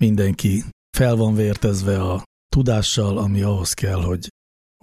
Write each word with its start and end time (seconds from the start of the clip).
mindenki 0.00 0.62
fel 0.96 1.16
van 1.16 1.34
vértezve 1.34 2.02
a 2.02 2.22
tudással, 2.48 3.18
ami 3.18 3.42
ahhoz 3.42 3.72
kell, 3.72 4.02
hogy 4.02 4.28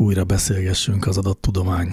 újra 0.01 0.23
beszélgessünk 0.23 1.07
az 1.07 1.17
adattudomány 1.17 1.91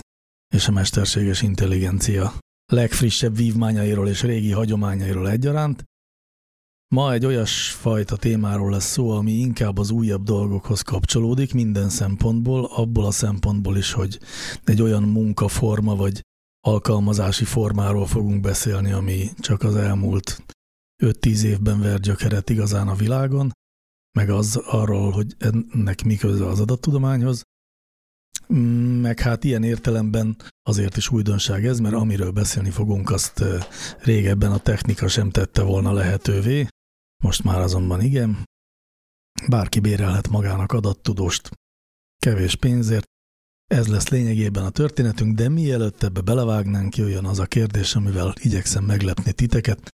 és 0.54 0.68
a 0.68 0.72
mesterséges 0.72 1.42
intelligencia 1.42 2.32
legfrissebb 2.72 3.36
vívmányairól 3.36 4.08
és 4.08 4.22
régi 4.22 4.50
hagyományairól 4.50 5.30
egyaránt. 5.30 5.84
Ma 6.94 7.12
egy 7.12 7.24
olyas 7.24 7.70
fajta 7.70 8.16
témáról 8.16 8.70
lesz 8.70 8.90
szó, 8.90 9.10
ami 9.10 9.32
inkább 9.32 9.78
az 9.78 9.90
újabb 9.90 10.22
dolgokhoz 10.22 10.80
kapcsolódik 10.80 11.54
minden 11.54 11.88
szempontból, 11.88 12.64
abból 12.64 13.06
a 13.06 13.10
szempontból 13.10 13.76
is, 13.76 13.92
hogy 13.92 14.20
egy 14.64 14.82
olyan 14.82 15.02
munkaforma 15.02 15.96
vagy 15.96 16.20
alkalmazási 16.60 17.44
formáról 17.44 18.06
fogunk 18.06 18.40
beszélni, 18.40 18.92
ami 18.92 19.30
csak 19.38 19.62
az 19.62 19.76
elmúlt 19.76 20.42
5-10 21.02 21.42
évben 21.42 21.80
ver 21.80 22.00
gyökeret 22.00 22.50
igazán 22.50 22.88
a 22.88 22.94
világon, 22.94 23.50
meg 24.18 24.30
az 24.30 24.56
arról, 24.56 25.10
hogy 25.10 25.36
ennek 25.38 26.04
mi 26.04 26.16
köze 26.16 26.46
az 26.46 26.60
adattudományhoz, 26.60 27.42
meg 29.00 29.20
hát 29.20 29.44
ilyen 29.44 29.62
értelemben 29.62 30.36
azért 30.62 30.96
is 30.96 31.10
újdonság 31.10 31.66
ez, 31.66 31.78
mert 31.78 31.94
amiről 31.94 32.30
beszélni 32.30 32.70
fogunk, 32.70 33.10
azt 33.10 33.44
régebben 33.98 34.52
a 34.52 34.58
technika 34.58 35.08
sem 35.08 35.30
tette 35.30 35.62
volna 35.62 35.92
lehetővé, 35.92 36.66
most 37.24 37.44
már 37.44 37.60
azonban 37.60 38.00
igen. 38.00 38.44
Bárki 39.48 39.80
bérelhet 39.80 40.28
magának 40.28 40.72
adattudóst 40.72 41.50
kevés 42.18 42.54
pénzért, 42.54 43.04
ez 43.66 43.86
lesz 43.88 44.08
lényegében 44.08 44.64
a 44.64 44.70
történetünk, 44.70 45.36
de 45.36 45.48
mielőtt 45.48 46.02
ebbe 46.02 46.20
belevágnánk, 46.20 46.96
jöjjön 46.96 47.24
az 47.24 47.38
a 47.38 47.46
kérdés, 47.46 47.94
amivel 47.94 48.34
igyekszem 48.36 48.84
meglepni 48.84 49.32
titeket. 49.32 49.88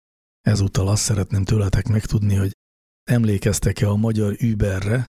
Ezúttal 0.48 0.88
azt 0.88 1.02
szeretném 1.02 1.44
tőletek 1.44 1.88
megtudni, 1.88 2.34
hogy 2.34 2.52
emlékeztek-e 3.10 3.88
a 3.88 3.96
magyar 3.96 4.36
Uberre, 4.42 5.04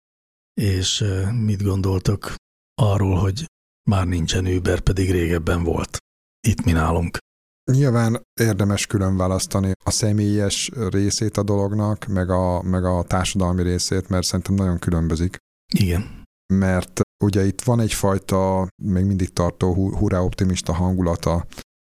és 0.53 1.05
mit 1.45 1.63
gondoltok 1.63 2.35
arról, 2.81 3.15
hogy 3.15 3.45
már 3.89 4.07
nincsen 4.07 4.45
Uber, 4.45 4.79
pedig 4.79 5.11
régebben 5.11 5.63
volt. 5.63 5.97
Itt 6.47 6.63
mi 6.63 6.71
nálunk. 6.71 7.17
Nyilván 7.71 8.21
érdemes 8.41 8.85
külön 8.85 9.17
választani 9.17 9.71
a 9.83 9.91
személyes 9.91 10.71
részét 10.89 11.37
a 11.37 11.43
dolognak, 11.43 12.05
meg 12.05 12.29
a, 12.29 12.61
meg 12.61 12.83
a 12.85 13.03
társadalmi 13.03 13.63
részét, 13.63 14.09
mert 14.09 14.25
szerintem 14.25 14.55
nagyon 14.55 14.79
különbözik. 14.79 15.37
Igen. 15.73 16.23
Mert 16.53 17.01
ugye 17.23 17.45
itt 17.45 17.61
van 17.61 17.79
egyfajta, 17.79 18.67
még 18.83 19.05
mindig 19.05 19.33
tartó 19.33 19.73
hurrá 19.73 20.19
optimista 20.19 20.73
hangulata 20.73 21.45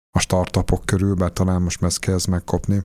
a 0.10 0.20
startupok 0.20 0.86
körül, 0.86 1.16
bár 1.16 1.32
talán 1.32 1.62
most 1.62 1.84
ezt 1.84 2.00
kezd 2.00 2.28
megkopni, 2.28 2.82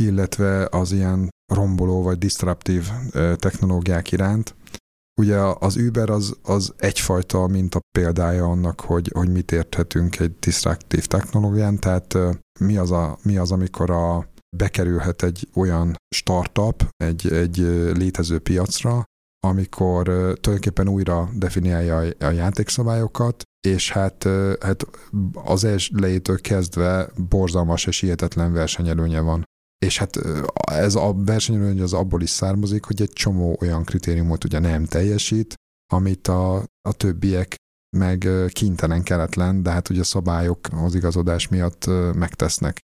illetve 0.00 0.68
az 0.70 0.92
ilyen 0.92 1.28
romboló 1.52 2.02
vagy 2.02 2.18
disruptív 2.18 2.88
technológiák 3.36 4.12
iránt. 4.12 4.54
Ugye 5.20 5.38
az 5.38 5.76
Uber 5.76 6.10
az, 6.10 6.36
az 6.42 6.72
egyfajta 6.76 7.46
mint 7.46 7.74
a 7.74 7.80
példája 7.98 8.44
annak, 8.44 8.80
hogy, 8.80 9.10
hogy 9.14 9.28
mit 9.28 9.52
érthetünk 9.52 10.18
egy 10.18 10.38
disruptív 10.38 11.06
technológián, 11.06 11.78
tehát 11.78 12.18
mi 12.60 12.76
az, 12.76 12.90
a, 12.90 13.18
mi 13.22 13.36
az 13.36 13.52
amikor 13.52 13.90
a, 13.90 14.30
bekerülhet 14.56 15.22
egy 15.22 15.48
olyan 15.54 15.96
startup 16.14 16.88
egy, 16.96 17.32
egy 17.32 17.56
létező 17.96 18.38
piacra, 18.38 19.04
amikor 19.46 20.04
tulajdonképpen 20.04 20.88
újra 20.88 21.28
definiálja 21.34 21.96
a 22.18 22.30
játékszabályokat, 22.30 23.42
és 23.68 23.92
hát, 23.92 24.28
hát 24.60 24.86
az 25.34 25.64
elejétől 25.64 26.40
kezdve 26.40 27.10
borzalmas 27.28 27.86
és 27.86 28.00
hihetetlen 28.00 28.52
versenyelőnye 28.52 29.20
van. 29.20 29.44
És 29.86 29.98
hát 29.98 30.16
ez 30.70 30.94
a 30.94 31.14
versenyelőny 31.14 31.80
az 31.80 31.92
abból 31.92 32.22
is 32.22 32.30
származik, 32.30 32.84
hogy 32.84 33.02
egy 33.02 33.12
csomó 33.12 33.56
olyan 33.60 33.84
kritériumot 33.84 34.44
ugye 34.44 34.58
nem 34.58 34.84
teljesít, 34.84 35.54
amit 35.92 36.28
a, 36.28 36.56
a 36.88 36.92
többiek 36.96 37.54
meg 37.96 38.28
kintelen 38.52 39.02
keletlen, 39.02 39.62
de 39.62 39.70
hát 39.70 39.88
ugye 39.88 40.02
szabályok 40.02 40.68
az 40.70 40.94
igazodás 40.94 41.48
miatt 41.48 41.86
megtesznek. 42.14 42.78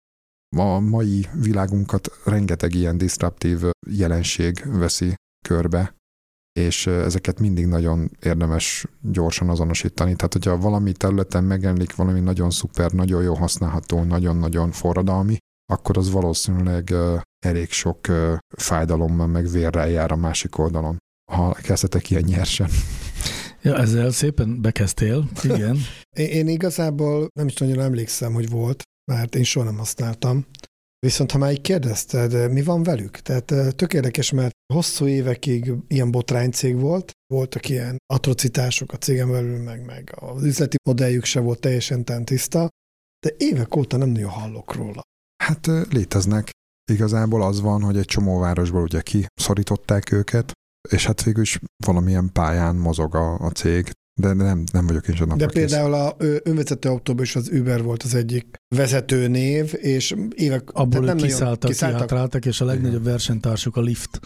A 0.55 0.79
mai 0.79 1.27
világunkat 1.33 2.11
rengeteg 2.25 2.73
ilyen 2.73 2.97
disruptív 2.97 3.63
jelenség 3.89 4.63
veszi 4.65 5.13
körbe, 5.47 5.95
és 6.59 6.87
ezeket 6.87 7.39
mindig 7.39 7.65
nagyon 7.65 8.11
érdemes 8.21 8.85
gyorsan 9.01 9.49
azonosítani. 9.49 10.15
Tehát, 10.15 10.33
hogyha 10.33 10.57
valami 10.57 10.91
területen 10.91 11.43
megjelenik 11.43 11.95
valami 11.95 12.19
nagyon 12.19 12.49
szuper, 12.49 12.91
nagyon 12.91 13.23
jó 13.23 13.33
használható, 13.33 14.03
nagyon-nagyon 14.03 14.71
forradalmi, 14.71 15.37
akkor 15.73 15.97
az 15.97 16.11
valószínűleg 16.11 16.93
elég 17.45 17.71
sok 17.71 18.07
fájdalommal 18.57 19.27
meg 19.27 19.49
vérrel 19.49 19.89
jár 19.89 20.11
a 20.11 20.15
másik 20.15 20.57
oldalon. 20.57 20.97
Ha 21.31 21.53
kezdhetek 21.53 22.09
ilyen 22.09 22.23
nyersen. 22.23 22.69
Ja, 23.61 23.77
ezzel 23.77 24.11
szépen 24.11 24.61
bekezdtél, 24.61 25.29
igen. 25.43 25.77
én, 26.19 26.27
én 26.27 26.47
igazából 26.47 27.27
nem 27.33 27.47
is 27.47 27.53
nagyon 27.53 27.79
emlékszem, 27.79 28.33
hogy 28.33 28.49
volt, 28.49 28.83
mert 29.11 29.35
én 29.35 29.43
soha 29.43 29.65
nem 29.65 29.77
használtam. 29.77 30.45
Viszont 30.99 31.31
ha 31.31 31.37
már 31.37 31.51
így 31.51 31.61
kérdezted, 31.61 32.51
mi 32.51 32.63
van 32.63 32.83
velük? 32.83 33.17
Tehát 33.17 33.75
tök 33.75 33.93
érdekes, 33.93 34.31
mert 34.31 34.53
hosszú 34.73 35.07
évekig 35.07 35.73
ilyen 35.87 36.11
botránycég 36.11 36.79
volt, 36.79 37.11
voltak 37.33 37.69
ilyen 37.69 37.97
atrocitások 38.13 38.91
a 38.91 38.97
cégen 38.97 39.31
belül, 39.31 39.63
meg, 39.63 39.85
meg 39.85 40.13
az 40.15 40.43
üzleti 40.43 40.75
modelljük 40.89 41.23
se 41.23 41.39
volt 41.39 41.59
teljesen 41.59 42.05
tiszta, 42.23 42.69
de 43.25 43.33
évek 43.37 43.75
óta 43.75 43.97
nem 43.97 44.09
nagyon 44.09 44.29
hallok 44.29 44.73
róla. 44.73 45.01
Hát 45.43 45.69
léteznek. 45.89 46.49
Igazából 46.91 47.43
az 47.43 47.61
van, 47.61 47.81
hogy 47.81 47.97
egy 47.97 48.05
csomó 48.05 48.39
városból 48.39 48.81
ugye 48.81 49.01
kiszorították 49.01 50.11
őket, 50.11 50.51
és 50.89 51.05
hát 51.05 51.23
végül 51.23 51.41
is 51.41 51.59
valamilyen 51.85 52.29
pályán 52.33 52.75
mozog 52.75 53.15
a, 53.15 53.33
a 53.39 53.49
cég, 53.49 53.91
de 54.19 54.33
nem, 54.33 54.63
nem 54.71 54.87
vagyok 54.87 55.07
én 55.07 55.15
sem 55.15 55.37
De 55.37 55.45
például 55.45 55.93
a 55.93 56.15
önvezető 56.43 56.89
autóban 56.89 57.23
is 57.23 57.35
az 57.35 57.49
Uber 57.51 57.83
volt 57.83 58.03
az 58.03 58.15
egyik 58.15 58.45
vezető 58.75 59.27
név, 59.27 59.73
és 59.75 60.15
évek... 60.35 60.69
Abból 60.71 61.07
ők 61.07 61.15
kiszálltak, 61.15 61.69
kiszálltak, 61.69 62.07
kihátráltak, 62.07 62.45
és 62.45 62.61
a 62.61 62.65
legnagyobb 62.65 63.03
versenytársuk 63.03 63.75
a 63.75 63.81
Lyft, 63.81 64.19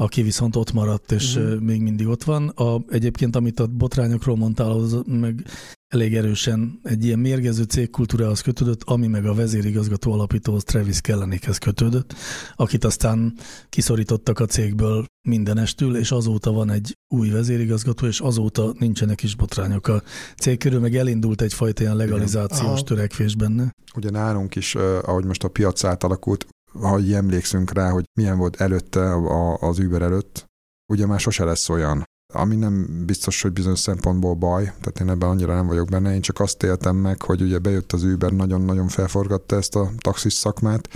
aki 0.00 0.22
viszont 0.22 0.56
ott 0.56 0.72
maradt, 0.72 1.12
és 1.12 1.36
uh-huh. 1.36 1.60
még 1.60 1.82
mindig 1.82 2.06
ott 2.06 2.24
van. 2.24 2.48
A, 2.48 2.84
egyébként, 2.88 3.36
amit 3.36 3.60
a 3.60 3.66
botrányokról 3.66 4.36
mondtál, 4.36 4.70
az 4.70 5.02
meg 5.06 5.44
elég 5.88 6.16
erősen 6.16 6.80
egy 6.82 7.04
ilyen 7.04 7.18
mérgező 7.18 7.62
cégkultúrához 7.62 8.40
kötődött, 8.40 8.82
ami 8.82 9.06
meg 9.06 9.26
a 9.26 9.34
vezérigazgató 9.34 10.12
alapítóhoz 10.12 10.64
Travis 10.64 11.00
Kellenékhez 11.00 11.58
kötődött, 11.58 12.14
akit 12.56 12.84
aztán 12.84 13.34
kiszorítottak 13.68 14.38
a 14.38 14.46
cégből 14.46 15.04
mindenestül, 15.28 15.96
és 15.96 16.10
azóta 16.10 16.52
van 16.52 16.70
egy 16.70 16.96
új 17.14 17.28
vezérigazgató, 17.30 18.06
és 18.06 18.20
azóta 18.20 18.74
nincsenek 18.78 19.22
is 19.22 19.36
botrányok 19.36 19.88
a 19.88 20.02
cég 20.36 20.58
körül, 20.58 20.80
meg 20.80 20.96
elindult 20.96 21.42
egyfajta 21.42 21.82
ilyen 21.82 21.96
legalizációs 21.96 22.82
törekvés 22.82 23.34
benne. 23.34 23.74
Ugye 23.96 24.10
nálunk 24.10 24.54
is, 24.54 24.74
ahogy 24.74 25.24
most 25.24 25.44
a 25.44 25.48
piac 25.48 25.84
átalakult, 25.84 26.46
ha 26.72 27.00
emlékszünk 27.12 27.72
rá, 27.72 27.90
hogy 27.90 28.04
milyen 28.20 28.38
volt 28.38 28.60
előtte 28.60 29.14
az 29.60 29.78
Uber 29.78 30.02
előtt, 30.02 30.46
ugye 30.92 31.06
már 31.06 31.20
sose 31.20 31.44
lesz 31.44 31.68
olyan, 31.68 32.04
ami 32.32 32.56
nem 32.56 33.04
biztos, 33.06 33.42
hogy 33.42 33.52
bizonyos 33.52 33.78
szempontból 33.78 34.34
baj, 34.34 34.64
tehát 34.64 35.00
én 35.00 35.08
ebben 35.08 35.28
annyira 35.28 35.54
nem 35.54 35.66
vagyok 35.66 35.88
benne, 35.88 36.14
én 36.14 36.20
csak 36.20 36.40
azt 36.40 36.62
éltem 36.62 36.96
meg, 36.96 37.22
hogy 37.22 37.42
ugye 37.42 37.58
bejött 37.58 37.92
az 37.92 38.02
Uber, 38.02 38.32
nagyon-nagyon 38.32 38.88
felforgatta 38.88 39.56
ezt 39.56 39.74
a 39.74 39.90
taxis 39.98 40.32
szakmát, 40.32 40.88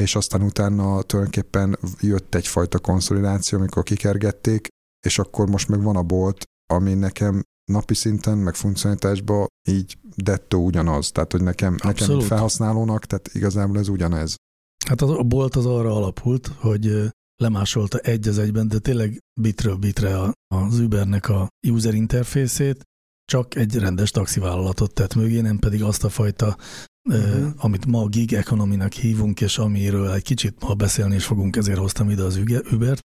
és 0.00 0.16
aztán 0.16 0.42
utána 0.42 1.02
tulajdonképpen 1.02 1.78
jött 2.00 2.34
egyfajta 2.34 2.78
konszolidáció, 2.78 3.58
amikor 3.58 3.82
kikergették, 3.82 4.68
és 5.06 5.18
akkor 5.18 5.48
most 5.48 5.68
meg 5.68 5.82
van 5.82 5.96
a 5.96 6.02
bolt, 6.02 6.44
ami 6.72 6.94
nekem 6.94 7.42
napi 7.72 7.94
szinten, 7.94 8.38
meg 8.38 8.54
funkcionalitásban 8.54 9.46
így 9.68 9.98
dettó 10.16 10.64
ugyanaz. 10.64 11.10
Tehát, 11.10 11.32
hogy 11.32 11.42
nekem, 11.42 11.72
nekem 11.72 11.90
Abszolút. 11.90 12.24
felhasználónak, 12.24 13.04
tehát 13.04 13.28
igazából 13.32 13.78
ez 13.78 13.88
ugyanez. 13.88 14.34
Hát 14.84 15.02
a 15.02 15.22
bolt 15.22 15.56
az 15.56 15.66
arra 15.66 15.96
alapult, 15.96 16.46
hogy 16.46 17.12
lemásolta 17.36 17.98
egy 17.98 18.28
az 18.28 18.38
egyben, 18.38 18.68
de 18.68 18.78
tényleg 18.78 19.18
bitről 19.40 19.76
bitre 19.76 20.18
az 20.54 20.78
Ubernek 20.78 21.28
a 21.28 21.48
user 21.68 21.94
interfészét, 21.94 22.82
csak 23.24 23.54
egy 23.54 23.74
rendes 23.74 24.10
taxivállalatot 24.10 24.94
tett 24.94 25.14
mögé, 25.14 25.40
nem 25.40 25.58
pedig 25.58 25.82
azt 25.82 26.04
a 26.04 26.08
fajta, 26.08 26.56
uh-huh. 27.10 27.52
Amit 27.56 27.86
ma 27.86 28.06
gig 28.06 28.32
economy-nak 28.32 28.92
hívunk, 28.92 29.40
és 29.40 29.58
amiről 29.58 30.12
egy 30.12 30.22
kicsit 30.22 30.60
ma 30.60 30.74
beszélni 30.74 31.14
is 31.14 31.24
fogunk, 31.24 31.56
ezért 31.56 31.78
hoztam 31.78 32.10
ide 32.10 32.22
az 32.22 32.36
Ubert. 32.72 33.00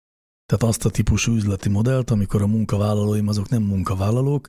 Tehát 0.47 0.63
azt 0.63 0.85
a 0.85 0.91
típusú 0.91 1.33
üzleti 1.33 1.69
modellt, 1.69 2.11
amikor 2.11 2.43
a 2.43 2.47
munkavállalóim 2.47 3.29
azok 3.29 3.49
nem 3.49 3.63
munkavállalók, 3.63 4.47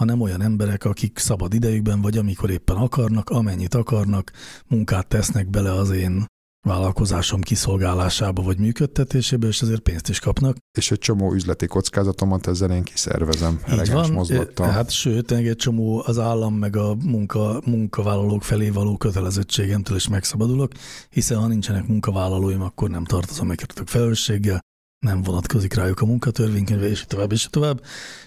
hanem 0.00 0.20
olyan 0.20 0.42
emberek, 0.42 0.84
akik 0.84 1.18
szabad 1.18 1.54
idejükben, 1.54 2.00
vagy 2.00 2.16
amikor 2.16 2.50
éppen 2.50 2.76
akarnak, 2.76 3.30
amennyit 3.30 3.74
akarnak, 3.74 4.32
munkát 4.66 5.08
tesznek 5.08 5.48
bele 5.48 5.72
az 5.72 5.90
én 5.90 6.26
vállalkozásom 6.66 7.40
kiszolgálásába 7.40 8.42
vagy 8.42 8.58
működtetésébe, 8.58 9.46
és 9.46 9.62
ezért 9.62 9.80
pénzt 9.80 10.08
is 10.08 10.20
kapnak. 10.20 10.56
És 10.78 10.90
egy 10.90 10.98
csomó 10.98 11.32
üzleti 11.32 11.66
kockázatomat 11.66 12.46
ezzel 12.46 12.70
én 12.70 12.82
kiszervezem 12.82 13.60
elegáns 13.64 14.08
mozgattal. 14.08 14.68
Hát 14.68 14.90
sőt, 14.90 15.32
egy 15.32 15.56
csomó 15.56 16.02
az 16.06 16.18
állam 16.18 16.54
meg 16.54 16.76
a 16.76 16.94
munka, 16.94 17.60
munkavállalók 17.64 18.42
felé 18.42 18.68
való 18.68 18.96
kötelezettségemtől 18.96 19.96
is 19.96 20.08
megszabadulok, 20.08 20.72
hiszen 21.10 21.38
ha 21.38 21.46
nincsenek 21.46 21.86
munkavállalóim, 21.86 22.62
akkor 22.62 22.90
nem 22.90 23.04
tartozom 23.04 23.46
meg 23.46 23.60
felelősséggel, 23.84 24.60
nem 25.06 25.22
vonatkozik 25.22 25.74
rájuk 25.74 26.00
a 26.00 26.06
munkatörvénykönyve, 26.06 26.88
és 26.88 27.00
így 27.00 27.06
tovább, 27.06 27.32
és 27.32 27.44
így 27.44 27.50
tovább. 27.50 27.82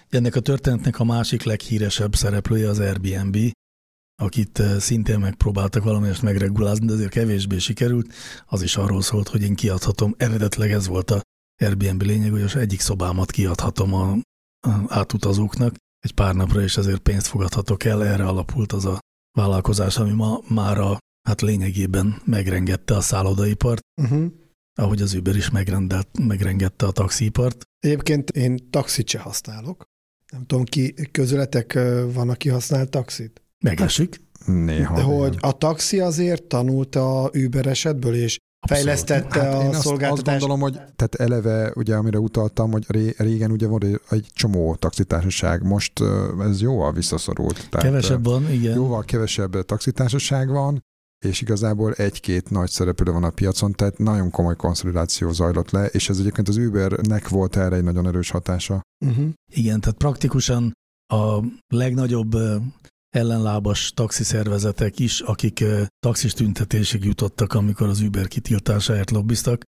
Ennek 0.10 0.36
a 0.36 0.40
történetnek 0.40 1.00
a 1.00 1.04
másik 1.04 1.44
leghíresebb 1.44 2.16
szereplője 2.16 2.70
az 2.70 2.80
Airbnb, 2.80 3.38
akit 4.20 4.60
eh, 4.60 4.80
szintén 4.80 5.20
megpróbáltak 5.20 5.84
valamelyest 5.84 6.22
megregulázni, 6.22 6.86
de 6.86 6.94
azért 6.94 7.10
kevésbé 7.12 7.58
sikerült. 7.58 8.14
Az 8.46 8.62
is 8.62 8.76
arról 8.78 9.02
szólt, 9.02 9.28
hogy 9.28 9.42
én 9.42 9.56
kiadhatom, 9.56 10.16
eredetileg 10.18 10.72
ez 10.72 10.88
volt 10.88 11.12
a 11.12 11.22
Airbnb 11.62 12.02
lényeg, 12.02 12.32
hogy 12.32 12.42
az 12.42 12.56
egyik 12.56 12.80
szobámat 12.80 13.32
kiadhatom 13.32 13.94
a, 13.94 14.12
a 14.68 14.86
átutazóknak 14.88 15.76
egy 16.00 16.14
pár 16.14 16.36
napra, 16.36 16.62
és 16.62 16.78
ezért 16.78 17.00
pénzt 17.00 17.28
fogadhatok 17.28 17.84
el. 17.84 18.06
Erre 18.06 18.26
alapult 18.26 18.72
az 18.72 18.86
a 18.86 19.00
vállalkozás, 19.38 19.98
ami 19.98 20.12
ma 20.12 20.40
már 20.48 20.78
a, 20.78 20.98
hát 21.28 21.42
lényegében 21.42 22.22
megrengette 22.26 22.96
a 22.96 23.02
szállodaipart, 23.02 23.82
Uh-huh. 24.02 24.32
ahogy 24.80 25.02
az 25.02 25.14
Uber 25.14 25.36
is 25.36 25.50
megrendelt, 25.50 26.08
megrengette 26.20 26.86
a 26.86 26.92
taxipart. 26.92 27.64
Egyébként 27.80 28.30
én 28.30 28.70
taxit 28.70 29.08
se 29.08 29.20
használok. 29.20 29.84
Nem 30.32 30.46
tudom, 30.46 30.64
ki 30.64 30.94
közületek 31.12 31.74
ö, 31.74 32.10
van, 32.14 32.30
aki 32.30 32.50
használ 32.50 32.88
taxit. 32.88 33.39
Megesik. 33.64 34.22
Néha. 34.46 34.96
De 34.96 35.02
igen. 35.02 35.16
hogy 35.16 35.38
a 35.40 35.52
taxi 35.58 36.00
azért 36.00 36.44
tanult 36.44 36.96
a 36.96 37.30
Uber 37.46 37.66
esetből, 37.66 38.14
és 38.16 38.38
fejlesztette 38.68 39.40
Hát 39.40 39.54
a 39.54 39.62
én 39.62 39.68
azt, 39.68 39.76
azt 39.76 39.86
szolgáltatást. 39.86 40.40
gondolom, 40.40 40.62
hogy 40.62 40.74
tehát 40.74 41.16
eleve, 41.16 41.72
ugye, 41.76 41.96
amire 41.96 42.20
utaltam, 42.20 42.72
hogy 42.72 42.86
ré, 42.88 43.14
régen 43.18 43.52
ugye 43.52 43.68
volt 43.68 43.84
egy- 44.10 44.28
csomó 44.34 44.76
taxitársaság, 44.76 45.64
most 45.64 45.94
ez 46.40 46.62
jóval 46.62 46.94
visszaszorult. 46.94 47.70
Tehát, 47.70 47.86
Kevesebb 47.86 48.24
van, 48.24 48.52
igen. 48.52 48.76
Jóval 48.76 49.04
kevesebb 49.04 49.62
taxitársaság 49.66 50.50
van, 50.50 50.84
és 51.26 51.42
igazából 51.42 51.94
egy-két 51.94 52.50
nagy 52.50 52.70
szereplő 52.70 53.12
van 53.12 53.24
a 53.24 53.30
piacon, 53.30 53.72
tehát 53.72 53.98
nagyon 53.98 54.30
komoly 54.30 54.56
konszolidáció 54.56 55.32
zajlott 55.32 55.72
le, 55.72 55.86
és 55.86 56.10
ez 56.10 56.20
egyébként 56.20 56.48
az 56.48 56.58
Ubernek 56.58 57.30
volt 57.30 57.56
erre 57.56 57.76
egy 57.76 57.84
nagyon 57.84 58.08
erős 58.08 58.30
hatása. 58.30 58.82
Uh-huh. 59.06 59.30
Igen, 59.52 59.80
tehát 59.80 59.98
praktikusan 59.98 60.72
a 61.14 61.44
legnagyobb 61.68 62.36
ellenlábas 63.10 63.92
taxiszervezetek 63.92 65.00
is, 65.00 65.20
akik 65.22 65.60
ö, 65.60 65.84
taxis 66.00 66.34
tüntetésig 66.34 67.04
jutottak, 67.04 67.54
amikor 67.54 67.88
az 67.88 68.02
Uber 68.02 68.28
kitiltásáért 68.28 69.12
lobbiztak, 69.12 69.64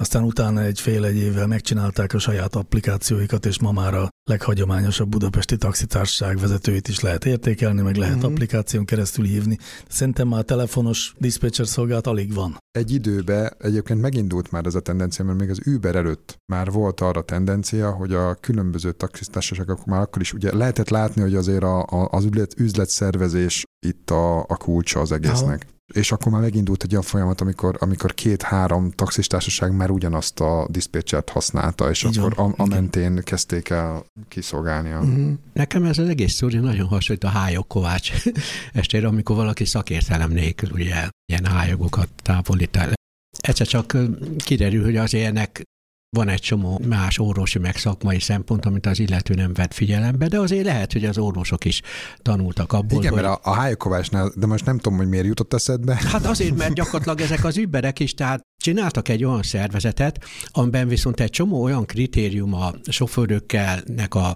aztán 0.00 0.22
utána 0.22 0.62
egy 0.62 0.80
fél 0.80 1.04
egy 1.04 1.16
évvel 1.16 1.46
megcsinálták 1.46 2.14
a 2.14 2.18
saját 2.18 2.54
applikációikat, 2.54 3.46
és 3.46 3.60
ma 3.60 3.72
már 3.72 3.94
a 3.94 4.08
leghagyományosabb 4.24 5.08
budapesti 5.08 5.56
taxitársaság 5.56 6.38
vezetőit 6.38 6.88
is 6.88 7.00
lehet 7.00 7.24
értékelni, 7.24 7.82
meg 7.82 7.96
lehet 7.96 8.14
uh-huh. 8.14 8.30
applikáción 8.30 8.84
keresztül 8.84 9.24
hívni. 9.24 9.58
Szerintem 9.88 10.28
már 10.28 10.42
telefonos 10.42 11.14
dispatcher 11.18 11.66
szolgálat 11.66 12.06
alig 12.06 12.34
van. 12.34 12.56
Egy 12.70 12.92
időbe 12.92 13.56
egyébként 13.58 14.00
megindult 14.00 14.50
már 14.50 14.66
ez 14.66 14.74
a 14.74 14.80
tendencia, 14.80 15.24
mert 15.24 15.38
még 15.38 15.50
az 15.50 15.60
Uber 15.66 15.94
előtt 15.94 16.36
már 16.52 16.70
volt 16.70 17.00
arra 17.00 17.22
tendencia, 17.22 17.90
hogy 17.90 18.14
a 18.14 18.34
különböző 18.34 18.92
taxitársaságok 18.92 19.84
már 19.84 20.00
akkor 20.00 20.22
is 20.22 20.32
ugye 20.32 20.54
lehetett 20.54 20.88
látni, 20.88 21.22
hogy 21.22 21.34
azért 21.34 21.62
a, 21.62 21.82
a, 21.82 22.08
az 22.10 22.24
üzlet, 22.24 22.54
üzletszervezés 22.58 23.64
itt 23.86 24.10
a, 24.10 24.38
a 24.38 24.56
kulcsa 24.56 25.00
az 25.00 25.12
egésznek. 25.12 25.62
Aha. 25.66 25.74
És 25.94 26.12
akkor 26.12 26.32
már 26.32 26.40
megindult 26.40 26.82
egy 26.82 26.90
olyan 26.90 27.02
folyamat, 27.02 27.40
amikor, 27.40 27.76
amikor 27.80 28.14
két-három 28.14 28.90
taxistársaság 28.90 29.76
már 29.76 29.90
ugyanazt 29.90 30.40
a 30.40 30.66
diszpécsert 30.70 31.28
használta, 31.28 31.90
és 31.90 32.02
Így 32.02 32.18
akkor 32.18 32.34
van, 32.34 32.54
a, 32.56 32.62
a 32.62 32.66
mentén 32.66 33.20
kezdték 33.24 33.68
el 33.68 34.04
kiszolgálni 34.28 34.90
a... 34.90 34.98
Uh-huh. 34.98 35.32
Nekem 35.52 35.84
ez 35.84 35.98
az 35.98 36.08
egész 36.08 36.32
sztori 36.32 36.58
nagyon 36.58 36.86
hasonlít 36.86 37.24
a 37.24 37.28
hályok 37.28 37.68
Kovács 37.68 38.12
estére, 38.72 39.06
amikor 39.06 39.36
valaki 39.36 39.64
szakértelem 39.64 40.30
nélkül 40.30 40.70
ugye 40.72 41.08
ilyen 41.26 41.44
hályogokat 41.44 42.08
távolít 42.22 42.76
el. 42.76 42.92
Egyszer 43.38 43.66
csak 43.66 43.96
kiderül, 44.36 44.84
hogy 44.84 44.96
azért 44.96 45.26
ennek 45.26 45.62
van 46.10 46.28
egy 46.28 46.40
csomó 46.40 46.80
más 46.88 47.18
orvosi 47.18 47.58
meg 47.58 47.76
szakmai 47.76 48.20
szempont, 48.20 48.66
amit 48.66 48.86
az 48.86 48.98
illető 48.98 49.34
nem 49.34 49.52
vett 49.54 49.74
figyelembe, 49.74 50.28
de 50.28 50.38
azért 50.40 50.64
lehet, 50.64 50.92
hogy 50.92 51.04
az 51.04 51.18
orvosok 51.18 51.64
is 51.64 51.82
tanultak 52.22 52.72
abból, 52.72 52.98
Igen, 52.98 53.12
hogy... 53.12 53.22
mert 53.22 53.34
a, 53.44 53.50
a 53.50 53.54
Hálykovásnál, 53.54 54.32
de 54.36 54.46
most 54.46 54.64
nem 54.64 54.78
tudom, 54.78 54.98
hogy 54.98 55.08
miért 55.08 55.26
jutott 55.26 55.54
eszedbe. 55.54 55.94
Hát 55.94 56.26
azért, 56.26 56.56
mert 56.56 56.74
gyakorlatilag 56.74 57.20
ezek 57.20 57.44
az 57.44 57.56
überek 57.56 58.00
is, 58.00 58.14
tehát 58.14 58.40
csináltak 58.62 59.08
egy 59.08 59.24
olyan 59.24 59.42
szervezetet, 59.42 60.24
amiben 60.48 60.88
viszont 60.88 61.20
egy 61.20 61.30
csomó 61.30 61.62
olyan 61.62 61.86
kritérium 61.86 62.54
a 62.54 62.72
sofőrökkel, 62.88 63.82
nek 63.86 64.14
a, 64.14 64.34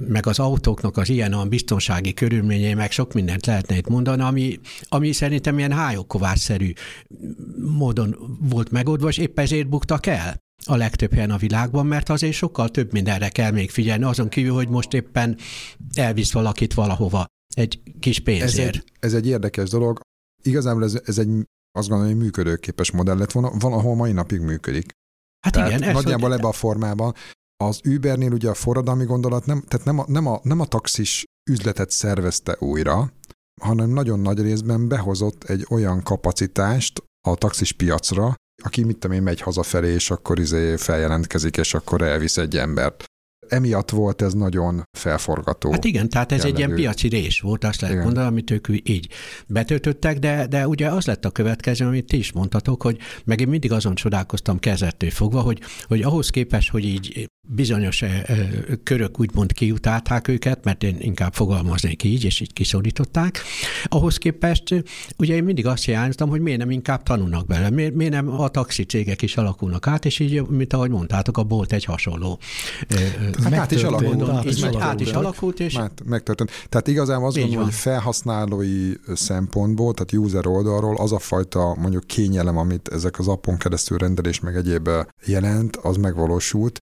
meg 0.00 0.26
az 0.26 0.38
autóknak 0.38 0.96
az 0.96 1.08
ilyen 1.08 1.32
a 1.32 1.44
biztonsági 1.44 2.14
körülményei, 2.14 2.74
meg 2.74 2.90
sok 2.90 3.12
mindent 3.12 3.46
lehetne 3.46 3.76
itt 3.76 3.88
mondani, 3.88 4.22
ami, 4.22 4.60
ami 4.88 5.12
szerintem 5.12 5.58
ilyen 5.58 5.72
hályokkovásszerű 5.72 6.72
módon 7.76 8.36
volt 8.40 8.70
megoldva, 8.70 9.08
és 9.08 9.18
épp 9.18 9.38
ezért 9.38 9.68
buktak 9.68 10.06
el 10.06 10.46
a 10.66 10.76
legtöbb 10.76 11.12
helyen 11.12 11.30
a 11.30 11.36
világban, 11.36 11.86
mert 11.86 12.08
azért 12.08 12.32
sokkal 12.32 12.68
több 12.68 12.92
mindenre 12.92 13.28
kell 13.28 13.50
még 13.50 13.70
figyelni, 13.70 14.04
azon 14.04 14.28
kívül, 14.28 14.54
hogy 14.54 14.68
most 14.68 14.92
éppen 14.92 15.38
elvisz 15.94 16.32
valakit 16.32 16.74
valahova 16.74 17.26
egy 17.54 17.82
kis 18.00 18.16
Ez 18.18 18.24
pénzért. 18.24 18.74
egy, 18.74 18.84
ez 19.00 19.14
egy 19.14 19.26
érdekes 19.26 19.68
dolog. 19.68 20.00
Igazából 20.42 20.84
ez, 20.84 21.00
ez 21.04 21.18
egy 21.18 21.28
azt 21.78 21.88
gondolom, 21.88 22.12
hogy 22.12 22.22
működőképes 22.22 22.90
modell 22.90 23.16
lett 23.16 23.32
volna, 23.32 23.50
van, 23.58 23.72
ahol 23.72 23.94
mai 23.94 24.12
napig 24.12 24.40
működik. 24.40 24.90
Hát 25.44 25.52
Tehát 25.52 25.68
igen, 25.68 25.82
ez, 25.82 25.94
nagyjából 25.94 26.32
ebbe 26.32 26.46
a 26.46 26.52
formában. 26.52 27.14
Az 27.64 27.80
Ubernél 27.84 28.32
ugye 28.32 28.48
a 28.48 28.54
forradalmi 28.54 29.04
gondolat 29.04 29.46
nem, 29.46 29.62
tehát 29.68 29.86
nem 29.86 29.98
a, 29.98 30.04
nem, 30.08 30.26
a, 30.26 30.40
nem 30.42 30.60
a 30.60 30.66
taxis 30.66 31.24
üzletet 31.50 31.90
szervezte 31.90 32.56
újra, 32.58 33.12
hanem 33.60 33.90
nagyon 33.90 34.20
nagy 34.20 34.40
részben 34.40 34.88
behozott 34.88 35.44
egy 35.44 35.66
olyan 35.70 36.02
kapacitást 36.02 37.02
a 37.28 37.34
taxis 37.34 37.72
piacra, 37.72 38.34
aki 38.62 38.84
mit 38.84 38.98
tudom 38.98 39.16
én, 39.16 39.22
megy 39.22 39.40
hazafelé, 39.40 39.92
és 39.92 40.10
akkor 40.10 40.38
izé 40.38 40.76
feljelentkezik, 40.76 41.56
és 41.56 41.74
akkor 41.74 42.02
elvisz 42.02 42.36
egy 42.36 42.56
embert. 42.56 43.04
Emiatt 43.48 43.90
volt 43.90 44.22
ez 44.22 44.32
nagyon 44.32 44.82
felforgató. 44.98 45.70
Hát 45.70 45.84
igen, 45.84 46.08
tehát 46.08 46.32
ez 46.32 46.44
egy 46.44 46.58
ilyen 46.58 46.68
jellegű. 46.68 46.82
piaci 46.82 47.08
rés 47.08 47.40
volt, 47.40 47.64
azt 47.64 47.80
lehet 47.80 47.94
Igen. 47.94 48.06
mondani, 48.06 48.28
amit 48.28 48.50
ők 48.50 48.66
így 48.82 49.08
betöltöttek, 49.46 50.18
de, 50.18 50.46
de 50.46 50.68
ugye 50.68 50.88
az 50.88 51.06
lett 51.06 51.24
a 51.24 51.30
következő, 51.30 51.86
amit 51.86 52.06
ti 52.06 52.16
is 52.16 52.32
mondtatok, 52.32 52.82
hogy 52.82 52.98
meg 53.24 53.40
én 53.40 53.48
mindig 53.48 53.72
azon 53.72 53.94
csodálkoztam 53.94 54.58
kezdettől 54.58 55.10
fogva, 55.10 55.40
hogy, 55.40 55.60
hogy 55.82 56.02
ahhoz 56.02 56.30
képest, 56.30 56.70
hogy 56.70 56.84
így 56.84 57.28
bizonyos 57.50 58.02
ö, 58.02 58.06
ö, 58.26 58.34
körök 58.82 59.20
úgymond 59.20 59.52
kiutálták 59.52 60.28
őket, 60.28 60.64
mert 60.64 60.82
én 60.82 60.96
inkább 61.00 61.34
fogalmaznék 61.34 62.02
így, 62.02 62.24
és 62.24 62.40
így 62.40 62.52
kiszorították, 62.52 63.42
ahhoz 63.84 64.16
képest 64.16 64.84
ugye 65.18 65.34
én 65.34 65.44
mindig 65.44 65.66
azt 65.66 65.84
hiányoztam, 65.84 66.28
hogy 66.28 66.40
miért 66.40 66.58
nem 66.58 66.70
inkább 66.70 67.02
tanulnak 67.02 67.46
bele, 67.46 67.70
miért, 67.70 67.94
miért 67.94 68.12
nem 68.12 68.40
a 68.40 68.48
taxi 68.48 68.84
cégek 68.84 69.22
is 69.22 69.36
alakulnak 69.36 69.86
át, 69.86 70.04
és 70.04 70.18
így, 70.18 70.46
mint 70.48 70.72
ahogy 70.72 70.90
mondtátok, 70.90 71.38
a 71.38 71.42
bolt 71.42 71.72
egy 71.72 71.84
hasonló 71.84 72.38
ö, 72.88 72.96
Hát 73.42 73.52
át 73.52 73.70
is 73.70 73.82
alakult. 73.82 74.28
át 74.28 74.44
is 74.44 74.62
alakult. 74.62 74.82
át 74.82 75.00
is 75.00 75.10
alakult, 75.10 75.60
és 75.60 75.78
megtörtént. 76.04 76.50
Tehát 76.68 76.88
igazából 76.88 77.26
azt 77.26 77.36
gondolom, 77.38 77.64
hogy 77.64 77.74
felhasználói 77.74 78.92
szempontból, 79.14 79.94
tehát 79.94 80.26
user 80.26 80.46
oldalról 80.46 80.96
az 80.96 81.12
a 81.12 81.18
fajta 81.18 81.74
mondjuk 81.74 82.06
kényelem, 82.06 82.56
amit 82.56 82.88
ezek 82.88 83.18
az 83.18 83.28
appon 83.28 83.56
keresztül 83.56 83.98
rendelés 83.98 84.40
meg 84.40 84.56
egyéb 84.56 84.88
jelent, 85.26 85.76
az 85.76 85.96
megvalósult. 85.96 86.78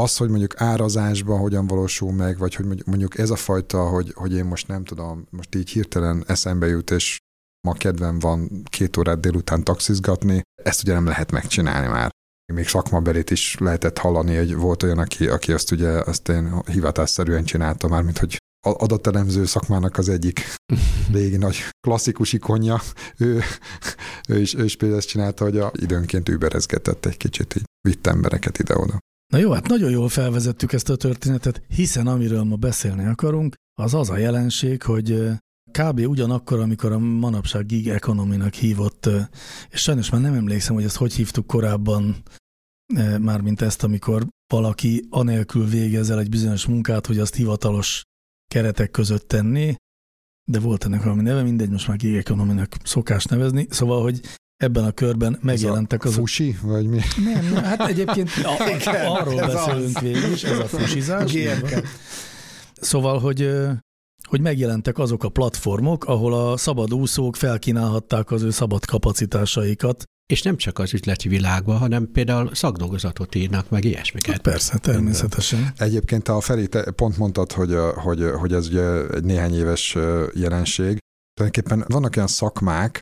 Az, 0.00 0.16
hogy 0.16 0.28
mondjuk 0.28 0.60
árazásban 0.60 1.38
hogyan 1.38 1.66
valósul 1.66 2.12
meg, 2.12 2.38
vagy 2.38 2.54
hogy 2.54 2.66
mondjuk- 2.86 3.18
ez 3.18 3.30
a 3.30 3.36
fajta, 3.36 3.88
hogy, 3.88 4.12
hogy 4.14 4.34
én 4.34 4.44
most 4.44 4.68
nem 4.68 4.84
tudom, 4.84 5.26
most 5.30 5.54
így 5.54 5.70
hirtelen 5.70 6.24
eszembe 6.26 6.66
jut, 6.66 6.90
és 6.90 7.18
ma 7.66 7.72
kedvem 7.72 8.18
van 8.18 8.62
két 8.64 8.96
órát 8.96 9.20
délután 9.20 9.64
taxizgatni, 9.64 10.42
ezt 10.62 10.82
ugye 10.82 10.92
nem 10.92 11.06
lehet 11.06 11.30
megcsinálni 11.30 11.86
már. 11.86 12.10
Még 12.52 12.68
szakmabelit 12.68 13.30
is 13.30 13.56
lehetett 13.58 13.98
hallani, 13.98 14.36
hogy 14.36 14.54
volt 14.54 14.82
olyan, 14.82 14.98
aki, 14.98 15.28
aki 15.28 15.52
azt 15.52 15.70
ugye 15.70 15.88
azt 15.88 16.28
én 16.28 16.62
hivatásszerűen 16.66 17.44
csinálta 17.44 17.88
már, 17.88 18.02
mint 18.02 18.18
hogy 18.18 18.36
adatelemző 18.60 19.44
szakmának 19.44 19.98
az 19.98 20.08
egyik 20.08 20.54
régi 21.12 21.36
nagy 21.36 21.56
klasszikus 21.80 22.32
ikonja. 22.32 22.80
Ő, 23.16 23.42
ő, 24.28 24.40
is, 24.40 24.54
ő 24.54 24.64
is 24.64 24.76
például 24.76 25.00
ezt 25.00 25.08
csinálta, 25.08 25.44
hogy 25.44 25.58
a, 25.58 25.70
időnként 25.74 26.28
überezgetett 26.28 27.06
egy 27.06 27.16
kicsit, 27.16 27.54
így 27.56 27.64
vitt 27.88 28.06
embereket 28.06 28.58
ide-oda. 28.58 28.98
Na 29.32 29.38
jó, 29.38 29.52
hát 29.52 29.68
nagyon 29.68 29.90
jól 29.90 30.08
felvezettük 30.08 30.72
ezt 30.72 30.88
a 30.88 30.96
történetet, 30.96 31.62
hiszen 31.68 32.06
amiről 32.06 32.42
ma 32.42 32.56
beszélni 32.56 33.04
akarunk, 33.04 33.54
az 33.80 33.94
az 33.94 34.10
a 34.10 34.16
jelenség, 34.16 34.82
hogy 34.82 35.30
kb. 35.70 35.98
ugyanakkor, 35.98 36.60
amikor 36.60 36.92
a 36.92 36.98
manapság 36.98 37.66
gig 37.66 37.88
economy 37.88 38.38
hívott, 38.50 39.08
és 39.70 39.80
sajnos 39.80 40.10
már 40.10 40.20
nem 40.20 40.34
emlékszem, 40.34 40.74
hogy 40.74 40.84
ezt 40.84 40.96
hogy 40.96 41.14
hívtuk 41.14 41.46
korábban, 41.46 42.22
mármint 43.20 43.60
ezt, 43.60 43.82
amikor 43.82 44.26
valaki 44.52 45.06
anélkül 45.10 45.66
végez 45.66 46.10
el 46.10 46.18
egy 46.18 46.28
bizonyos 46.28 46.66
munkát, 46.66 47.06
hogy 47.06 47.18
azt 47.18 47.34
hivatalos 47.34 48.02
keretek 48.50 48.90
között 48.90 49.28
tenni, 49.28 49.74
de 50.50 50.60
volt 50.60 50.84
ennek 50.84 51.02
valami 51.02 51.22
neve, 51.22 51.42
mindegy, 51.42 51.70
most 51.70 51.88
már 51.88 51.96
gig 51.96 52.14
economy 52.14 52.62
szokás 52.82 53.24
nevezni, 53.24 53.66
szóval, 53.70 54.02
hogy 54.02 54.20
ebben 54.56 54.84
a 54.84 54.90
körben 54.90 55.38
megjelentek 55.42 56.04
az... 56.04 56.14
Fusi, 56.14 56.56
vagy 56.62 56.86
mi? 56.86 57.00
Nem, 57.24 57.52
nem 57.52 57.64
hát 57.64 57.80
egyébként 57.80 58.30
a, 58.58 58.68
Igen, 58.68 59.06
arról 59.06 59.34
beszélünk 59.34 59.96
az. 59.96 60.02
végül 60.02 60.32
is, 60.32 60.44
ez 60.44 60.58
a 60.58 60.64
fusizás. 60.64 61.36
Szóval, 62.80 63.18
hogy 63.18 63.50
hogy 64.26 64.40
megjelentek 64.40 64.98
azok 64.98 65.24
a 65.24 65.28
platformok, 65.28 66.04
ahol 66.04 66.34
a 66.34 66.56
szabad 66.56 66.94
úszók 66.94 67.36
felkínálhatták 67.36 68.30
az 68.30 68.42
ő 68.42 68.50
szabad 68.50 68.84
kapacitásaikat. 68.84 70.04
És 70.32 70.42
nem 70.42 70.56
csak 70.56 70.78
az 70.78 70.94
üzleti 70.94 71.28
világban, 71.28 71.78
hanem 71.78 72.10
például 72.12 72.54
szakdolgozatot 72.54 73.34
írnak, 73.34 73.70
meg 73.70 73.84
ilyesmiket. 73.84 74.32
Hát 74.32 74.42
persze, 74.42 74.78
természetesen. 74.78 75.72
Egyébként 75.76 76.28
a 76.28 76.40
Feri, 76.40 76.68
te 76.68 76.90
pont 76.90 77.16
mondtad, 77.18 77.52
hogy, 77.52 77.76
hogy, 77.94 78.24
hogy 78.38 78.52
ez 78.52 78.66
ugye 78.68 79.08
egy 79.14 79.24
néhány 79.24 79.54
éves 79.54 79.96
jelenség. 80.34 80.98
Tulajdonképpen 81.34 81.84
vannak 81.88 82.16
olyan 82.16 82.28
szakmák, 82.28 82.98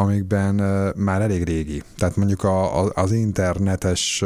amikben 0.00 0.54
már 0.96 1.22
elég 1.22 1.42
régi. 1.42 1.82
Tehát 1.96 2.16
mondjuk 2.16 2.44
a, 2.44 2.84
a, 2.84 2.90
az 2.94 3.12
internetes, 3.12 4.18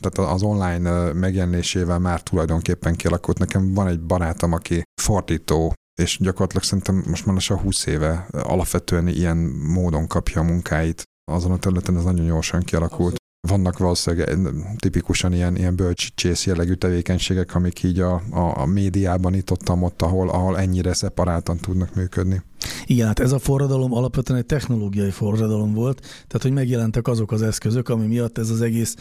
tehát 0.00 0.18
az 0.18 0.42
online 0.42 1.12
megjelenésével 1.12 1.98
már 1.98 2.22
tulajdonképpen 2.22 2.94
kialakult. 2.94 3.38
Nekem 3.38 3.74
van 3.74 3.88
egy 3.88 4.00
barátom, 4.00 4.52
aki 4.52 4.82
fordító, 5.02 5.74
és 6.00 6.18
gyakorlatilag 6.20 6.64
szerintem 6.64 7.04
most 7.06 7.26
már 7.26 7.34
lassan 7.34 7.58
20 7.58 7.86
éve 7.86 8.26
alapvetően 8.30 9.08
ilyen 9.08 9.36
módon 9.72 10.06
kapja 10.06 10.40
a 10.40 10.44
munkáit. 10.44 11.02
Azon 11.30 11.52
a 11.52 11.58
területen 11.58 11.96
ez 11.96 12.04
nagyon 12.04 12.26
gyorsan 12.26 12.62
kialakult. 12.62 13.16
Vannak 13.40 13.78
valószínűleg 13.78 14.38
tipikusan 14.76 15.32
ilyen, 15.32 15.56
ilyen 15.56 15.76
bölcsicsész 15.76 16.46
jellegű 16.46 16.74
tevékenységek, 16.74 17.54
amik 17.54 17.82
így 17.82 18.00
a, 18.00 18.22
a, 18.30 18.60
a 18.60 18.66
médiában 18.66 19.34
itt 19.34 19.50
ott, 19.50 19.70
ott 19.70 20.02
ahol, 20.02 20.28
ahol 20.28 20.58
ennyire 20.58 20.92
szeparáltan 20.92 21.56
tudnak 21.56 21.94
működni. 21.94 22.42
Igen, 22.86 23.06
hát 23.06 23.18
ez 23.18 23.32
a 23.32 23.38
forradalom 23.38 23.92
alapvetően 23.92 24.38
egy 24.38 24.46
technológiai 24.46 25.10
forradalom 25.10 25.74
volt, 25.74 26.00
tehát 26.00 26.42
hogy 26.42 26.52
megjelentek 26.52 27.06
azok 27.08 27.32
az 27.32 27.42
eszközök, 27.42 27.88
ami 27.88 28.06
miatt 28.06 28.38
ez 28.38 28.50
az 28.50 28.60
egész 28.60 28.94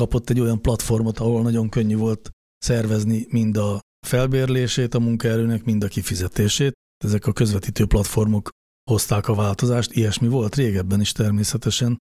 kapott 0.00 0.30
egy 0.30 0.40
olyan 0.40 0.62
platformot, 0.62 1.18
ahol 1.18 1.42
nagyon 1.42 1.68
könnyű 1.68 1.96
volt 1.96 2.30
szervezni 2.58 3.26
mind 3.30 3.56
a 3.56 3.80
felbérlését 4.06 4.94
a 4.94 5.00
munkaerőnek, 5.00 5.64
mind 5.64 5.84
a 5.84 5.88
kifizetését. 5.88 6.72
Ezek 7.04 7.26
a 7.26 7.32
közvetítő 7.32 7.86
platformok 7.86 8.48
hozták 8.90 9.28
a 9.28 9.34
változást, 9.34 9.92
ilyesmi 9.92 10.28
volt 10.28 10.54
régebben 10.54 11.00
is 11.00 11.12
természetesen. 11.12 11.98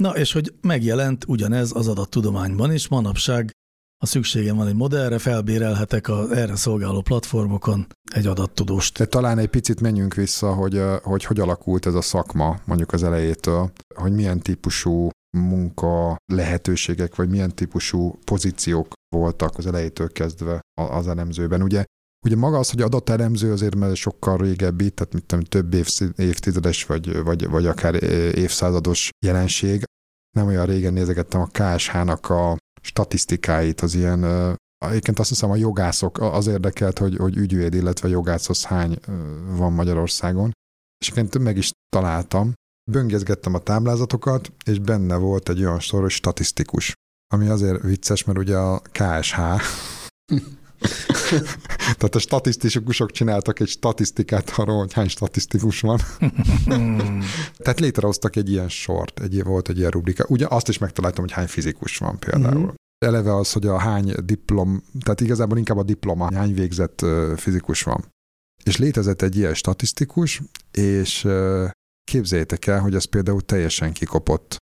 Na, 0.00 0.16
és 0.16 0.32
hogy 0.32 0.54
megjelent 0.60 1.24
ugyanez 1.26 1.72
az 1.74 1.88
adattudományban 1.88 2.72
is, 2.72 2.88
manapság 2.88 3.50
ha 3.98 4.06
szükségem 4.06 4.56
van 4.56 4.66
egy 4.66 4.74
modellre, 4.74 5.18
felbérelhetek 5.18 6.08
az 6.08 6.30
erre 6.30 6.56
szolgáló 6.56 7.00
platformokon 7.00 7.86
egy 8.14 8.26
adattudóst. 8.26 8.98
De 8.98 9.06
talán 9.06 9.38
egy 9.38 9.48
picit 9.48 9.80
menjünk 9.80 10.14
vissza, 10.14 10.54
hogy, 10.54 10.82
hogy 11.02 11.24
hogy 11.24 11.40
alakult 11.40 11.86
ez 11.86 11.94
a 11.94 12.00
szakma 12.00 12.60
mondjuk 12.64 12.92
az 12.92 13.02
elejétől, 13.02 13.72
hogy 13.94 14.12
milyen 14.12 14.40
típusú 14.40 15.08
munka 15.36 16.16
lehetőségek, 16.32 17.14
vagy 17.14 17.28
milyen 17.28 17.54
típusú 17.54 18.18
pozíciók 18.24 18.92
voltak 19.16 19.58
az 19.58 19.66
elejétől 19.66 20.12
kezdve 20.12 20.60
az 20.74 21.08
elemzőben. 21.08 21.62
Ugye 21.62 21.84
Ugye 22.24 22.36
maga 22.36 22.58
az, 22.58 22.70
hogy 22.70 22.80
adatelemző 22.80 23.52
azért 23.52 23.74
mert 23.74 23.94
sokkal 23.94 24.36
régebbi, 24.36 24.90
tehát 24.90 25.12
mit 25.12 25.24
tudom, 25.24 25.44
több 25.44 25.74
évtizedes 26.16 26.84
vagy, 26.84 27.22
vagy, 27.22 27.48
vagy 27.48 27.66
akár 27.66 28.02
évszázados 28.34 29.10
jelenség. 29.26 29.82
Nem 30.36 30.46
olyan 30.46 30.66
régen 30.66 30.92
nézegettem 30.92 31.40
a 31.40 31.48
KSH-nak 31.52 32.30
a 32.30 32.56
statisztikáit, 32.82 33.80
az 33.80 33.94
ilyen, 33.94 34.24
egyébként 34.78 35.18
azt 35.18 35.28
hiszem 35.28 35.50
a 35.50 35.56
jogászok, 35.56 36.18
az 36.20 36.46
érdekelt, 36.46 36.98
hogy, 36.98 37.16
hogy 37.16 37.36
ügyvéd, 37.36 37.74
illetve 37.74 38.08
jogászhoz 38.08 38.64
hány 38.64 38.98
van 39.56 39.72
Magyarországon. 39.72 40.52
És 40.98 41.10
egyébként 41.10 41.44
meg 41.44 41.56
is 41.56 41.70
találtam, 41.88 42.52
böngészgettem 42.90 43.54
a 43.54 43.58
táblázatokat, 43.58 44.52
és 44.64 44.78
benne 44.78 45.16
volt 45.16 45.48
egy 45.48 45.60
olyan 45.64 45.80
sor, 45.80 46.00
hogy 46.00 46.10
statisztikus. 46.10 46.92
Ami 47.32 47.48
azért 47.48 47.82
vicces, 47.82 48.24
mert 48.24 48.38
ugye 48.38 48.56
a 48.56 48.82
KSH 48.92 49.38
Tehát 51.98 52.14
a 52.14 52.18
statisztikusok 52.18 53.10
csináltak 53.10 53.60
egy 53.60 53.68
statisztikát 53.68 54.52
arról, 54.56 54.78
hogy 54.78 54.92
hány 54.92 55.08
statisztikus 55.08 55.80
van. 55.80 56.00
Tehát 57.56 57.80
létrehoztak 57.80 58.36
egy 58.36 58.50
ilyen 58.50 58.68
sort, 58.68 59.20
egy, 59.20 59.42
volt 59.42 59.68
egy 59.68 59.78
ilyen 59.78 59.90
rubrika. 59.90 60.24
Ugye 60.28 60.46
azt 60.48 60.68
is 60.68 60.78
megtaláltam, 60.78 61.24
hogy 61.24 61.32
hány 61.32 61.46
fizikus 61.46 61.96
van 61.96 62.18
például. 62.18 62.58
Mm-hmm. 62.58 62.74
Eleve 62.98 63.34
az, 63.34 63.52
hogy 63.52 63.66
a 63.66 63.78
hány 63.78 64.14
diplom, 64.24 64.82
tehát 65.04 65.20
igazából 65.20 65.58
inkább 65.58 65.76
a 65.76 65.82
diploma, 65.82 66.34
hány 66.34 66.54
végzett 66.54 67.06
fizikus 67.36 67.82
van. 67.82 68.04
És 68.64 68.76
létezett 68.76 69.22
egy 69.22 69.36
ilyen 69.36 69.54
statisztikus, 69.54 70.42
és 70.70 71.28
képzeljétek 72.04 72.66
el, 72.66 72.80
hogy 72.80 72.94
ez 72.94 73.04
például 73.04 73.40
teljesen 73.40 73.92
kikopott 73.92 74.56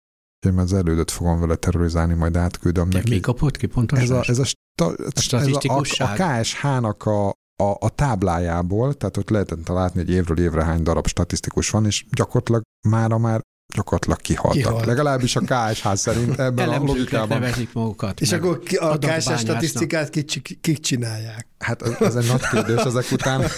én 0.45 0.57
az 0.57 0.73
elődöt 0.73 1.11
fogom 1.11 1.39
vele 1.39 1.55
terrorizálni, 1.55 2.13
majd 2.13 2.37
átküldöm 2.37 2.87
neki. 2.87 3.09
Mi 3.09 3.19
kapott 3.19 3.57
ki 3.57 3.67
pontosan? 3.67 4.03
Ez 4.03 4.09
a, 4.09 4.23
ez 4.27 4.39
a, 4.39 4.43
sta, 4.43 4.85
a, 4.85 4.93
ez 5.37 5.47
a, 5.65 6.03
a 6.03 6.13
KSH-nak 6.13 7.05
a, 7.05 7.27
a, 7.63 7.75
a 7.79 7.89
táblájából, 7.89 8.93
tehát 8.93 9.17
ott 9.17 9.29
lehetett 9.29 9.67
látni, 9.67 9.99
hogy 9.99 10.09
évről 10.09 10.39
évre 10.39 10.63
hány 10.63 10.83
darab 10.83 11.07
statisztikus 11.07 11.69
van, 11.69 11.85
és 11.85 12.05
gyakorlatilag 12.11 12.61
mára 12.87 13.17
már 13.17 13.41
gyakorlatilag 13.75 14.21
kihaltak. 14.21 14.61
Kihalt. 14.61 14.85
Legalábbis 14.85 15.35
a 15.35 15.39
KSH 15.39 15.93
szerint 15.93 16.39
ebben 16.47 16.69
a 16.69 16.77
logikában. 16.77 17.39
nevezik 17.39 17.73
magukat. 17.73 18.21
És 18.21 18.31
akkor 18.31 18.61
a 18.79 18.97
KSH 18.97 19.37
statisztikát 19.37 20.09
kik, 20.09 20.57
kik 20.61 20.79
csinálják? 20.79 21.47
Hát 21.57 21.81
ez 21.81 22.15
egy 22.15 22.27
nagy 22.27 22.47
kérdés 22.51 22.83
ezek 22.83 23.11
után. 23.11 23.41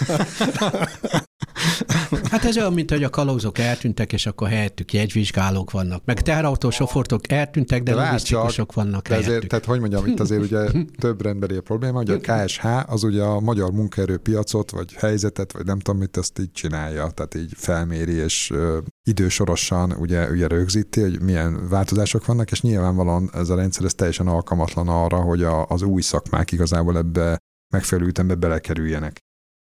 Hát 2.32 2.46
ez 2.46 2.58
olyan, 2.58 2.74
mint 2.74 2.92
hogy 2.92 3.04
a 3.04 3.10
kalózok 3.10 3.58
eltűntek, 3.58 4.14
és 4.14 4.26
akkor 4.26 4.48
helyettük 4.48 4.94
jegyvizsgálók 4.94 5.72
vannak. 5.72 6.06
Meg 6.06 6.22
teherautósofőrök 6.22 7.32
eltűntek, 7.32 7.84
de, 7.84 7.94
de 7.94 8.06
logisztikusok 8.06 8.74
vannak 8.74 9.08
de 9.08 9.16
ezért, 9.16 9.48
Tehát 9.48 9.66
hogy 9.66 9.80
mondjam, 9.80 10.06
itt 10.06 10.20
azért 10.20 10.42
ugye 10.42 10.72
több 11.00 11.22
rendbeli 11.22 11.56
a 11.56 11.62
probléma, 11.62 11.98
hogy 11.98 12.10
a 12.10 12.18
KSH 12.18 12.66
az 12.92 13.04
ugye 13.04 13.24
a 13.24 13.40
magyar 13.40 13.72
munkaerőpiacot, 13.72 14.72
vagy 14.72 14.94
helyzetet, 14.94 15.52
vagy 15.52 15.66
nem 15.66 15.80
tudom 15.80 16.00
mit, 16.00 16.18
ezt 16.18 16.40
így 16.40 16.52
csinálja, 16.52 17.10
tehát 17.10 17.36
így 17.36 17.52
felméri, 17.56 18.14
és 18.14 18.52
ö, 18.52 18.78
idősorosan 19.04 19.92
ugye, 19.92 20.30
ugye 20.30 20.48
rögzíti, 20.48 21.02
hogy 21.02 21.22
milyen 21.22 21.70
változások 21.70 22.26
vannak, 22.26 22.52
és 22.52 22.62
nyilvánvalóan 22.62 23.30
ez 23.34 23.50
a 23.50 23.56
rendszer 23.56 23.86
ez 23.86 23.94
teljesen 23.94 24.28
alkalmatlan 24.28 24.88
arra, 24.88 25.18
hogy 25.18 25.44
a, 25.44 25.66
az 25.66 25.82
új 25.82 26.02
szakmák 26.02 26.52
igazából 26.52 26.98
ebbe 26.98 27.38
megfelelő 27.74 28.08
ütembe 28.08 28.36
belekerüljenek. 28.36 29.26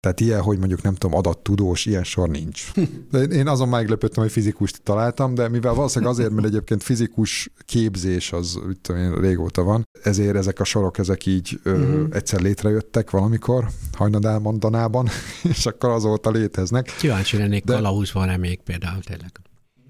Tehát 0.05 0.19
ilyen, 0.19 0.41
hogy 0.41 0.57
mondjuk 0.57 0.81
nem 0.81 0.95
tudom, 0.95 1.17
adattudós, 1.17 1.85
ilyen 1.85 2.03
sor 2.03 2.29
nincs. 2.29 2.71
De 3.11 3.19
én 3.19 3.47
azon 3.47 3.69
meglepődtem, 3.69 4.23
hogy 4.23 4.31
fizikust 4.31 4.81
találtam, 4.81 5.33
de 5.33 5.49
mivel 5.49 5.73
valószínűleg 5.73 6.13
azért, 6.13 6.31
mert 6.31 6.47
egyébként 6.47 6.83
fizikus 6.83 7.49
képzés 7.65 8.31
az 8.31 8.59
úgy 8.67 8.79
tudom 8.79 9.01
én, 9.01 9.19
régóta 9.19 9.63
van, 9.63 9.83
ezért 10.03 10.35
ezek 10.35 10.59
a 10.59 10.63
sorok, 10.63 10.97
ezek 10.97 11.25
így 11.25 11.59
ö, 11.63 11.79
uh-huh. 11.79 12.07
egyszer 12.11 12.41
létrejöttek 12.41 13.09
valamikor, 13.09 13.67
hajnadál 13.93 14.39
mondanában, 14.39 15.07
és 15.53 15.65
akkor 15.65 15.89
azóta 15.89 16.29
léteznek. 16.29 16.95
Kíváncsi 16.97 17.37
lennék, 17.37 17.63
de... 17.63 17.79
van-e 18.13 18.37
még 18.37 18.61
például 18.61 19.01
tényleg? 19.01 19.31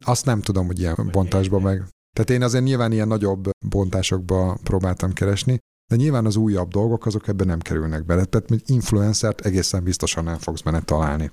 Azt 0.01 0.25
nem 0.25 0.41
tudom, 0.41 0.65
hogy 0.65 0.79
ilyen 0.79 1.09
bontásban 1.12 1.62
meg. 1.62 1.83
Tehát 2.13 2.29
én 2.29 2.41
azért 2.41 2.63
nyilván 2.63 2.91
ilyen 2.91 3.07
nagyobb 3.07 3.50
bontásokba 3.69 4.57
próbáltam 4.63 5.13
keresni, 5.13 5.57
de 5.87 5.95
nyilván 5.95 6.25
az 6.25 6.35
újabb 6.35 6.69
dolgok 6.69 7.05
azok 7.05 7.27
ebben 7.27 7.47
nem 7.47 7.59
kerülnek 7.59 8.05
bele, 8.05 8.25
tehát 8.25 8.49
mint 8.49 8.69
influencert 8.69 9.41
egészen 9.41 9.83
biztosan 9.83 10.23
nem 10.23 10.37
fogsz 10.37 10.61
benne 10.61 10.81
találni. 10.81 11.31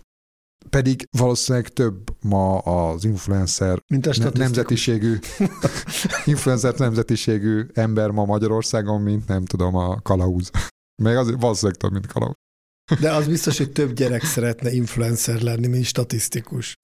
Pedig 0.70 1.08
valószínűleg 1.18 1.68
több 1.68 2.16
ma 2.20 2.58
az 2.58 3.04
influencer 3.04 3.82
Mint 3.86 4.06
a 4.06 4.12
ne- 4.18 4.30
nemzetiségű, 4.34 5.18
influencer 6.24 6.74
nemzetiségű 6.74 7.66
ember 7.72 8.10
ma 8.10 8.24
Magyarországon, 8.24 9.00
mint 9.00 9.28
nem 9.28 9.44
tudom, 9.44 9.76
a 9.76 10.00
kalauz. 10.00 10.50
Meg 11.02 11.16
az 11.16 11.34
valószínűleg 11.38 11.80
több, 11.80 11.92
mint 11.92 12.06
kalauz. 12.06 12.41
De 13.00 13.12
az 13.12 13.26
biztos, 13.26 13.58
hogy 13.58 13.72
több 13.72 13.92
gyerek 13.92 14.24
szeretne 14.24 14.72
influencer 14.72 15.40
lenni, 15.40 15.66
mint 15.66 15.84
statisztikus. 15.84 16.78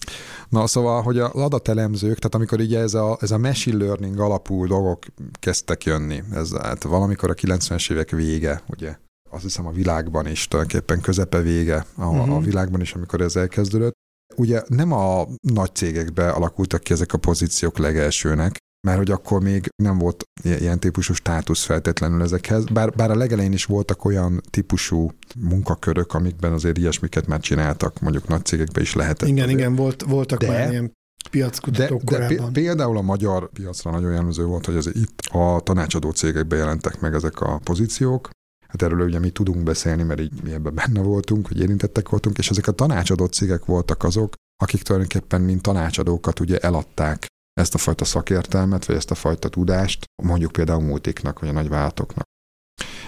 Na 0.49 0.67
szóval, 0.67 1.03
hogy 1.03 1.19
az 1.19 1.31
adatelemzők, 1.33 2.19
tehát 2.19 2.35
amikor 2.35 2.61
ugye 2.61 2.79
ez 2.79 2.95
a, 2.95 3.19
ez 3.21 3.31
a 3.31 3.39
machine 3.39 3.85
learning 3.85 4.21
alapú 4.21 4.67
dolgok 4.67 5.05
kezdtek 5.33 5.85
jönni, 5.85 6.23
ez 6.33 6.57
hát 6.57 6.83
valamikor 6.83 7.31
a 7.31 7.35
90-es 7.35 7.93
évek 7.93 8.11
vége, 8.11 8.63
ugye, 8.67 8.97
azt 9.31 9.43
hiszem 9.43 9.67
a 9.67 9.73
világban 9.73 10.27
is, 10.27 10.49
tulajdonképpen 10.49 11.01
közepe 11.01 11.41
vége 11.41 11.87
a, 11.97 12.05
uh-huh. 12.05 12.37
a 12.37 12.41
világban 12.41 12.81
is, 12.81 12.95
amikor 12.95 13.21
ez 13.21 13.37
elkezdődött. 13.37 13.93
Ugye 14.37 14.63
nem 14.67 14.93
a 14.93 15.27
nagy 15.41 15.75
cégekbe 15.75 16.31
alakultak 16.31 16.83
ki 16.83 16.93
ezek 16.93 17.13
a 17.13 17.19
pozíciók 17.19 17.79
legelsőnek, 17.79 18.59
mert 18.87 18.99
hogy 18.99 19.11
akkor 19.11 19.43
még 19.43 19.69
nem 19.83 19.99
volt 19.99 20.25
ilyen 20.43 20.81
típusú 20.81 21.15
státusz 21.15 21.65
feltétlenül 21.65 22.23
ezekhez, 22.23 22.65
bár, 22.65 22.93
bár 22.93 23.11
a 23.11 23.17
legelején 23.17 23.53
is 23.53 23.65
voltak 23.65 24.05
olyan 24.05 24.41
típusú 24.51 25.11
munkakörök, 25.39 26.15
amikben 26.15 26.53
azért 26.53 26.79
ilyesmiket 26.79 27.27
már 27.27 27.41
csináltak, 27.41 28.01
mondjuk 28.01 28.29
nagy 28.29 28.45
cégekben 28.45 28.83
is 28.83 28.95
lehetett. 28.95 29.29
Igen, 29.29 29.45
azért. 29.45 29.59
igen, 29.59 29.75
volt, 29.75 30.03
voltak 30.03 30.39
de, 30.39 30.49
már 30.49 30.71
ilyen 30.71 30.93
piackutatók 31.31 32.03
de, 32.03 32.15
korábban. 32.15 32.53
De 32.53 32.61
például 32.61 32.97
a 32.97 33.03
magyar 33.03 33.51
piacra 33.53 33.91
nagyon 33.91 34.11
jellemző 34.11 34.45
volt, 34.45 34.67
hogy 34.67 34.77
az 34.77 34.95
itt 34.95 35.21
a 35.21 35.61
tanácsadó 35.61 36.11
cégekben 36.11 36.59
jelentek 36.59 37.01
meg 37.01 37.15
ezek 37.15 37.41
a 37.41 37.61
pozíciók, 37.65 38.31
Hát 38.69 38.83
erről 38.83 39.07
ugye 39.07 39.19
mi 39.19 39.31
tudunk 39.31 39.63
beszélni, 39.63 40.03
mert 40.03 40.21
így 40.21 40.43
mi 40.43 40.53
ebben 40.53 40.75
benne 40.75 41.03
voltunk, 41.03 41.47
hogy 41.47 41.61
érintettek 41.61 42.09
voltunk, 42.09 42.39
és 42.39 42.51
ezek 42.51 42.67
a 42.67 42.73
tanácsadó 42.73 43.27
cégek 43.27 43.65
voltak 43.65 44.03
azok, 44.03 44.33
akik 44.63 44.83
tulajdonképpen 44.83 45.41
mint 45.41 45.63
tanácsadókat 45.63 46.41
ugye 46.41 46.59
eladták 46.59 47.27
ezt 47.59 47.75
a 47.75 47.79
fajta 47.79 48.05
szakértelmet, 48.05 48.85
vagy 48.85 48.97
ezt 48.97 49.11
a 49.11 49.15
fajta 49.15 49.49
tudást, 49.49 50.05
mondjuk 50.23 50.53
például 50.53 50.83
multiknak, 50.83 51.41
vagy 51.41 51.49
a 51.49 51.53
nagyvállalatoknak. 51.53 52.25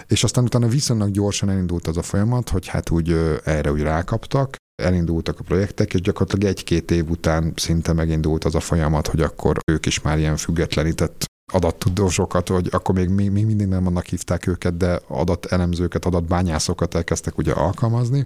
És 0.06 0.24
aztán 0.24 0.44
utána 0.44 0.68
viszonylag 0.68 1.10
gyorsan 1.10 1.50
elindult 1.50 1.86
az 1.86 1.96
a 1.96 2.02
folyamat, 2.02 2.48
hogy 2.48 2.66
hát 2.66 2.90
úgy 2.90 3.10
erre 3.44 3.72
úgy 3.72 3.80
rákaptak, 3.80 4.56
elindultak 4.82 5.38
a 5.38 5.42
projektek, 5.42 5.94
és 5.94 6.00
gyakorlatilag 6.00 6.56
egy-két 6.56 6.90
év 6.90 7.10
után 7.10 7.52
szinte 7.56 7.92
megindult 7.92 8.44
az 8.44 8.54
a 8.54 8.60
folyamat, 8.60 9.06
hogy 9.06 9.20
akkor 9.20 9.58
ők 9.72 9.86
is 9.86 10.00
már 10.00 10.18
ilyen 10.18 10.36
függetlenített 10.36 11.24
adattudósokat, 11.52 12.48
hogy 12.48 12.68
akkor 12.70 12.94
még, 12.94 13.08
még 13.08 13.30
mindig 13.30 13.66
nem 13.66 13.86
annak 13.86 14.06
hívták 14.06 14.46
őket, 14.46 14.76
de 14.76 15.00
adatelemzőket, 15.06 16.04
adatbányászokat 16.04 16.94
elkezdtek 16.94 17.38
ugye 17.38 17.52
alkalmazni, 17.52 18.24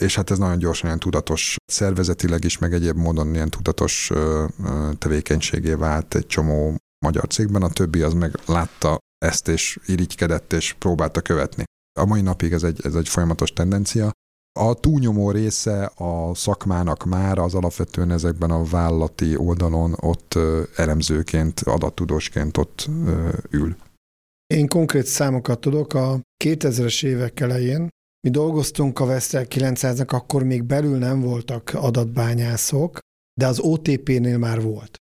és 0.00 0.14
hát 0.14 0.30
ez 0.30 0.38
nagyon 0.38 0.58
gyorsan 0.58 0.86
ilyen 0.86 0.98
tudatos 0.98 1.56
szervezetileg 1.64 2.44
is, 2.44 2.58
meg 2.58 2.72
egyéb 2.72 2.96
módon 2.96 3.34
ilyen 3.34 3.50
tudatos 3.50 4.10
tevékenységé 4.98 5.72
vált 5.72 6.14
egy 6.14 6.26
csomó 6.26 6.76
magyar 7.04 7.26
cégben, 7.26 7.62
a 7.62 7.68
többi 7.68 8.02
az 8.02 8.12
meg 8.12 8.38
látta 8.46 8.98
ezt, 9.18 9.48
és 9.48 9.78
irigykedett, 9.86 10.52
és 10.52 10.72
próbálta 10.72 11.20
követni. 11.20 11.64
A 12.00 12.04
mai 12.04 12.20
napig 12.20 12.52
ez 12.52 12.62
egy, 12.62 12.80
ez 12.84 12.94
egy 12.94 13.08
folyamatos 13.08 13.52
tendencia. 13.52 14.10
A 14.58 14.74
túlnyomó 14.74 15.30
része 15.30 15.84
a 15.84 16.34
szakmának 16.34 17.04
már 17.04 17.38
az 17.38 17.54
alapvetően 17.54 18.10
ezekben 18.10 18.50
a 18.50 18.64
vállalati 18.64 19.36
oldalon 19.36 19.94
ott 20.00 20.38
elemzőként, 20.76 21.60
adattudósként 21.60 22.56
ott 22.56 22.88
ül. 23.50 23.76
Én 24.46 24.68
konkrét 24.68 25.06
számokat 25.06 25.60
tudok. 25.60 25.94
A 25.94 26.20
2000-es 26.44 27.04
évek 27.04 27.40
elején 27.40 27.88
mi 28.20 28.30
dolgoztunk 28.30 28.98
a 28.98 29.04
Vestel 29.04 29.44
900-nak, 29.48 30.08
akkor 30.08 30.42
még 30.42 30.64
belül 30.64 30.98
nem 30.98 31.20
voltak 31.20 31.70
adatbányászok, 31.74 32.98
de 33.40 33.46
az 33.46 33.58
OTP-nél 33.58 34.38
már 34.38 34.62
volt. 34.62 34.96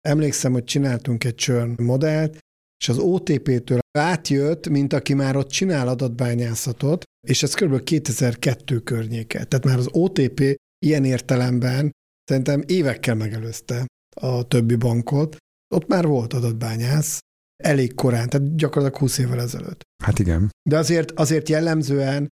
Emlékszem, 0.00 0.52
hogy 0.52 0.64
csináltunk 0.64 1.24
egy 1.24 1.34
churn 1.34 1.82
modellt, 1.82 2.38
és 2.82 2.88
az 2.88 2.98
OTP-től 2.98 3.78
átjött, 3.98 4.68
mint 4.68 4.92
aki 4.92 5.14
már 5.14 5.36
ott 5.36 5.48
csinál 5.48 5.88
adatbányászatot, 5.88 7.04
és 7.28 7.42
ez 7.42 7.54
kb. 7.54 7.82
2002 7.82 8.78
környéke. 8.82 9.44
Tehát 9.44 9.64
már 9.64 9.78
az 9.78 9.88
OTP 9.92 10.56
ilyen 10.78 11.04
értelemben 11.04 11.90
szerintem 12.24 12.62
évekkel 12.66 13.14
megelőzte 13.14 13.86
a 14.16 14.42
többi 14.42 14.76
bankot. 14.76 15.36
Ott 15.74 15.86
már 15.86 16.06
volt 16.06 16.32
adatbányász, 16.32 17.18
elég 17.62 17.94
korán, 17.94 18.28
tehát 18.28 18.56
gyakorlatilag 18.56 19.00
20 19.00 19.18
évvel 19.18 19.40
ezelőtt. 19.40 19.82
Hát 20.02 20.18
igen. 20.18 20.50
De 20.68 20.78
azért, 20.78 21.10
azért 21.10 21.48
jellemzően 21.48 22.28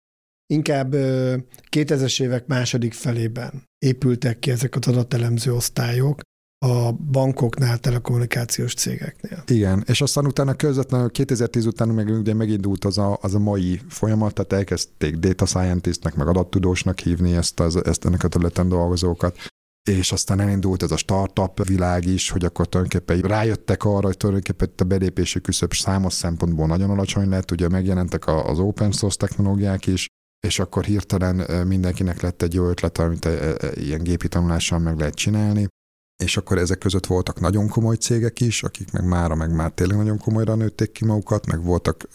inkább 0.53 0.93
2000-es 1.71 2.21
évek 2.21 2.47
második 2.47 2.93
felében 2.93 3.63
épültek 3.85 4.39
ki 4.39 4.51
ezek 4.51 4.75
az 4.75 4.87
adatelemző 4.87 5.53
osztályok, 5.53 6.19
a 6.65 6.91
bankoknál, 6.91 7.77
telekommunikációs 7.77 8.73
cégeknél. 8.73 9.43
Igen, 9.47 9.83
és 9.87 10.01
aztán 10.01 10.25
utána 10.25 10.53
közvetlenül 10.53 11.09
2010 11.09 11.65
után 11.65 11.87
meg 11.87 12.07
ugye 12.07 12.33
megindult 12.33 12.85
az 12.85 12.97
a, 12.97 13.17
az 13.21 13.35
a 13.35 13.39
mai 13.39 13.81
folyamat, 13.89 14.33
tehát 14.33 14.53
elkezdték 14.53 15.15
data 15.15 15.45
scientistnek, 15.45 16.15
meg 16.15 16.27
adattudósnak 16.27 16.99
hívni 16.99 17.35
ezt, 17.35 17.59
az, 17.59 17.85
ezt 17.85 18.05
ennek 18.05 18.23
a 18.23 18.27
területen 18.27 18.69
dolgozókat 18.69 19.37
és 19.87 20.11
aztán 20.11 20.39
elindult 20.39 20.83
ez 20.83 20.91
a 20.91 20.97
startup 20.97 21.67
világ 21.67 22.05
is, 22.05 22.29
hogy 22.29 22.45
akkor 22.45 22.67
tulajdonképpen 22.67 23.29
rájöttek 23.29 23.83
arra, 23.83 24.05
hogy 24.05 24.17
tulajdonképpen 24.17 24.69
a 24.77 24.83
belépési 24.83 25.41
küszöb 25.41 25.73
számos 25.73 26.13
szempontból 26.13 26.67
nagyon 26.67 26.89
alacsony 26.89 27.29
lett, 27.29 27.51
ugye 27.51 27.67
megjelentek 27.67 28.27
az 28.27 28.59
open 28.59 28.91
source 28.91 29.17
technológiák 29.17 29.87
is, 29.87 30.07
és 30.39 30.59
akkor 30.59 30.83
hirtelen 30.83 31.67
mindenkinek 31.67 32.21
lett 32.21 32.41
egy 32.41 32.53
jó 32.53 32.69
ötlet, 32.69 32.97
amit 32.97 33.27
ilyen 33.73 34.03
gépi 34.03 34.27
tanulással 34.27 34.79
meg 34.79 34.97
lehet 34.97 35.15
csinálni, 35.15 35.67
és 36.23 36.37
akkor 36.37 36.57
ezek 36.57 36.77
között 36.77 37.05
voltak 37.05 37.39
nagyon 37.39 37.67
komoly 37.67 37.95
cégek 37.95 38.39
is, 38.39 38.63
akik 38.63 38.91
meg 38.91 39.07
mára, 39.07 39.35
meg 39.35 39.51
már 39.51 39.71
tényleg 39.71 39.97
nagyon 39.97 40.17
komolyra 40.17 40.55
nőtték 40.55 40.91
ki 40.91 41.05
magukat, 41.05 41.45
meg 41.45 41.63
voltak, 41.63 42.07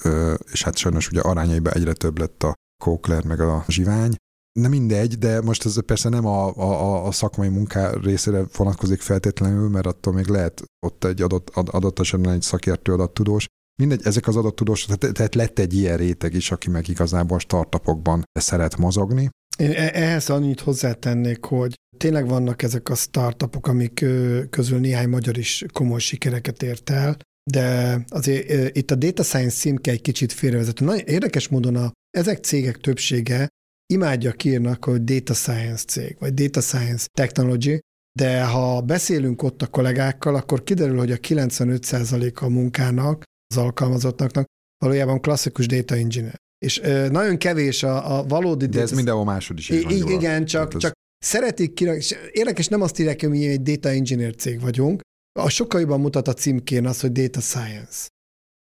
és 0.53 0.63
hát 0.63 0.77
sajnos 0.77 1.11
ugye 1.11 1.21
arányaiban 1.21 1.73
egyre 1.73 1.93
több 1.93 2.19
lett 2.19 2.43
a 2.43 2.55
Kókler, 2.85 3.25
meg 3.25 3.41
a 3.41 3.65
Zsivány, 3.69 4.15
nem 4.53 4.71
mindegy, 4.71 5.19
de 5.19 5.41
most 5.41 5.65
ez 5.65 5.85
persze 5.85 6.09
nem 6.09 6.27
a, 6.27 6.57
a, 6.57 7.07
a 7.07 7.13
szakmai 7.13 7.49
munká 7.49 7.91
részére 7.91 8.45
vonatkozik 8.57 9.01
feltétlenül, 9.01 9.69
mert 9.69 9.87
attól 9.87 10.13
még 10.13 10.27
lehet 10.27 10.63
ott 10.87 11.05
egy 11.05 11.23
adott, 11.23 11.51
adott 11.51 11.99
esetben 11.99 12.33
egy 12.33 12.43
szakértő 12.43 12.93
adattudós, 12.93 13.47
Mindegy, 13.77 14.01
ezek 14.05 14.27
az 14.27 14.37
adattudósok, 14.37 14.97
tehát, 14.97 15.15
tehát 15.15 15.35
lett 15.35 15.59
egy 15.59 15.75
ilyen 15.75 15.97
réteg 15.97 16.35
is, 16.35 16.51
aki 16.51 16.71
meg 16.71 16.89
igazából 16.89 17.39
startupokban 17.39 18.23
szeret 18.33 18.77
mozogni. 18.77 19.29
Én 19.59 19.71
e-, 19.71 19.91
ehhez 19.93 20.31
annyit 20.31 20.61
hozzátennék, 20.61 21.45
hogy 21.45 21.75
tényleg 21.97 22.29
vannak 22.29 22.63
ezek 22.63 22.89
a 22.89 22.95
startupok, 22.95 23.67
amik 23.67 24.05
közül 24.51 24.79
néhány 24.79 25.09
magyar 25.09 25.39
is 25.39 25.65
komoly 25.73 26.01
sikereket 26.01 26.63
ért 26.63 26.91
el, 26.91 27.17
de 27.51 27.99
azért 28.09 28.77
itt 28.77 28.91
a 28.91 28.95
data 28.95 29.23
science 29.23 29.57
címke 29.57 29.91
egy 29.91 30.01
kicsit 30.01 30.33
félrevezető. 30.33 30.85
Nagyon 30.85 31.07
érdekes 31.07 31.49
módon 31.49 31.77
a, 31.77 31.93
ezek 32.11 32.45
cégek 32.45 32.77
többsége 32.77 33.49
imádja 33.93 34.33
kírnak, 34.33 34.85
hogy 34.85 35.05
data 35.05 35.35
science 35.35 35.85
cég, 35.85 36.17
vagy 36.19 36.35
data 36.35 36.61
science 36.61 37.07
technology, 37.13 37.81
de 38.19 38.45
ha 38.45 38.81
beszélünk 38.81 39.43
ott 39.43 39.63
a 39.63 39.67
kollégákkal, 39.67 40.35
akkor 40.35 40.63
kiderül, 40.63 40.99
hogy 40.99 41.13
a 41.13 41.17
95% 41.17 42.35
a 42.35 42.49
munkának 42.49 43.23
az 43.57 43.62
alkalmazottnak 43.62 44.45
valójában 44.79 45.21
klasszikus 45.21 45.67
data 45.67 45.95
engineer. 45.95 46.41
És 46.59 46.81
ö, 46.81 47.09
nagyon 47.09 47.38
kevés 47.38 47.83
a, 47.83 48.19
a 48.19 48.25
valódi... 48.25 48.67
De 48.67 48.79
ez 48.79 48.85
data... 48.85 48.97
mindenhol 48.97 49.25
másod 49.25 49.59
is 49.59 49.71
így 49.71 50.03
van. 50.03 50.12
Igen, 50.12 50.45
csak, 50.45 50.75
ez... 50.75 50.81
csak 50.81 50.93
szeretik 51.19 51.75
kirak, 51.75 51.97
és 51.97 52.15
érdekes, 52.31 52.69
nem 52.69 52.83
azt 52.83 52.99
írják, 52.99 53.21
hogy 53.21 53.29
mi 53.29 53.47
egy 53.47 53.62
data 53.62 53.88
engineer 53.88 54.35
cég 54.35 54.61
vagyunk, 54.61 55.01
a 55.41 55.49
sokkal 55.49 55.81
jobban 55.81 56.01
mutat 56.01 56.29
a 56.29 56.35
címkén 56.35 56.87
az, 56.87 57.01
hogy 57.01 57.12
data 57.12 57.41
science. 57.41 58.09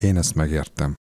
Én 0.05 0.17
ezt 0.17 0.35
megértem. 0.35 0.95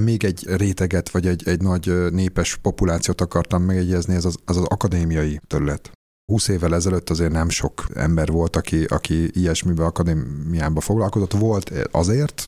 Még 0.00 0.24
egy 0.24 0.46
réteget, 0.56 1.10
vagy 1.10 1.26
egy, 1.26 1.48
egy 1.48 1.60
nagy 1.60 2.10
népes 2.12 2.56
populációt 2.56 3.20
akartam 3.20 3.62
megegyezni, 3.62 4.14
ez 4.14 4.24
az, 4.24 4.36
az, 4.44 4.56
az 4.56 4.64
akadémiai 4.64 5.40
terület. 5.46 5.90
20 6.32 6.48
évvel 6.48 6.74
ezelőtt 6.74 7.10
azért 7.10 7.32
nem 7.32 7.48
sok 7.48 7.86
ember 7.94 8.28
volt, 8.28 8.56
aki, 8.56 8.84
aki 8.84 9.40
ilyesmibe 9.40 9.84
akadémiába 9.84 10.80
foglalkozott. 10.80 11.32
Volt 11.32 11.70
azért, 11.90 12.44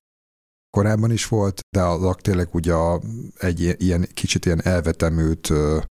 korábban 0.77 1.11
is 1.11 1.27
volt, 1.27 1.61
de 1.77 1.83
azok 1.83 2.21
tényleg 2.21 2.49
ugye 2.53 2.75
egy 3.39 3.75
ilyen 3.79 4.09
kicsit 4.15 4.45
ilyen 4.45 4.63
elvetemült, 4.63 5.53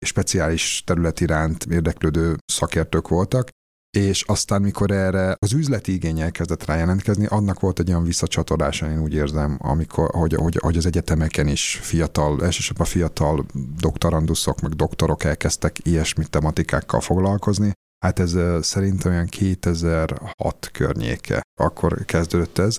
speciális 0.06 0.84
terület 0.86 1.20
iránt 1.20 1.66
érdeklődő 1.66 2.36
szakértők 2.46 3.08
voltak, 3.08 3.50
és 3.98 4.22
aztán, 4.22 4.62
mikor 4.62 4.92
erre 4.92 5.36
az 5.40 5.54
üzleti 5.54 5.94
igény 5.94 6.20
elkezdett 6.20 6.66
rájelentkezni, 6.66 7.26
annak 7.26 7.60
volt 7.60 7.80
egy 7.80 7.90
olyan 7.90 8.04
visszacsatolása, 8.04 8.90
én 8.90 9.02
úgy 9.02 9.14
érzem, 9.14 9.58
amikor, 9.62 10.10
hogy, 10.14 10.34
hogy, 10.34 10.58
hogy 10.62 10.78
az 10.78 10.86
egyetemeken 10.86 11.48
is 11.48 11.80
fiatal, 11.82 12.44
elsősorban 12.44 12.86
fiatal 12.86 13.46
doktoranduszok, 13.80 14.62
meg 14.62 14.72
doktorok 14.72 15.24
elkezdtek 15.24 15.78
ilyesmi 15.84 16.26
tematikákkal 16.26 17.02
foglalkozni. 17.02 17.72
Hát 18.06 18.20
ez 18.20 18.36
szerintem 18.62 19.12
olyan 19.12 19.26
2006 19.26 20.70
környéke, 20.72 21.42
akkor 21.60 22.06
kezdődött 22.06 22.58
ez, 22.58 22.78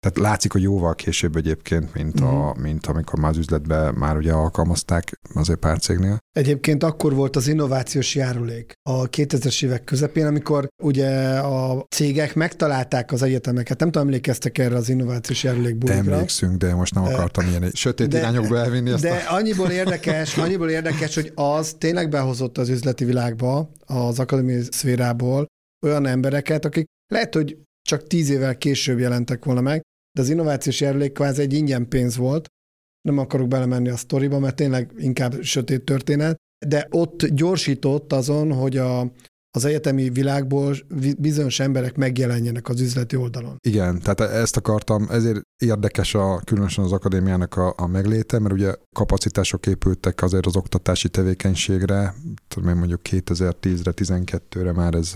tehát 0.00 0.18
látszik, 0.18 0.52
hogy 0.52 0.62
jóval 0.62 0.94
később 0.94 1.36
egyébként, 1.36 1.94
mint, 1.94 2.20
uh-huh. 2.20 2.38
a, 2.38 2.50
mhm. 2.50 2.60
mint 2.60 2.86
amikor 2.86 3.18
már 3.18 3.30
az 3.30 3.36
üzletbe 3.36 3.92
már 3.92 4.16
ugye 4.16 4.32
alkalmazták 4.32 5.20
azért 5.34 5.58
pár 5.58 5.78
cégnél. 5.78 6.18
Egyébként 6.32 6.82
akkor 6.82 7.14
volt 7.14 7.36
az 7.36 7.48
innovációs 7.48 8.14
járulék 8.14 8.72
a 8.82 9.08
2000-es 9.08 9.64
évek 9.64 9.84
közepén, 9.84 10.26
amikor 10.26 10.68
ugye 10.82 11.38
a 11.38 11.86
cégek 11.88 12.34
megtalálták 12.34 13.12
az 13.12 13.22
egyetemeket. 13.22 13.78
Nem 13.78 13.90
tudom, 13.90 14.06
emlékeztek 14.06 14.58
erre 14.58 14.76
az 14.76 14.88
innovációs 14.88 15.42
járulék 15.42 15.76
bulikra. 15.76 16.02
De 16.02 16.12
emlékszünk, 16.12 16.56
de 16.56 16.74
most 16.74 16.94
nem 16.94 17.04
akartam 17.04 17.46
ilyen 17.48 17.70
sötét 17.74 18.08
de, 18.08 18.18
irányokba 18.18 18.58
elvinni 18.58 18.90
ezt. 18.90 19.02
De 19.02 19.24
a... 19.28 19.34
annyiból 19.34 19.70
érdekes, 19.70 20.36
annyiból 20.36 20.70
érdekes, 20.70 21.14
hogy 21.14 21.32
az 21.34 21.74
tényleg 21.78 22.08
behozott 22.08 22.58
az 22.58 22.68
üzleti 22.68 23.04
világba, 23.04 23.70
az 23.86 24.18
akadémiai 24.18 24.62
szférából 24.70 25.46
olyan 25.86 26.06
embereket, 26.06 26.64
akik 26.64 26.86
lehet, 27.12 27.34
hogy 27.34 27.58
csak 27.82 28.06
tíz 28.06 28.30
évvel 28.30 28.56
később 28.56 28.98
jelentek 28.98 29.44
volna 29.44 29.60
meg, 29.60 29.82
de 30.12 30.20
az 30.20 30.28
innovációs 30.28 30.80
járulék 30.80 31.12
kvázi 31.12 31.40
egy 31.40 31.52
ingyen 31.52 31.88
pénz 31.88 32.16
volt, 32.16 32.48
nem 33.08 33.18
akarok 33.18 33.48
belemenni 33.48 33.88
a 33.88 33.96
sztoriba, 33.96 34.38
mert 34.38 34.56
tényleg 34.56 34.92
inkább 34.96 35.42
sötét 35.42 35.84
történet, 35.84 36.36
de 36.66 36.86
ott 36.90 37.26
gyorsított 37.26 38.12
azon, 38.12 38.52
hogy 38.52 38.76
a, 38.76 39.00
az 39.50 39.64
egyetemi 39.64 40.10
világból 40.10 40.76
bizonyos 41.18 41.60
emberek 41.60 41.96
megjelenjenek 41.96 42.68
az 42.68 42.80
üzleti 42.80 43.16
oldalon. 43.16 43.56
Igen, 43.66 43.98
tehát 43.98 44.20
ezt 44.20 44.56
akartam, 44.56 45.06
ezért 45.10 45.40
érdekes 45.62 46.14
a, 46.14 46.40
különösen 46.44 46.84
az 46.84 46.92
akadémiának 46.92 47.56
a, 47.56 47.74
a 47.76 47.86
megléte, 47.86 48.38
mert 48.38 48.54
ugye 48.54 48.74
kapacitások 48.96 49.66
épültek 49.66 50.22
azért 50.22 50.46
az 50.46 50.56
oktatási 50.56 51.08
tevékenységre, 51.08 52.14
tudom 52.48 52.68
én 52.68 52.76
mondjuk 52.76 53.00
2010-re, 53.10 53.92
12-re 53.96 54.72
már 54.72 54.94
ez 54.94 55.12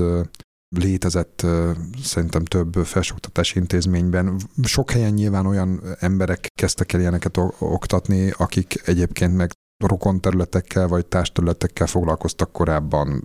létezett 0.78 1.46
szerintem 2.02 2.44
több 2.44 2.74
felsőoktatási 2.74 3.58
intézményben. 3.58 4.40
Sok 4.62 4.90
helyen 4.90 5.12
nyilván 5.12 5.46
olyan 5.46 5.80
emberek 5.98 6.46
kezdtek 6.58 6.92
el 6.92 7.00
ilyeneket 7.00 7.36
oktatni, 7.58 8.32
akik 8.36 8.82
egyébként 8.84 9.36
meg 9.36 9.50
rokon 9.84 10.20
területekkel 10.20 10.88
vagy 10.88 11.06
társterületekkel 11.06 11.86
foglalkoztak 11.86 12.52
korábban 12.52 13.24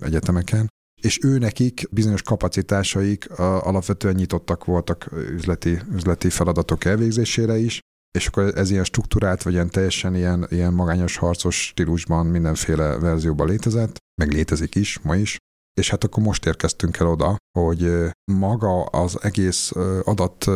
egyetemeken, 0.00 0.68
és 1.02 1.18
ő 1.24 1.38
nekik 1.38 1.88
bizonyos 1.90 2.22
kapacitásaik 2.22 3.30
alapvetően 3.38 4.14
nyitottak 4.14 4.64
voltak 4.64 5.08
üzleti, 5.12 5.78
üzleti 5.92 6.30
feladatok 6.30 6.84
elvégzésére 6.84 7.56
is, 7.56 7.80
és 8.18 8.26
akkor 8.26 8.52
ez 8.56 8.70
ilyen 8.70 8.84
struktúrált, 8.84 9.42
vagy 9.42 9.52
ilyen 9.52 9.70
teljesen 9.70 10.14
ilyen, 10.14 10.46
ilyen 10.48 10.72
magányos 10.72 11.16
harcos 11.16 11.66
stílusban 11.66 12.26
mindenféle 12.26 12.98
verzióban 12.98 13.48
létezett, 13.48 13.96
meg 14.22 14.32
létezik 14.32 14.74
is, 14.74 14.98
ma 14.98 15.16
is. 15.16 15.36
És 15.74 15.90
hát 15.90 16.04
akkor 16.04 16.22
most 16.22 16.46
érkeztünk 16.46 16.96
el 16.96 17.06
oda, 17.06 17.36
hogy 17.58 18.10
maga 18.32 18.84
az 18.84 19.18
egész 19.22 19.72
adat 20.04 20.46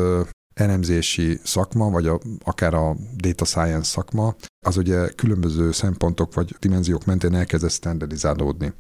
elemzési 0.55 1.41
szakma, 1.45 1.91
vagy 1.91 2.07
a, 2.07 2.21
akár 2.45 2.75
a 2.75 2.97
data 3.17 3.45
science 3.45 3.91
szakma, 3.91 4.35
az 4.67 4.77
ugye 4.77 5.09
különböző 5.09 5.73
szempontok 5.73 6.35
vagy 6.35 6.57
dimenziók 6.59 7.05
mentén 7.05 7.35
elkezd 7.35 7.71
standardizálódni. 7.71 8.73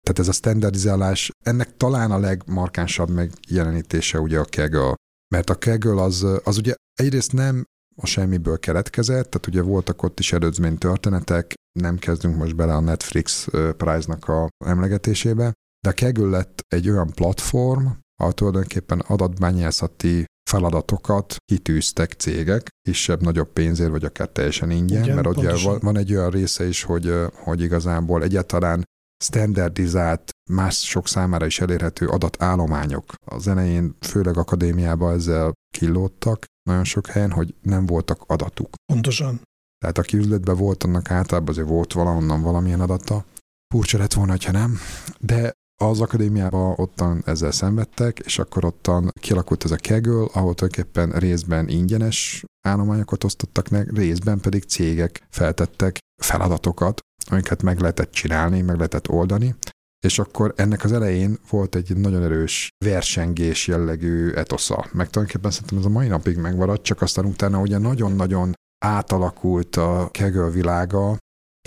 Tehát 0.00 0.18
ez 0.18 0.28
a 0.28 0.32
standardizálás, 0.32 1.30
ennek 1.44 1.76
talán 1.76 2.10
a 2.10 2.18
legmarkánsabb 2.18 3.10
megjelenítése 3.10 4.20
ugye 4.20 4.38
a 4.38 4.46
Kaggle. 4.50 4.94
Mert 5.34 5.50
a 5.50 5.58
Kaggle 5.58 6.02
az, 6.02 6.26
az 6.44 6.56
ugye 6.58 6.74
egyrészt 6.94 7.32
nem 7.32 7.64
a 7.96 8.06
semmiből 8.06 8.58
keletkezett, 8.58 9.30
tehát 9.30 9.46
ugye 9.46 9.62
voltak 9.62 10.02
ott 10.02 10.18
is 10.18 10.32
előzmény 10.32 10.78
történetek, 10.78 11.54
nem 11.80 11.98
kezdünk 11.98 12.36
most 12.36 12.56
bele 12.56 12.74
a 12.74 12.80
Netflix 12.80 13.48
Prize-nak 13.76 14.28
a 14.28 14.48
emlegetésébe, 14.64 15.52
de 15.80 15.90
a 15.90 15.94
Kaggle 15.94 16.28
lett 16.28 16.64
egy 16.68 16.90
olyan 16.90 17.10
platform, 17.10 17.86
ahol 18.20 18.32
tulajdonképpen 18.32 19.00
adatbányászati 19.00 20.24
feladatokat 20.50 21.36
kitűztek 21.44 22.12
cégek, 22.12 22.68
kisebb-nagyobb 22.82 23.52
pénzért, 23.52 23.90
vagy 23.90 24.04
akár 24.04 24.28
teljesen 24.28 24.70
ingyen, 24.70 25.02
Igen, 25.02 25.14
mert 25.14 25.26
ugye 25.26 25.62
van, 25.64 25.78
van 25.82 25.96
egy 25.96 26.14
olyan 26.14 26.30
része 26.30 26.66
is, 26.68 26.82
hogy, 26.82 27.14
hogy 27.34 27.60
igazából 27.60 28.22
egyáltalán 28.22 28.84
standardizált, 29.24 30.30
mások 30.50 31.08
számára 31.08 31.46
is 31.46 31.60
elérhető 31.60 32.06
adatállományok. 32.06 33.14
Az 33.24 33.48
elején, 33.48 33.96
főleg 34.00 34.36
akadémiában 34.36 35.14
ezzel 35.14 35.52
kilódtak 35.78 36.44
nagyon 36.62 36.84
sok 36.84 37.06
helyen, 37.06 37.30
hogy 37.30 37.54
nem 37.62 37.86
voltak 37.86 38.22
adatuk. 38.26 38.74
Pontosan. 38.92 39.40
Tehát 39.78 39.98
aki 39.98 40.16
üzletben 40.16 40.56
volt, 40.56 40.84
annak 40.84 41.10
általában 41.10 41.48
azért 41.48 41.68
volt 41.68 41.92
valahonnan 41.92 42.42
valamilyen 42.42 42.80
adata. 42.80 43.24
Furcsa 43.74 43.98
lett 43.98 44.12
volna, 44.12 44.36
ha 44.44 44.52
nem, 44.52 44.78
de 45.18 45.52
az 45.82 46.00
akadémiában 46.00 46.74
ottan 46.76 47.22
ezzel 47.26 47.50
szenvedtek, 47.50 48.18
és 48.18 48.38
akkor 48.38 48.64
ottan 48.64 49.10
kialakult 49.20 49.64
ez 49.64 49.70
a 49.70 49.76
Kaggle, 49.76 50.28
ahol 50.32 50.54
tulajdonképpen 50.54 51.10
részben 51.10 51.68
ingyenes 51.68 52.44
állományokat 52.68 53.24
osztottak 53.24 53.68
meg, 53.68 53.96
részben 53.96 54.40
pedig 54.40 54.64
cégek 54.64 55.26
feltettek 55.30 55.98
feladatokat, 56.22 57.00
amiket 57.30 57.62
meg 57.62 57.80
lehetett 57.80 58.10
csinálni, 58.10 58.60
meg 58.60 58.76
lehetett 58.76 59.08
oldani, 59.08 59.54
és 60.06 60.18
akkor 60.18 60.52
ennek 60.56 60.84
az 60.84 60.92
elején 60.92 61.38
volt 61.50 61.74
egy 61.74 61.96
nagyon 61.96 62.22
erős 62.22 62.68
versengés 62.84 63.66
jellegű 63.66 64.30
etosza. 64.30 64.86
Meg 64.92 65.10
tulajdonképpen 65.10 65.50
szerintem 65.50 65.78
ez 65.78 65.84
a 65.84 65.88
mai 65.88 66.08
napig 66.08 66.36
megmaradt, 66.36 66.82
csak 66.82 67.02
aztán 67.02 67.24
utána 67.24 67.60
ugye 67.60 67.78
nagyon-nagyon 67.78 68.54
átalakult 68.78 69.76
a 69.76 70.10
Kaggle 70.12 70.50
világa, 70.50 71.16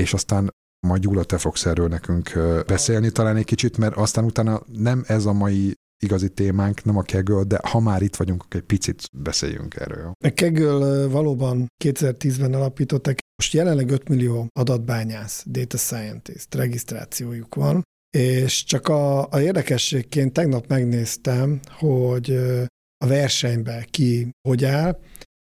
és 0.01 0.13
aztán 0.13 0.49
majd 0.87 1.01
Gyula, 1.01 1.23
te 1.23 1.37
fogsz 1.37 1.65
erről 1.65 1.87
nekünk 1.87 2.31
beszélni 2.67 3.11
talán 3.11 3.35
egy 3.35 3.45
kicsit, 3.45 3.77
mert 3.77 3.95
aztán 3.95 4.23
utána 4.23 4.61
nem 4.73 5.03
ez 5.07 5.25
a 5.25 5.33
mai 5.33 5.73
igazi 6.03 6.29
témánk, 6.29 6.83
nem 6.83 6.97
a 6.97 7.01
Kegel, 7.01 7.43
de 7.43 7.59
ha 7.63 7.79
már 7.79 8.01
itt 8.01 8.15
vagyunk, 8.15 8.43
akkor 8.43 8.59
egy 8.59 8.65
picit 8.65 9.09
beszéljünk 9.17 9.75
erről. 9.75 10.11
A 10.25 10.29
Kegel 10.29 11.09
valóban 11.09 11.67
2010-ben 11.83 12.53
alapították, 12.53 13.19
most 13.35 13.53
jelenleg 13.53 13.89
5 13.89 14.09
millió 14.09 14.47
adatbányász, 14.59 15.43
data 15.47 15.77
scientist 15.77 16.55
regisztrációjuk 16.55 17.55
van, 17.55 17.83
és 18.17 18.63
csak 18.63 18.87
a, 18.87 19.29
a 19.29 19.41
érdekességként 19.41 20.33
tegnap 20.33 20.67
megnéztem, 20.67 21.59
hogy 21.69 22.31
a 23.05 23.07
versenyben 23.07 23.85
ki 23.89 24.29
hogy 24.47 24.65
áll. 24.65 24.99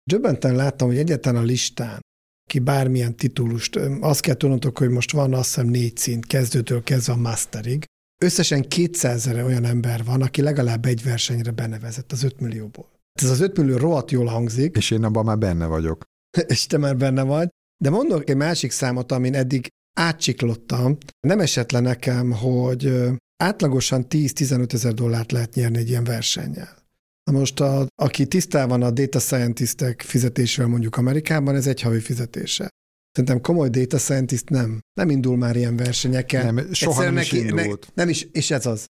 Döbbenten 0.03 0.55
láttam, 0.55 0.87
hogy 0.87 0.97
egyetlen 0.97 1.35
a 1.35 1.41
listán 1.41 2.01
ki 2.49 2.59
bármilyen 2.59 3.15
titulust. 3.15 3.75
Azt 3.99 4.21
kell 4.21 4.35
tudnotok, 4.35 4.77
hogy 4.77 4.89
most 4.89 5.11
van 5.11 5.33
azt 5.33 5.45
hiszem 5.47 5.67
négy 5.67 5.97
szint, 5.97 6.25
kezdőtől 6.25 6.83
kezdve 6.83 7.13
a 7.13 7.17
masterig. 7.17 7.85
Összesen 8.21 8.61
200 8.61 9.27
olyan 9.27 9.65
ember 9.65 10.03
van, 10.03 10.21
aki 10.21 10.41
legalább 10.41 10.85
egy 10.85 11.03
versenyre 11.03 11.51
benevezett 11.51 12.11
az 12.11 12.23
5 12.23 12.39
millióból. 12.39 12.89
Ez 13.21 13.29
az 13.29 13.39
5 13.39 13.57
millió 13.57 13.77
rohadt 13.77 14.11
jól 14.11 14.25
hangzik. 14.25 14.75
És 14.75 14.91
én 14.91 15.03
abban 15.03 15.25
már 15.25 15.37
benne 15.37 15.65
vagyok. 15.65 16.03
és 16.47 16.65
te 16.65 16.77
már 16.77 16.97
benne 16.97 17.23
vagy. 17.23 17.49
De 17.83 17.89
mondok 17.89 18.29
egy 18.29 18.35
másik 18.35 18.71
számot, 18.71 19.11
amin 19.11 19.35
eddig 19.35 19.67
átsiklottam. 19.97 20.97
Nem 21.27 21.39
esett 21.39 21.71
le 21.71 21.79
nekem, 21.79 22.31
hogy 22.31 23.09
átlagosan 23.43 24.05
10-15 24.09 24.73
ezer 24.73 24.93
dollárt 24.93 25.31
lehet 25.31 25.53
nyerni 25.53 25.77
egy 25.77 25.89
ilyen 25.89 26.03
versennyel. 26.03 26.82
Na 27.23 27.37
most, 27.37 27.59
a, 27.59 27.87
aki 27.95 28.27
tisztában 28.27 28.81
a 28.81 28.91
data 28.91 29.19
scientistek 29.19 30.01
fizetésével 30.01 30.67
mondjuk 30.67 30.97
Amerikában, 30.97 31.55
ez 31.55 31.67
egy 31.67 31.81
havi 31.81 31.99
fizetése. 31.99 32.69
Szerintem 33.11 33.41
komoly 33.41 33.69
data 33.69 33.97
scientist 33.97 34.49
nem. 34.49 34.79
Nem 34.93 35.09
indul 35.09 35.37
már 35.37 35.55
ilyen 35.55 35.75
versenyeken. 35.75 36.53
Nem, 36.53 36.73
soha 36.73 37.03
nem 37.03 37.13
neki, 37.13 37.35
is 37.35 37.43
indult. 37.43 37.85
Ne, 37.85 37.91
nem 37.93 38.09
is, 38.09 38.27
és 38.31 38.51
ez 38.51 38.65
az. 38.65 38.85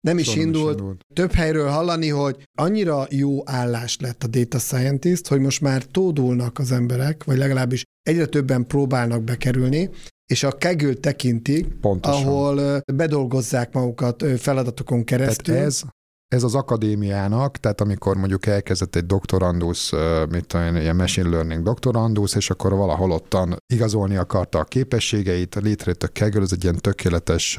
Nem 0.00 0.18
is 0.18 0.34
indult. 0.34 0.74
is 0.74 0.80
indult. 0.80 1.04
Több 1.14 1.32
helyről 1.32 1.68
hallani, 1.68 2.08
hogy 2.08 2.44
annyira 2.58 3.06
jó 3.10 3.48
állás 3.48 3.96
lett 4.00 4.22
a 4.22 4.26
data 4.26 4.58
scientist, 4.58 5.26
hogy 5.26 5.40
most 5.40 5.60
már 5.60 5.84
tódulnak 5.84 6.58
az 6.58 6.72
emberek, 6.72 7.24
vagy 7.24 7.36
legalábbis 7.36 7.82
egyre 8.02 8.26
többen 8.26 8.66
próbálnak 8.66 9.22
bekerülni, 9.22 9.90
és 10.26 10.42
a 10.42 10.52
kegül 10.52 11.00
tekintik, 11.00 11.66
Pontosan. 11.66 12.26
ahol 12.26 12.82
bedolgozzák 12.94 13.72
magukat 13.72 14.24
feladatokon 14.38 15.04
keresztül. 15.04 15.54
Tehát 15.54 15.66
ez 15.66 15.82
ez 16.28 16.42
az 16.42 16.54
akadémiának, 16.54 17.56
tehát 17.56 17.80
amikor 17.80 18.16
mondjuk 18.16 18.46
elkezdett 18.46 18.96
egy 18.96 19.06
doktorandus, 19.06 19.90
mit 20.28 20.46
tudom 20.46 20.76
ilyen 20.76 20.96
machine 20.96 21.28
learning 21.28 21.62
doktorandus, 21.62 22.34
és 22.34 22.50
akkor 22.50 22.74
valahol 22.74 23.10
ottan 23.10 23.56
igazolni 23.66 24.16
akarta 24.16 24.58
a 24.58 24.64
képességeit, 24.64 25.54
létrejött 25.54 26.02
a 26.02 26.08
Kaggle, 26.12 26.40
ez 26.40 26.52
egy 26.52 26.62
ilyen 26.62 26.76
tökéletes 26.76 27.58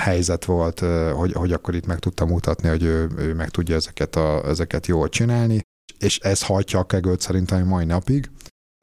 helyzet 0.00 0.44
volt, 0.44 0.80
hogy, 1.14 1.32
hogy 1.32 1.52
akkor 1.52 1.74
itt 1.74 1.86
meg 1.86 1.98
tudta 1.98 2.24
mutatni, 2.24 2.68
hogy 2.68 2.82
ő, 2.82 3.10
ő 3.16 3.34
meg 3.34 3.48
tudja 3.50 3.74
ezeket, 3.74 4.16
a, 4.16 4.46
ezeket 4.46 4.86
jól 4.86 5.08
csinálni, 5.08 5.60
és 5.98 6.18
ez 6.18 6.42
hajtja 6.42 6.78
a 6.78 6.86
Kaggle 6.86 7.18
szerintem 7.18 7.66
mai 7.66 7.84
napig, 7.84 8.30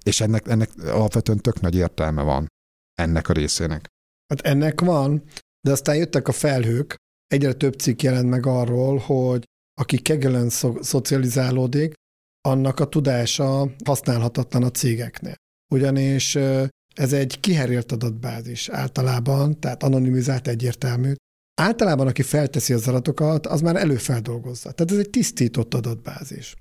és 0.04 0.22
ennek, 0.22 0.48
ennek 0.48 0.70
alapvetően 0.86 1.38
tök 1.38 1.62
nagy 1.62 1.76
értelme 1.76 2.22
van 2.22 2.48
ennek 3.02 3.30
a 3.30 3.34
részének. 3.34 3.88
Hát 4.28 4.42
ennek 4.42 4.82
van, 4.82 5.24
de 5.62 5.72
aztán 5.72 5.96
jöttek 5.96 6.28
a 6.28 6.32
felhők, 6.32 6.96
egyre 7.30 7.54
több 7.54 7.74
cikk 7.74 8.02
jelent 8.02 8.30
meg 8.30 8.46
arról, 8.46 8.98
hogy 8.98 9.44
aki 9.82 9.98
kegelen 9.98 10.50
szo- 10.50 10.84
szocializálódik, 10.84 11.94
annak 12.42 12.80
a 12.80 12.88
tudása 12.88 13.72
használhatatlan 13.86 14.64
a 14.64 14.72
cégeknél. 14.72 15.36
Ugyanis 15.74 16.36
ez 16.96 17.14
egy 17.14 17.40
kiherélt 17.40 17.92
adatbázis 17.92 18.70
általában, 18.70 19.60
tehát 19.60 19.84
anonimizált 19.84 20.48
egyértelmű. 20.48 21.14
Általában, 21.62 22.08
aki 22.08 22.22
felteszi 22.22 22.74
az 22.74 22.88
adatokat, 22.88 23.48
az 23.48 23.62
már 23.62 23.76
előfeldolgozza. 23.76 24.72
Tehát 24.72 24.92
ez 24.92 24.98
egy 24.98 25.10
tisztított 25.10 25.74
adatbázis. 25.74 26.56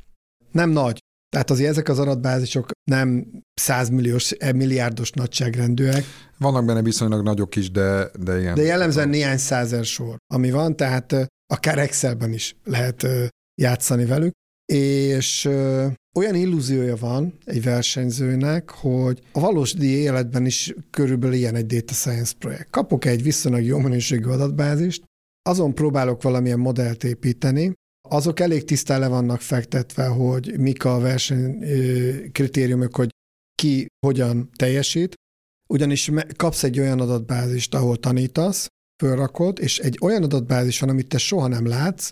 Nem 0.52 0.70
nagy, 0.70 0.98
tehát 1.28 1.50
azért 1.50 1.70
ezek 1.70 1.88
az 1.88 1.98
adatbázisok 1.98 2.70
nem 2.90 3.26
százmilliós, 3.54 4.30
eh, 4.30 4.52
milliárdos 4.52 5.10
nagyságrendűek. 5.10 6.04
Vannak 6.38 6.64
benne 6.64 6.82
viszonylag 6.82 7.22
nagyok 7.22 7.56
is, 7.56 7.70
de, 7.70 8.10
de 8.20 8.40
ilyen. 8.40 8.54
De 8.54 8.62
jellemzően 8.62 9.08
néhány 9.08 9.38
százer 9.38 9.84
sor, 9.84 10.16
ami 10.34 10.50
van, 10.50 10.76
tehát 10.76 11.12
eh, 11.12 11.26
akár 11.54 11.78
Excelben 11.78 12.32
is 12.32 12.56
lehet 12.64 13.02
eh, 13.02 13.28
játszani 13.60 14.04
velük. 14.04 14.32
És 14.72 15.44
olyan 16.18 16.34
illúziója 16.34 16.96
van 16.96 17.38
egy 17.44 17.62
versenyzőnek, 17.62 18.70
hogy 18.70 19.22
a 19.32 19.40
valódi 19.40 19.86
életben 19.86 20.46
is 20.46 20.74
körülbelül 20.90 21.34
ilyen 21.34 21.54
egy 21.54 21.66
data 21.66 21.92
science 21.92 22.34
projekt. 22.38 22.70
Kapok 22.70 23.04
egy 23.04 23.22
viszonylag 23.22 23.62
jó 23.62 23.78
minőségű 23.78 24.28
adatbázist, 24.28 25.04
azon 25.42 25.74
próbálok 25.74 26.22
valamilyen 26.22 26.58
modellt 26.58 27.04
építeni, 27.04 27.72
azok 28.08 28.40
elég 28.40 28.64
tisztán 28.64 29.00
le 29.00 29.08
vannak 29.08 29.40
fektetve, 29.40 30.06
hogy 30.06 30.58
mik 30.58 30.84
a 30.84 30.98
verseny 30.98 31.58
kritériumok, 32.32 32.96
hogy 32.96 33.08
ki 33.54 33.86
hogyan 34.06 34.50
teljesít, 34.56 35.14
ugyanis 35.72 36.10
kapsz 36.36 36.62
egy 36.62 36.80
olyan 36.80 37.00
adatbázist, 37.00 37.74
ahol 37.74 37.96
tanítasz, 37.96 38.66
fölrakod, 39.02 39.58
és 39.58 39.78
egy 39.78 39.98
olyan 40.00 40.22
adatbázis 40.22 40.80
van, 40.80 40.88
amit 40.88 41.08
te 41.08 41.18
soha 41.18 41.46
nem 41.46 41.66
látsz, 41.66 42.08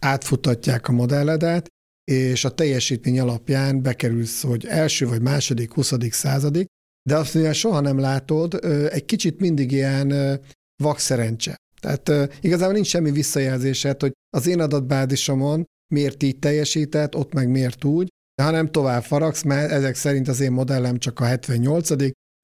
átfutatják 0.00 0.88
a 0.88 0.92
modelledet, 0.92 1.66
és 2.04 2.44
a 2.44 2.54
teljesítmény 2.54 3.20
alapján 3.20 3.82
bekerülsz, 3.82 4.42
hogy 4.42 4.66
első 4.66 5.06
vagy 5.06 5.20
második, 5.20 5.72
huszadik, 5.72 6.12
századik, 6.12 6.66
de 7.08 7.16
azt, 7.16 7.34
mivel 7.34 7.52
soha 7.52 7.80
nem 7.80 7.98
látod, 7.98 8.64
egy 8.90 9.04
kicsit 9.04 9.40
mindig 9.40 9.72
ilyen 9.72 10.40
vakszerencse. 10.82 11.56
Tehát 11.82 12.34
igazából 12.40 12.74
nincs 12.74 12.86
semmi 12.86 13.10
visszajelzésed, 13.10 14.00
hogy 14.00 14.12
az 14.36 14.46
én 14.46 14.60
adatbázisomon 14.60 15.64
miért 15.94 16.22
így 16.22 16.38
teljesített, 16.38 17.16
ott 17.16 17.32
meg 17.32 17.48
miért 17.48 17.84
úgy, 17.84 18.08
hanem 18.42 18.70
tovább 18.70 19.02
faragsz, 19.02 19.42
mert 19.42 19.70
ezek 19.70 19.94
szerint 19.94 20.28
az 20.28 20.40
én 20.40 20.52
modellem 20.52 20.98
csak 20.98 21.20
a 21.20 21.24
78 21.24 21.90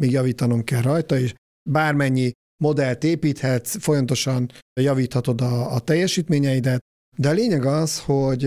még 0.03 0.11
javítanom 0.11 0.65
kell 0.65 0.83
rajta, 0.83 1.19
és 1.19 1.35
bármennyi 1.71 2.33
modellt 2.63 3.05
építhetsz, 3.05 3.77
folyamatosan 3.79 4.51
javíthatod 4.81 5.41
a, 5.41 5.75
a 5.75 5.79
teljesítményeidet, 5.79 6.81
de 7.17 7.29
a 7.29 7.33
lényeg 7.33 7.65
az, 7.65 8.01
hogy 8.01 8.45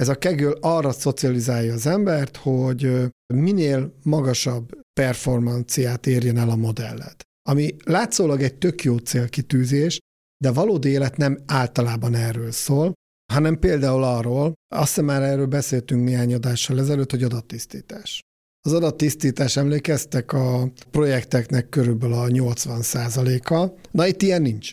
ez 0.00 0.08
a 0.08 0.14
kegöl 0.14 0.58
arra 0.60 0.92
szocializálja 0.92 1.72
az 1.72 1.86
embert, 1.86 2.36
hogy 2.36 2.92
minél 3.34 3.94
magasabb 4.02 4.80
performanciát 5.00 6.06
érjen 6.06 6.36
el 6.36 6.50
a 6.50 6.56
modelled. 6.56 7.16
Ami 7.48 7.76
látszólag 7.84 8.42
egy 8.42 8.58
tök 8.58 8.82
jó 8.82 8.96
célkitűzés, 8.96 9.98
de 10.38 10.50
valódi 10.52 10.88
élet 10.88 11.16
nem 11.16 11.42
általában 11.46 12.14
erről 12.14 12.50
szól, 12.50 12.92
hanem 13.32 13.58
például 13.58 14.04
arról, 14.04 14.52
azt 14.74 14.88
hiszem 14.88 15.04
már 15.04 15.22
erről 15.22 15.46
beszéltünk 15.46 16.04
néhány 16.04 16.34
adással 16.34 16.78
ezelőtt, 16.78 17.10
hogy 17.10 17.22
adattisztítás. 17.22 18.20
Az 18.66 18.72
adattisztítás 18.72 19.56
emlékeztek 19.56 20.32
a 20.32 20.72
projekteknek 20.90 21.68
körülbelül 21.68 22.16
a 22.16 22.26
80%-a. 22.26 23.88
Na 23.90 24.06
itt 24.06 24.22
ilyen 24.22 24.42
nincs. 24.42 24.70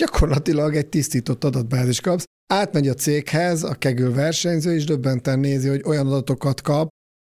Gyakorlatilag 0.00 0.76
egy 0.76 0.88
tisztított 0.88 1.44
adatbázis 1.44 2.00
kapsz, 2.00 2.24
átmegy 2.52 2.88
a 2.88 2.94
céghez, 2.94 3.62
a 3.62 3.74
kegül 3.74 4.12
versenyző, 4.12 4.74
és 4.74 4.84
döbbenten 4.84 5.38
nézi, 5.38 5.68
hogy 5.68 5.82
olyan 5.84 6.06
adatokat 6.06 6.60
kap, 6.60 6.88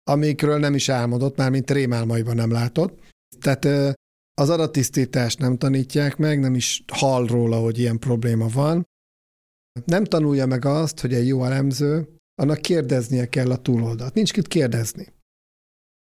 amikről 0.10 0.60
nem 0.60 0.76
is 0.76 0.90
álmodott, 0.90 1.38
már 1.38 1.50
mint 1.50 1.72
rémálmaiban 1.72 2.36
nem 2.36 2.52
látott. 2.52 3.00
Tehát 3.42 3.96
az 4.34 4.50
adattisztítást 4.50 5.40
nem 5.40 5.58
tanítják 5.58 6.18
meg, 6.18 6.40
nem 6.40 6.56
is 6.56 6.84
hall 6.94 7.28
róla, 7.28 7.60
hogy 7.60 7.80
ilyen 7.80 8.00
probléma 8.00 8.48
van. 8.48 8.86
Nem 9.86 10.04
tanulja 10.04 10.46
meg 10.46 10.66
azt, 10.66 11.00
hogy 11.00 11.14
egy 11.14 11.28
jó 11.28 11.44
elemző, 11.46 12.16
annak 12.42 12.62
kérdeznie 12.62 13.26
kell 13.26 13.52
a 13.52 13.62
túloldalt. 13.62 14.14
Nincs 14.14 14.34
kit 14.34 14.48
kérdezni. 14.48 15.14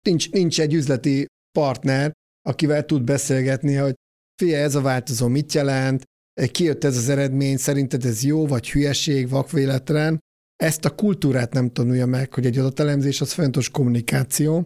Nincs, 0.05 0.31
nincs 0.31 0.61
egy 0.61 0.73
üzleti 0.73 1.25
partner, 1.59 2.11
akivel 2.41 2.85
tud 2.85 3.03
beszélgetni, 3.03 3.75
hogy 3.75 3.93
fia, 4.41 4.57
ez 4.57 4.75
a 4.75 4.81
változó 4.81 5.27
mit 5.27 5.53
jelent, 5.53 6.03
kijött 6.51 6.83
ez 6.83 6.97
az 6.97 7.09
eredmény, 7.09 7.57
szerinted 7.57 8.05
ez 8.05 8.23
jó, 8.23 8.47
vagy 8.47 8.71
hülyeség, 8.71 9.29
vakvéletlen. 9.29 10.19
Ezt 10.55 10.85
a 10.85 10.95
kultúrát 10.95 11.53
nem 11.53 11.69
tanulja 11.69 12.05
meg, 12.05 12.33
hogy 12.33 12.45
egy 12.45 12.57
adatelemzés 12.57 13.21
az 13.21 13.31
fontos 13.31 13.69
kommunikáció. 13.69 14.63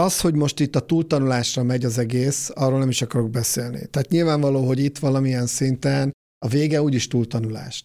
Az, 0.00 0.20
hogy 0.20 0.34
most 0.34 0.60
itt 0.60 0.76
a 0.76 0.86
túltanulásra 0.86 1.62
megy 1.62 1.84
az 1.84 1.98
egész, 1.98 2.50
arról 2.54 2.78
nem 2.78 2.88
is 2.88 3.02
akarok 3.02 3.30
beszélni. 3.30 3.86
Tehát 3.86 4.08
nyilvánvaló, 4.08 4.66
hogy 4.66 4.78
itt 4.78 4.98
valamilyen 4.98 5.46
szinten 5.46 6.12
a 6.38 6.48
vége 6.48 6.82
úgyis 6.82 7.06
túltanulás. 7.06 7.84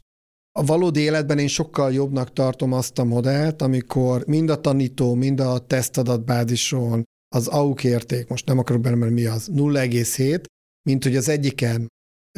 A 0.60 0.66
valódi 0.66 1.00
életben 1.00 1.40
én 1.40 1.48
sokkal 1.48 1.94
jobbnak 1.94 2.34
tartom 2.34 2.74
azt 2.74 3.00
a 3.00 3.04
modellt, 3.04 3.62
amikor 3.62 4.26
mind 4.28 4.50
a 4.50 4.62
tanító, 4.62 5.14
mind 5.14 5.40
a 5.40 5.60
tesztadatbázison 5.60 7.04
az 7.36 7.48
AUK 7.48 7.84
érték, 7.84 8.28
most 8.28 8.46
nem 8.46 8.58
akarok 8.58 8.82
belemenni, 8.82 9.14
mi 9.14 9.26
az, 9.26 9.50
0,7, 9.54 10.44
mint 10.90 11.04
hogy 11.04 11.16
az 11.16 11.28
egyiken 11.28 11.88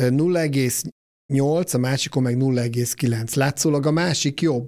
0,8, 0.02 1.74
a 1.74 1.78
másikon 1.78 2.24
meg 2.24 2.38
0,9. 2.38 3.36
Látszólag 3.36 3.86
a 3.86 3.92
másik 3.92 4.42
jobb, 4.42 4.66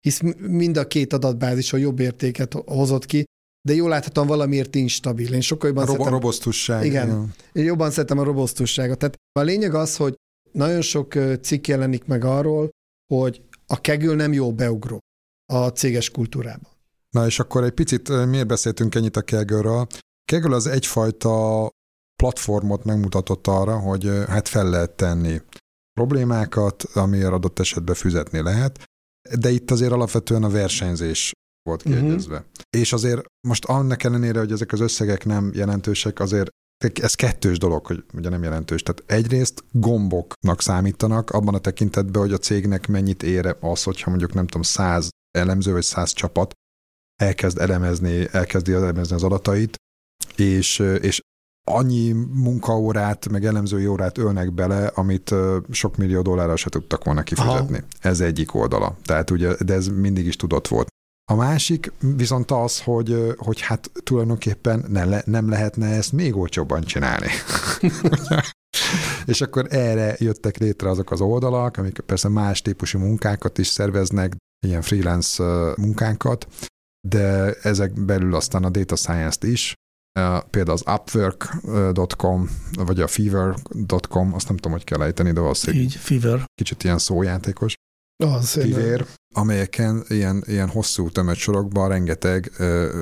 hisz 0.00 0.20
mind 0.36 0.76
a 0.76 0.86
két 0.86 1.12
adatbázis 1.12 1.72
a 1.72 1.76
jobb 1.76 1.98
értéket 1.98 2.52
hozott 2.52 3.06
ki, 3.06 3.24
de 3.68 3.74
jól 3.74 3.88
láthatóan 3.88 4.26
valamiért 4.26 4.74
instabil. 4.74 5.32
Én 5.32 5.40
sokkal 5.40 5.68
jobban 5.68 5.84
a 5.84 5.86
szeretem... 5.86 6.08
A 6.08 6.10
robosztusság. 6.10 6.84
Igen. 6.84 7.06
igen. 7.06 7.34
Én 7.52 7.64
jobban 7.64 7.90
szeretem 7.90 8.18
a 8.18 8.22
robosztusságot. 8.22 8.98
Tehát 8.98 9.14
a 9.38 9.40
lényeg 9.40 9.74
az, 9.74 9.96
hogy 9.96 10.14
nagyon 10.52 10.80
sok 10.80 11.14
cikk 11.42 11.66
jelenik 11.66 12.04
meg 12.04 12.24
arról, 12.24 12.70
hogy 13.14 13.42
a 13.66 13.80
kegül 13.80 14.14
nem 14.14 14.32
jó 14.32 14.52
beugró 14.52 14.98
a 15.52 15.68
céges 15.68 16.10
kultúrában. 16.10 16.70
Na 17.10 17.26
és 17.26 17.38
akkor 17.38 17.64
egy 17.64 17.72
picit 17.72 18.26
miért 18.26 18.46
beszéltünk 18.46 18.94
ennyit 18.94 19.16
a 19.16 19.22
kegőről? 19.22 19.86
Kegül 20.24 20.52
az 20.52 20.66
egyfajta 20.66 21.68
platformot 22.22 22.84
megmutatott 22.84 23.46
arra, 23.46 23.78
hogy 23.78 24.10
hát 24.28 24.48
fel 24.48 24.68
lehet 24.68 24.90
tenni 24.90 25.40
problémákat, 25.92 26.82
amiért 26.82 27.32
adott 27.32 27.58
esetben 27.58 27.94
fizetni 27.94 28.42
lehet, 28.42 28.84
de 29.38 29.50
itt 29.50 29.70
azért 29.70 29.92
alapvetően 29.92 30.42
a 30.42 30.48
versenyzés 30.48 31.32
volt 31.64 31.82
kérdezve. 31.82 32.36
Uh-huh. 32.36 32.50
És 32.70 32.92
azért 32.92 33.24
most 33.48 33.64
annak 33.64 34.02
ellenére, 34.02 34.38
hogy 34.38 34.52
ezek 34.52 34.72
az 34.72 34.80
összegek 34.80 35.24
nem 35.24 35.50
jelentősek, 35.54 36.20
azért 36.20 36.50
ez 37.02 37.14
kettős 37.14 37.58
dolog, 37.58 37.86
hogy 37.86 38.04
ugye 38.14 38.28
nem 38.28 38.42
jelentős. 38.42 38.82
Tehát 38.82 39.02
egyrészt 39.10 39.64
gomboknak 39.70 40.62
számítanak 40.62 41.30
abban 41.30 41.54
a 41.54 41.58
tekintetben, 41.58 42.22
hogy 42.22 42.32
a 42.32 42.38
cégnek 42.38 42.86
mennyit 42.86 43.22
ér 43.22 43.56
az, 43.60 43.82
hogyha 43.82 44.10
mondjuk 44.10 44.34
nem 44.34 44.46
tudom, 44.46 44.62
száz 44.62 45.08
elemző 45.38 45.72
vagy 45.72 45.82
száz 45.82 46.12
csapat 46.12 46.52
elkezd 47.22 47.58
elemezni, 47.58 48.28
elkezdi 48.30 48.72
elemezni 48.72 49.14
az 49.14 49.22
adatait, 49.22 49.76
és, 50.36 50.78
és 50.78 51.20
annyi 51.66 52.12
munkaórát, 52.32 53.28
meg 53.28 53.44
elemzői 53.44 53.86
órát 53.86 54.18
ölnek 54.18 54.52
bele, 54.52 54.86
amit 54.86 55.34
sok 55.70 55.96
millió 55.96 56.22
dollárra 56.22 56.56
se 56.56 56.70
tudtak 56.70 57.04
volna 57.04 57.22
kifizetni. 57.22 57.76
Aha. 57.76 57.86
Ez 58.00 58.20
egyik 58.20 58.54
oldala. 58.54 58.96
Tehát 59.02 59.30
ugye, 59.30 59.54
de 59.64 59.74
ez 59.74 59.86
mindig 59.86 60.26
is 60.26 60.36
tudott 60.36 60.68
volt. 60.68 60.88
A 61.32 61.34
másik 61.34 61.92
viszont 62.16 62.50
az, 62.50 62.80
hogy, 62.80 63.34
hogy 63.36 63.60
hát 63.60 63.90
tulajdonképpen 64.02 64.84
ne 64.88 65.04
le, 65.04 65.22
nem 65.26 65.48
lehetne 65.48 65.86
ezt 65.86 66.12
még 66.12 66.36
olcsóbban 66.36 66.82
csinálni. 66.82 67.28
és 69.32 69.40
akkor 69.40 69.66
erre 69.70 70.16
jöttek 70.18 70.56
létre 70.56 70.90
azok 70.90 71.10
az 71.10 71.20
oldalak, 71.20 71.76
amik 71.76 72.00
persze 72.00 72.28
más 72.28 72.62
típusú 72.62 72.98
munkákat 72.98 73.58
is 73.58 73.66
szerveznek, 73.66 74.36
ilyen 74.66 74.82
freelance 74.82 75.44
munkánkat, 75.76 76.46
de 77.08 77.52
ezek 77.52 78.04
belül 78.04 78.34
aztán 78.34 78.64
a 78.64 78.70
data 78.70 78.96
science-t 78.96 79.44
is, 79.44 79.74
például 80.50 80.78
az 80.82 80.84
upwork.com, 81.00 82.48
vagy 82.72 83.00
a 83.00 83.06
fever.com, 83.06 84.34
azt 84.34 84.48
nem 84.48 84.56
tudom, 84.56 84.72
hogy 84.72 84.84
kell 84.84 85.02
ejteni, 85.02 85.32
de 85.32 85.40
valószínűleg 85.40 85.84
Így, 85.84 85.94
fever. 85.94 86.44
kicsit 86.54 86.84
ilyen 86.84 86.98
szójátékos. 86.98 87.74
Az 88.16 88.50
Fivér, 88.50 89.06
amelyeken 89.34 90.04
ilyen, 90.08 90.42
ilyen 90.46 90.68
hosszú 90.68 91.10
tömegsorokban 91.10 91.88
rengeteg 91.88 92.52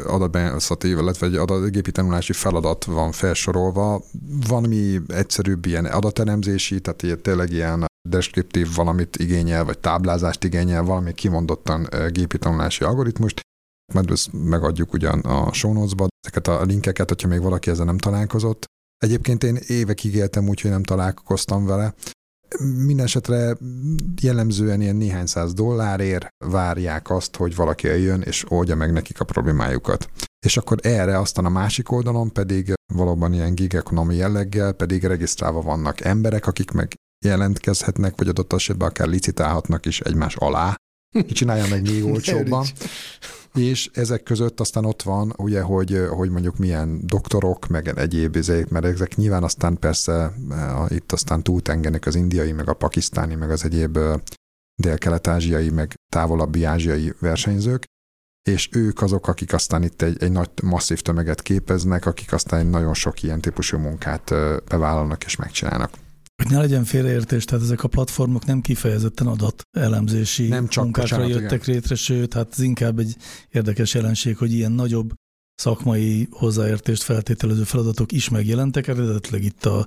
adatbenyomszatív, 0.07 0.99
illetve 0.99 1.27
egy 1.27 1.35
adat, 1.35 1.71
gépi 1.71 1.93
tanulási 1.93 2.33
feladat 2.33 2.85
van 2.85 3.13
felsorolva. 3.13 4.03
Van 4.49 4.69
mi 4.69 5.01
egyszerűbb 5.07 5.67
ilyen 5.67 5.85
adatelemzési, 5.85 6.81
tehát 6.81 7.03
ilyen, 7.03 7.23
tényleg 7.23 7.51
ilyen 7.51 7.85
deskriptív 8.09 8.75
valamit 8.75 9.17
igényel, 9.17 9.65
vagy 9.65 9.79
táblázást 9.79 10.45
igényel, 10.45 10.83
valami 10.83 11.13
kimondottan 11.13 11.89
gépi 12.09 12.39
tanulási 12.39 12.85
algoritmust, 12.85 13.41
mert 13.95 14.11
ezt 14.11 14.29
megadjuk 14.33 14.93
ugyan 14.93 15.21
a 15.21 15.53
show 15.53 15.73
notes-ba, 15.73 16.07
ezeket 16.27 16.49
a 16.49 16.65
linkeket, 16.65 17.09
hogyha 17.09 17.29
még 17.29 17.41
valaki 17.41 17.71
ezzel 17.71 17.85
nem 17.85 17.99
találkozott. 17.99 18.65
Egyébként 18.99 19.45
én 19.45 19.57
évekig 19.67 20.15
éltem 20.15 20.49
úgy, 20.49 20.61
hogy 20.61 20.71
nem 20.71 20.83
találkoztam 20.83 21.67
vele. 21.67 21.95
Mindenesetre 22.59 23.57
jellemzően 24.21 24.81
ilyen 24.81 24.97
néhány 24.97 25.27
száz 25.27 25.55
dollárért 25.55 26.29
várják 26.45 27.11
azt, 27.11 27.37
hogy 27.37 27.55
valaki 27.55 27.89
eljön 27.89 28.21
és 28.21 28.45
oldja 28.49 28.77
meg 28.77 28.93
nekik 28.93 29.21
a 29.21 29.25
problémájukat. 29.25 30.11
És 30.47 30.57
akkor 30.57 30.79
erre 30.83 31.19
aztán 31.19 31.45
a 31.45 31.49
másik 31.49 31.93
oldalon 31.93 32.33
pedig 32.33 32.73
valóban 32.95 33.33
ilyen 33.33 33.55
gig 33.55 33.75
economy 33.75 34.17
jelleggel 34.17 34.73
pedig 34.73 35.05
regisztrálva 35.05 35.61
vannak 35.61 36.01
emberek, 36.01 36.47
akik 36.47 36.71
meg 36.71 36.95
jelentkezhetnek, 37.25 38.15
vagy 38.17 38.29
adott 38.29 38.53
esetben 38.53 38.89
akár 38.89 39.09
licitálhatnak 39.09 39.87
is 39.87 40.01
egymás 40.01 40.37
alá, 40.37 40.77
ki 41.27 41.33
csinálja 41.33 41.67
meg 41.69 41.83
még 41.83 42.05
olcsóbban. 42.13 42.67
És 43.55 43.91
ezek 43.93 44.23
között 44.23 44.61
aztán 44.61 44.85
ott 44.85 45.03
van, 45.03 45.35
ugye, 45.37 45.61
hogy, 45.61 46.07
hogy 46.11 46.31
mondjuk 46.31 46.57
milyen 46.57 47.01
doktorok, 47.07 47.67
meg 47.67 47.99
egyéb 47.99 48.37
izék, 48.37 48.69
mert 48.69 48.85
ezek 48.85 49.17
nyilván 49.17 49.43
aztán 49.43 49.79
persze 49.79 50.33
eh, 50.51 50.91
itt 50.91 51.13
aztán 51.13 51.43
túltengenek 51.43 52.07
az 52.07 52.15
indiai, 52.15 52.53
meg 52.53 52.69
a 52.69 52.75
pakisztáni, 52.75 53.35
meg 53.35 53.51
az 53.51 53.65
egyéb 53.65 53.97
eh, 53.97 54.15
dél-kelet-ázsiai, 54.83 55.71
meg 55.71 55.95
távolabbi 56.13 56.65
ázsiai 56.65 57.13
versenyzők, 57.19 57.85
és 58.49 58.69
ők 58.73 59.03
azok, 59.03 59.29
akik 59.29 59.53
aztán 59.53 59.83
itt 59.83 60.03
egy, 60.03 60.23
egy 60.23 60.33
nagy 60.33 60.51
masszív 60.63 61.01
tömeget 61.01 61.43
képeznek, 61.43 62.07
akik 62.07 62.33
aztán 62.33 62.67
nagyon 62.67 62.95
sok 62.95 63.23
ilyen 63.23 63.41
típusú 63.41 63.79
munkát 63.79 64.31
eh, 64.31 64.57
bevállalnak 64.69 65.25
és 65.25 65.37
megcsinálnak. 65.37 65.91
Hogy 66.43 66.51
ne 66.51 66.59
legyen 66.59 66.85
félreértés, 66.85 67.45
tehát 67.45 67.65
ezek 67.65 67.85
a 67.85 67.89
platformok 67.89 68.45
nem 68.45 68.61
kifejezetten 68.61 69.27
adat 69.27 69.63
elemzési 69.71 70.49
nem 70.49 70.69
csak, 70.69 70.85
munkákra 70.85 71.17
bocsánat, 71.17 71.41
jöttek 71.41 71.63
igen. 71.63 71.75
létre, 71.75 71.95
sőt, 71.95 72.35
hát 72.35 72.49
ez 72.53 72.61
inkább 72.61 72.99
egy 72.99 73.17
érdekes 73.51 73.95
jelenség, 73.95 74.37
hogy 74.37 74.53
ilyen 74.53 74.73
nagyobb 74.73 75.13
szakmai 75.55 76.29
hozzáértést 76.31 77.03
feltételező 77.03 77.63
feladatok 77.63 78.13
is 78.13 78.29
megjelentek, 78.29 78.89
eredetileg 78.89 79.45
itt 79.45 79.65
a, 79.65 79.87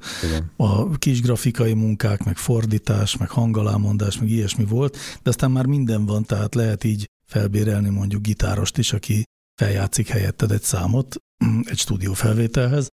a 0.56 0.98
kis 0.98 1.22
grafikai 1.22 1.74
munkák, 1.74 2.24
meg 2.24 2.38
fordítás, 2.38 3.18
meg 3.18 3.30
hangalámondás, 3.30 4.20
meg 4.20 4.30
ilyesmi 4.30 4.66
volt, 4.66 4.98
de 5.24 5.30
aztán 5.30 5.52
már 5.52 5.66
minden 5.66 6.06
van, 6.06 6.24
tehát 6.24 6.56
lehet 6.56 6.84
így 6.84 7.06
felbérelni 7.28 7.90
mondjuk 7.90 8.22
gitárost 8.22 8.78
is, 8.78 8.94
aki 8.94 9.24
feljátszik 9.62 10.08
helyetted 10.08 10.52
egy 10.52 10.64
számot 10.64 11.16
egy 11.72 11.78
stúdiófelvételhez. 11.78 12.88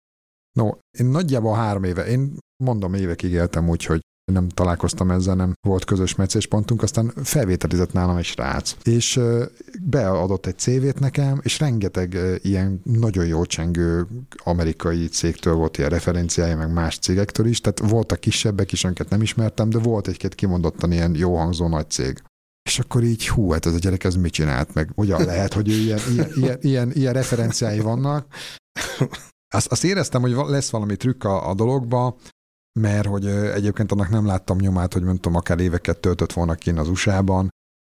No, 0.51 0.69
én 0.97 1.05
nagyjából 1.05 1.55
három 1.55 1.83
éve, 1.83 2.05
én 2.05 2.37
mondom 2.63 2.93
évekig 2.93 3.31
éltem 3.31 3.69
úgy, 3.69 3.85
hogy 3.85 4.01
nem 4.31 4.49
találkoztam 4.49 5.11
ezzel, 5.11 5.35
nem 5.35 5.53
volt 5.67 5.85
közös 5.85 6.15
meccéspontunk, 6.15 6.81
aztán 6.81 7.11
felvételizett 7.23 7.93
nálam 7.93 8.17
egy 8.17 8.23
srác, 8.23 8.75
és 8.83 9.19
beadott 9.81 10.45
egy 10.45 10.57
CV-t 10.57 10.99
nekem, 10.99 11.39
és 11.43 11.59
rengeteg 11.59 12.17
ilyen 12.41 12.81
nagyon 12.83 13.25
jó 13.25 13.45
csengő 13.45 14.07
amerikai 14.43 15.07
cégtől 15.07 15.53
volt 15.53 15.77
ilyen 15.77 15.89
referenciája, 15.89 16.57
meg 16.57 16.73
más 16.73 16.97
cégektől 16.97 17.45
is, 17.45 17.61
tehát 17.61 17.91
voltak 17.91 18.19
kisebbek 18.19 18.71
is, 18.71 18.83
amiket 18.83 19.09
nem 19.09 19.21
ismertem, 19.21 19.69
de 19.69 19.79
volt 19.79 20.07
egy-két 20.07 20.35
kimondottan 20.35 20.91
ilyen 20.91 21.15
jó 21.15 21.35
hangzó 21.35 21.67
nagy 21.67 21.89
cég. 21.89 22.21
És 22.69 22.79
akkor 22.79 23.03
így, 23.03 23.27
hú, 23.27 23.51
hát 23.51 23.65
ez 23.65 23.73
a 23.73 23.77
gyerek 23.77 24.03
ez 24.03 24.15
mit 24.15 24.33
csinált, 24.33 24.73
meg 24.73 24.91
hogyan 24.95 25.25
lehet, 25.25 25.53
hogy 25.53 25.67
ilyen, 25.67 25.99
ilyen, 26.13 26.29
ilyen, 26.35 26.57
ilyen, 26.61 26.91
ilyen 26.91 27.13
referenciái 27.13 27.79
vannak. 27.79 28.27
Azt, 29.49 29.71
azt 29.71 29.83
éreztem, 29.83 30.21
hogy 30.21 30.31
lesz 30.31 30.69
valami 30.69 30.95
trükk 30.95 31.23
a, 31.23 31.49
a 31.49 31.53
dologba, 31.53 32.17
mert 32.79 33.07
hogy 33.07 33.25
egyébként 33.27 33.91
annak 33.91 34.09
nem 34.09 34.25
láttam 34.25 34.57
nyomát, 34.57 34.93
hogy 34.93 35.03
mondtam, 35.03 35.35
akár 35.35 35.59
éveket 35.59 35.99
töltött 35.99 36.33
volna 36.33 36.55
kín 36.55 36.77
az 36.77 36.89
USA-ban, 36.89 37.49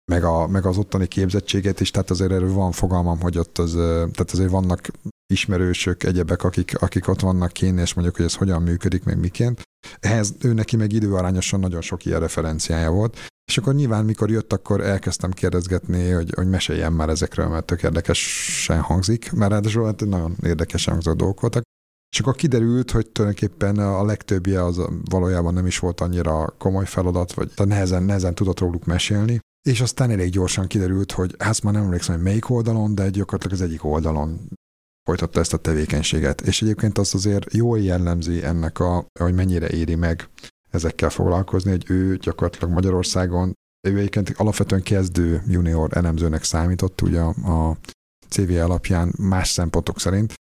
meg, 0.08 0.24
a, 0.24 0.46
meg 0.46 0.66
az 0.66 0.76
ottani 0.76 1.06
képzettséget 1.06 1.80
is, 1.80 1.90
tehát 1.90 2.10
azért 2.10 2.32
erről 2.32 2.52
van 2.52 2.72
fogalmam, 2.72 3.20
hogy 3.20 3.38
ott 3.38 3.58
az, 3.58 3.72
tehát 3.72 4.30
azért 4.32 4.50
vannak 4.50 4.88
ismerősök, 5.32 6.02
egyebek, 6.02 6.44
akik, 6.44 6.80
akik 6.80 7.08
ott 7.08 7.20
vannak 7.20 7.52
kín, 7.52 7.78
és 7.78 7.94
mondjuk, 7.94 8.16
hogy 8.16 8.24
ez 8.24 8.34
hogyan 8.34 8.62
működik, 8.62 9.04
meg 9.04 9.18
miként. 9.18 9.62
Ehhez 10.00 10.34
ő 10.40 10.52
neki 10.52 10.76
meg 10.76 10.92
időarányosan 10.92 11.60
nagyon 11.60 11.80
sok 11.80 12.04
ilyen 12.04 12.20
referenciája 12.20 12.90
volt, 12.90 13.16
és 13.50 13.58
akkor 13.58 13.74
nyilván, 13.74 14.04
mikor 14.04 14.30
jött, 14.30 14.52
akkor 14.52 14.80
elkezdtem 14.80 15.30
kérdezgetni, 15.30 16.10
hogy, 16.10 16.32
hogy 16.34 16.48
meséljen 16.48 16.92
már 16.92 17.08
ezekről, 17.08 17.48
mert 17.48 17.64
tök 17.64 17.82
érdekesen 17.82 18.80
hangzik, 18.80 19.32
mert 19.32 19.50
ráadásul 19.50 19.84
hát 19.84 20.04
nagyon 20.04 20.36
érdekesen 20.42 20.92
hangzó 20.92 21.12
dolgok 21.12 21.40
voltak. 21.40 21.62
És 22.12 22.20
akkor 22.20 22.34
kiderült, 22.34 22.90
hogy 22.90 23.10
tulajdonképpen 23.10 23.78
a 23.78 24.04
legtöbbje 24.04 24.64
az 24.64 24.80
valójában 25.10 25.54
nem 25.54 25.66
is 25.66 25.78
volt 25.78 26.00
annyira 26.00 26.54
komoly 26.58 26.86
feladat, 26.86 27.32
vagy 27.32 27.50
nehezen, 27.56 28.02
nehezen 28.02 28.34
tudott 28.34 28.60
róluk 28.60 28.84
mesélni. 28.84 29.40
És 29.62 29.80
aztán 29.80 30.10
elég 30.10 30.30
gyorsan 30.30 30.66
kiderült, 30.66 31.12
hogy 31.12 31.34
hát 31.38 31.62
már 31.62 31.72
nem 31.72 31.82
emlékszem, 31.82 32.14
hogy 32.14 32.24
melyik 32.24 32.50
oldalon, 32.50 32.94
de 32.94 33.10
gyakorlatilag 33.10 33.60
az 33.60 33.66
egyik 33.66 33.84
oldalon 33.84 34.48
folytatta 35.04 35.40
ezt 35.40 35.52
a 35.52 35.56
tevékenységet. 35.56 36.40
És 36.40 36.62
egyébként 36.62 36.98
azt 36.98 37.14
azért 37.14 37.52
jól 37.54 37.80
jellemzi 37.80 38.44
ennek, 38.44 38.78
a, 38.78 39.06
hogy 39.20 39.34
mennyire 39.34 39.68
éri 39.68 39.94
meg 39.94 40.28
ezekkel 40.70 41.10
foglalkozni, 41.10 41.70
hogy 41.70 41.84
ő 41.88 42.16
gyakorlatilag 42.16 42.70
Magyarországon, 42.70 43.52
ő 43.88 43.98
egyébként 43.98 44.30
alapvetően 44.36 44.82
kezdő 44.82 45.42
junior 45.46 45.96
elemzőnek 45.96 46.44
számított 46.44 47.02
ugye 47.02 47.20
a, 47.20 47.76
CV 48.28 48.50
alapján 48.50 49.14
más 49.18 49.48
szempontok 49.50 50.00
szerint, 50.00 50.34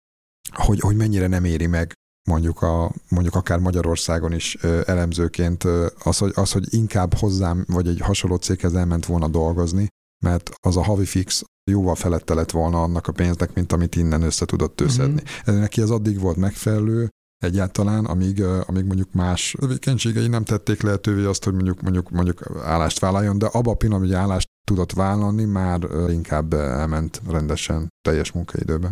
hogy, 0.51 0.79
hogy 0.79 0.95
mennyire 0.95 1.27
nem 1.27 1.43
éri 1.43 1.65
meg 1.67 1.93
mondjuk, 2.29 2.61
a, 2.61 2.91
mondjuk 3.09 3.35
akár 3.35 3.59
Magyarországon 3.59 4.33
is 4.33 4.55
elemzőként 4.85 5.63
az, 6.03 6.17
hogy, 6.17 6.31
az, 6.35 6.51
hogy 6.51 6.73
inkább 6.73 7.13
hozzám 7.13 7.65
vagy 7.67 7.87
egy 7.87 7.99
hasonló 7.99 8.35
céghez 8.35 8.73
elment 8.73 9.05
volna 9.05 9.27
dolgozni, 9.27 9.87
mert 10.23 10.51
az 10.61 10.77
a 10.77 10.83
havi 10.83 11.05
fix 11.05 11.43
jóval 11.71 11.95
felette 11.95 12.33
lett 12.33 12.51
volna 12.51 12.83
annak 12.83 13.07
a 13.07 13.11
pénznek, 13.11 13.53
mint 13.53 13.71
amit 13.71 13.95
innen 13.95 14.21
össze 14.21 14.45
tudott 14.45 14.81
összedni. 14.81 15.21
Mm-hmm. 15.21 15.41
Ez 15.45 15.55
neki 15.55 15.81
az 15.81 15.91
addig 15.91 16.19
volt 16.19 16.37
megfelelő, 16.37 17.09
egyáltalán, 17.37 18.05
amíg, 18.05 18.43
amíg 18.43 18.85
mondjuk 18.85 19.13
más 19.13 19.55
tevékenységei 19.59 20.27
nem 20.27 20.43
tették 20.43 20.81
lehetővé 20.81 21.25
azt, 21.25 21.43
hogy 21.43 21.53
mondjuk, 21.53 21.81
mondjuk, 21.81 22.09
mondjuk 22.09 22.43
állást 22.63 22.99
vállaljon, 22.99 23.37
de 23.37 23.45
abban 23.45 23.73
a 23.73 23.77
pillanatban, 23.77 24.09
hogy 24.09 24.19
állást 24.19 24.49
tudott 24.67 24.91
vállalni, 24.91 25.43
már 25.43 25.87
inkább 26.09 26.53
elment 26.53 27.21
rendesen 27.27 27.87
teljes 28.01 28.31
munkaidőbe. 28.31 28.91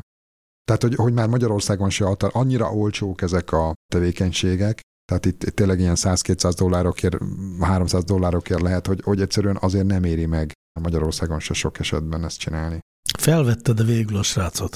Tehát, 0.64 0.82
hogy, 0.82 0.96
hogy 0.96 1.14
már 1.14 1.28
Magyarországon 1.28 1.90
se 1.90 2.06
adta, 2.06 2.28
annyira 2.28 2.74
olcsók 2.74 3.22
ezek 3.22 3.52
a 3.52 3.74
tevékenységek, 3.94 4.82
tehát 5.06 5.26
itt, 5.26 5.40
tényleg 5.40 5.80
ilyen 5.80 5.96
100-200 5.98 6.54
dollárokért, 6.58 7.18
300 7.60 8.04
dollárokért 8.04 8.62
lehet, 8.62 8.88
hogy, 8.88 9.02
hogy 9.04 9.22
egyszerűen 9.22 9.58
azért 9.62 9.86
nem 9.86 10.04
éri 10.04 10.26
meg 10.26 10.52
Magyarországon 10.80 11.40
se 11.40 11.54
sok 11.54 11.80
esetben 11.80 12.24
ezt 12.24 12.40
csinálni. 12.40 12.80
Felvetted 13.18 13.80
a 13.80 13.84
végül 13.84 14.18
a 14.18 14.24
srácot? 14.24 14.76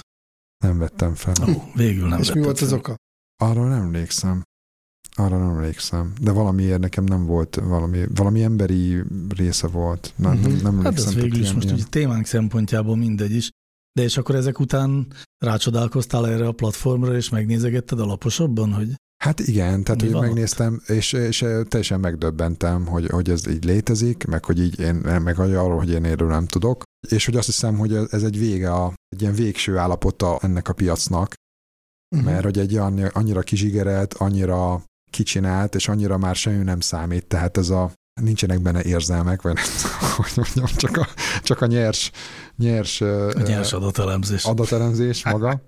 Nem 0.66 0.78
vettem 0.78 1.14
fel. 1.16 1.34
Ó, 1.50 1.62
végül 1.76 2.08
nem 2.08 2.20
És 2.20 2.34
mi 2.34 2.42
volt 2.42 2.60
az 2.60 2.74
oka? 2.74 2.96
Arra 3.44 3.68
nem 3.68 3.82
emlékszem. 3.82 4.44
Arra 5.16 5.38
nem 5.38 5.50
emlékszem. 5.50 6.14
De 6.22 6.32
valamiért 6.32 6.80
nekem 6.80 7.04
nem 7.04 7.26
volt 7.26 7.56
valami, 7.56 8.06
valami 8.16 8.44
emberi 8.44 9.04
része 9.30 9.68
volt. 9.68 10.14
Nem, 10.16 10.32
uh-huh. 10.34 10.62
nem, 10.62 10.76
nem 10.76 10.84
Hát 10.84 10.98
ez 10.98 11.14
végül 11.14 11.32
is 11.32 11.40
ilyen- 11.40 11.54
most 11.54 11.66
ilyen- 11.66 11.78
ugye 11.80 11.88
témánk 11.90 12.26
szempontjából 12.26 12.96
mindegy 12.96 13.36
is. 13.36 13.50
De 13.98 14.04
és 14.04 14.18
akkor 14.18 14.36
ezek 14.36 14.60
után 14.60 15.08
rácsodálkoztál 15.38 16.28
erre 16.28 16.48
a 16.48 16.52
platformra, 16.52 17.16
és 17.16 17.30
megnézegetted 17.30 18.00
alaposabban, 18.00 18.74
hogy 18.74 18.94
Hát 19.24 19.40
igen, 19.40 19.84
tehát 19.84 20.02
Mi 20.02 20.12
hogy 20.12 20.22
megnéztem, 20.22 20.82
és, 20.88 21.14
és 21.14 21.38
teljesen 21.40 22.00
megdöbbentem, 22.00 22.86
hogy, 22.86 23.08
hogy 23.08 23.30
ez 23.30 23.48
így 23.48 23.64
létezik, 23.64 24.26
meg 24.26 24.46
hogy 24.46 24.60
így 24.60 24.80
én, 24.80 24.96
meg 24.96 25.40
arról, 25.40 25.78
hogy 25.78 25.90
én 25.90 26.06
erről 26.06 26.28
nem 26.28 26.46
tudok, 26.46 26.84
és 27.08 27.26
hogy 27.26 27.36
azt 27.36 27.46
hiszem, 27.46 27.78
hogy 27.78 27.94
ez 27.94 28.24
egy 28.24 28.38
vége, 28.38 28.72
a, 28.72 28.94
egy 29.10 29.22
ilyen 29.22 29.34
végső 29.34 29.78
állapota 29.78 30.38
ennek 30.42 30.68
a 30.70 30.74
piacnak, 30.74 31.34
Mhm. 32.16 32.26
mert 32.26 32.44
hogy 32.44 32.60
egy 32.60 32.74
olyan, 32.74 33.00
annyira 33.00 33.42
kizsigerelt, 33.42 34.14
annyira 34.14 34.84
kicsinált, 35.12 35.76
és 35.76 35.88
annyira 35.88 36.18
már 36.18 36.36
semmi 36.36 36.64
nem 36.64 36.80
számít, 36.80 37.26
tehát 37.26 37.58
ez 37.58 37.70
a 37.70 37.92
nincsenek 38.22 38.62
benne 38.62 38.84
érzelmek, 38.84 39.42
vagy 39.42 39.58
hogy 40.16 40.32
mondjam, 40.36 40.66
csak 40.78 40.98
a, 40.98 41.08
csak 41.42 41.62
a 41.62 41.66
nyers, 41.66 42.12
nyers, 42.58 43.02
a 43.02 43.42
nyers 43.46 43.74
adatelemzés. 43.74 44.44
adatelemzés 44.44 45.24
maga. 45.26 45.62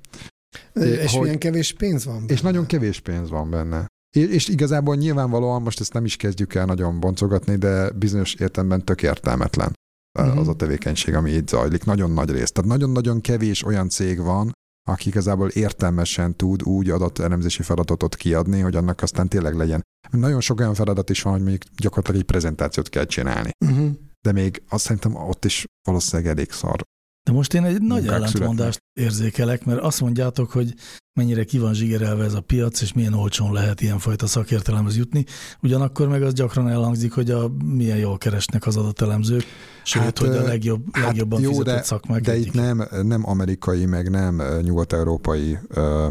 És 0.73 1.11
hogy- 1.11 1.21
milyen 1.21 1.37
kevés 1.39 1.73
pénz 1.73 2.05
van? 2.05 2.21
És 2.27 2.27
benne? 2.27 2.41
nagyon 2.41 2.65
kevés 2.65 2.99
pénz 2.99 3.29
van 3.29 3.49
benne. 3.49 3.85
És, 4.17 4.27
és 4.27 4.47
igazából 4.47 4.95
nyilvánvalóan 4.95 5.61
most 5.61 5.79
ezt 5.79 5.93
nem 5.93 6.05
is 6.05 6.15
kezdjük 6.15 6.53
el 6.55 6.65
nagyon 6.65 6.99
boncogatni, 6.99 7.55
de 7.55 7.91
bizonyos 7.91 8.33
értelemben 8.33 8.85
tök 8.85 9.01
értelmetlen 9.03 9.73
Mhm. 10.19 10.37
az 10.37 10.47
a 10.47 10.53
tevékenység, 10.55 11.13
ami 11.13 11.31
itt 11.31 11.47
zajlik. 11.49 11.83
Nagyon 11.85 12.11
nagy 12.11 12.29
rész. 12.31 12.51
Tehát 12.51 12.69
nagyon-nagyon 12.69 13.21
kevés 13.21 13.63
olyan 13.63 13.89
cég 13.89 14.19
van, 14.19 14.51
aki 14.89 15.07
igazából 15.07 15.47
értelmesen 15.49 16.35
tud 16.35 16.63
úgy 16.63 16.89
adatelemzési 16.89 17.63
feladatot 17.63 18.15
kiadni, 18.15 18.59
hogy 18.59 18.75
annak 18.75 19.01
aztán 19.01 19.27
tényleg 19.27 19.55
legyen. 19.55 19.85
Nagyon 20.11 20.41
sok 20.41 20.59
olyan 20.59 20.73
feladat 20.73 21.09
is 21.09 21.21
van, 21.21 21.33
hogy 21.33 21.41
mondjuk 21.41 21.63
gyakorlatilag 21.77 22.19
egy 22.19 22.25
prezentációt 22.25 22.89
kell 22.89 23.05
csinálni. 23.05 23.49
Uh-huh. 23.65 23.89
De 24.21 24.31
még 24.31 24.63
azt 24.69 24.83
szerintem 24.83 25.15
ott 25.15 25.45
is 25.45 25.65
valószínűleg 25.87 26.31
elég 26.31 26.51
szar. 26.51 26.81
De 27.23 27.31
most 27.31 27.53
én 27.53 27.63
egy 27.63 27.81
nagy 27.81 28.07
ellentmondást 28.07 28.79
érzékelek, 28.99 29.65
mert 29.65 29.79
azt 29.79 30.01
mondjátok, 30.01 30.51
hogy 30.51 30.73
mennyire 31.19 31.43
ki 31.43 31.57
van 31.57 31.73
zsigerelve 31.73 32.23
ez 32.23 32.33
a 32.33 32.41
piac, 32.41 32.81
és 32.81 32.93
milyen 32.93 33.13
olcsón 33.13 33.53
lehet 33.53 33.81
ilyenfajta 33.81 34.27
szakértelemhez 34.27 34.97
jutni. 34.97 35.25
Ugyanakkor 35.61 36.07
meg 36.07 36.23
az 36.23 36.33
gyakran 36.33 36.69
elhangzik, 36.69 37.11
hogy 37.13 37.31
a, 37.31 37.51
milyen 37.63 37.97
jól 37.97 38.17
keresnek 38.17 38.65
az 38.65 38.77
adatelemzők, 38.77 39.43
sőt, 39.83 40.01
Hát, 40.03 40.17
hogy 40.17 40.29
a 40.29 40.41
legjobb, 40.41 40.85
hát 40.91 41.05
legjobban 41.05 41.41
jó, 41.41 41.49
fizetett 41.49 41.75
de- 41.75 41.83
szakmák 41.83 42.21
De 42.21 42.31
egyik. 42.31 42.45
itt 42.47 42.53
nem, 42.53 42.87
nem 43.01 43.29
amerikai, 43.29 43.85
meg 43.85 44.09
nem 44.09 44.41
nyugat-európai 44.61 45.57
ö, 45.67 46.07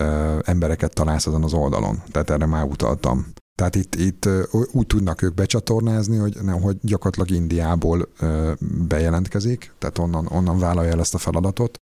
ö, 0.00 0.38
embereket 0.44 0.94
találsz 0.94 1.26
azon 1.26 1.42
az 1.44 1.52
oldalon. 1.52 2.02
Tehát 2.10 2.30
erre 2.30 2.46
már 2.46 2.64
utaltam. 2.64 3.26
Tehát 3.62 3.76
itt, 3.76 3.94
itt 3.94 4.28
úgy 4.72 4.86
tudnak 4.86 5.22
ők 5.22 5.34
becsatornázni, 5.34 6.16
hogy, 6.16 6.36
nem, 6.42 6.60
hogy 6.60 6.76
gyakorlatilag 6.80 7.30
Indiából 7.30 8.08
bejelentkezik, 8.88 9.72
tehát 9.78 9.98
onnan, 9.98 10.26
onnan 10.26 10.58
vállalja 10.58 10.90
el 10.90 11.00
ezt 11.00 11.14
a 11.14 11.18
feladatot. 11.18 11.78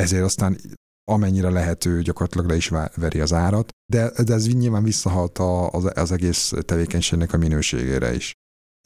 Ezért 0.00 0.24
aztán 0.24 0.58
amennyire 1.10 1.50
lehető, 1.50 2.02
gyakorlatilag 2.02 2.46
le 2.46 2.56
is 2.56 2.68
veri 2.94 3.20
az 3.20 3.32
árat, 3.32 3.68
de, 3.92 4.12
de 4.24 4.34
ez 4.34 4.46
nyilván 4.46 4.82
visszahalt 4.82 5.38
az, 5.70 5.90
az 5.94 6.12
egész 6.12 6.52
tevékenységnek 6.64 7.32
a 7.32 7.36
minőségére 7.36 8.14
is. 8.14 8.32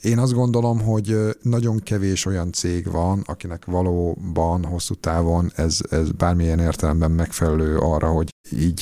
Én 0.03 0.18
azt 0.18 0.32
gondolom, 0.32 0.80
hogy 0.80 1.16
nagyon 1.42 1.78
kevés 1.78 2.24
olyan 2.24 2.53
cég 2.53 2.90
van, 2.90 3.22
akinek 3.26 3.64
valóban 3.64 4.64
hosszú 4.64 4.94
távon 4.94 5.51
ez, 5.55 5.78
ez 5.90 6.11
bármilyen 6.11 6.59
értelemben 6.59 7.11
megfelelő 7.11 7.78
arra, 7.78 8.11
hogy 8.11 8.30
így 8.51 8.80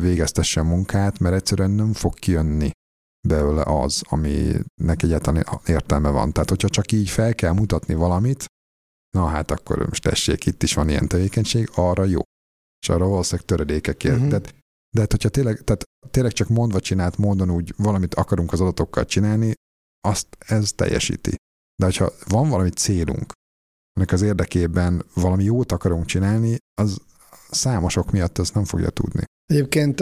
végeztesse 0.00 0.62
munkát, 0.62 1.18
mert 1.18 1.34
egyszerűen 1.34 1.70
nem 1.70 1.92
fog 1.92 2.14
kijönni 2.14 2.70
belőle 3.28 3.62
az, 3.62 4.02
aminek 4.08 5.02
egyáltalán 5.02 5.46
értelme 5.66 6.10
van. 6.10 6.32
Tehát, 6.32 6.48
hogyha 6.48 6.68
csak 6.68 6.92
így 6.92 7.08
fel 7.08 7.34
kell 7.34 7.52
mutatni 7.52 7.94
valamit, 7.94 8.44
na 9.16 9.26
hát 9.26 9.50
akkor 9.50 9.86
most 9.88 10.02
tessék, 10.02 10.46
itt 10.46 10.62
is 10.62 10.74
van 10.74 10.88
ilyen 10.88 11.08
tevékenység, 11.08 11.70
arra 11.74 12.04
jó. 12.04 12.20
És 12.82 12.88
arra 12.88 13.06
valószínűleg 13.08 13.46
töredékekért. 13.46 14.14
Mhm. 14.14 14.24
Uh-huh. 14.24 14.40
De, 14.40 14.50
de 14.94 15.00
hát, 15.00 15.10
hogyha 15.10 15.28
tényleg, 15.28 15.60
tehát 15.64 15.84
tényleg 16.10 16.32
csak 16.32 16.48
mondva 16.48 16.80
csinált 16.80 17.18
módon 17.18 17.50
úgy 17.50 17.74
valamit 17.76 18.14
akarunk 18.14 18.52
az 18.52 18.60
adatokkal 18.60 19.04
csinálni, 19.04 19.52
azt 20.04 20.26
ez 20.38 20.72
teljesíti. 20.72 21.34
De 21.76 21.84
hogyha 21.84 22.12
van 22.28 22.48
valami 22.48 22.70
célunk, 22.70 23.32
ennek 23.92 24.12
az 24.12 24.22
érdekében 24.22 25.04
valami 25.14 25.44
jót 25.44 25.72
akarunk 25.72 26.04
csinálni, 26.04 26.56
az, 26.80 26.96
számosok 27.50 28.10
miatt 28.10 28.38
ezt 28.38 28.54
nem 28.54 28.64
fogja 28.64 28.90
tudni. 28.90 29.22
Egyébként 29.46 30.00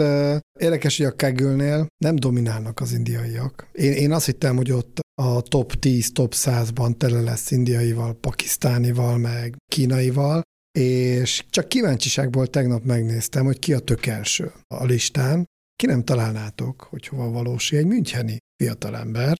érdekes, 0.59 0.97
hogy 0.97 1.05
a 1.05 1.15
kegülnél 1.15 1.87
nem 1.97 2.15
dominálnak 2.15 2.79
az 2.79 2.91
indiaiak. 2.91 3.67
Én, 3.71 3.91
én 3.91 4.11
azt 4.11 4.25
hittem, 4.25 4.55
hogy 4.55 4.71
ott 4.71 4.99
a 5.21 5.41
top 5.41 5.73
10, 5.73 6.11
top 6.11 6.33
100-ban 6.35 6.97
tele 6.97 7.21
lesz 7.21 7.51
indiaival, 7.51 8.13
pakisztánival, 8.13 9.17
meg 9.17 9.55
kínaival, 9.71 10.41
és 10.79 11.45
csak 11.49 11.67
kíváncsiságból 11.67 12.47
tegnap 12.47 12.83
megnéztem, 12.83 13.45
hogy 13.45 13.59
ki 13.59 13.73
a 13.73 13.79
tök 13.79 14.05
első 14.05 14.51
a 14.67 14.85
listán. 14.85 15.45
Ki 15.75 15.85
nem 15.85 16.03
találnátok, 16.03 16.81
hogy 16.81 17.07
hova 17.07 17.29
valósi 17.29 17.77
egy 17.77 17.85
müncheni 17.85 18.37
fiatalember, 18.63 19.35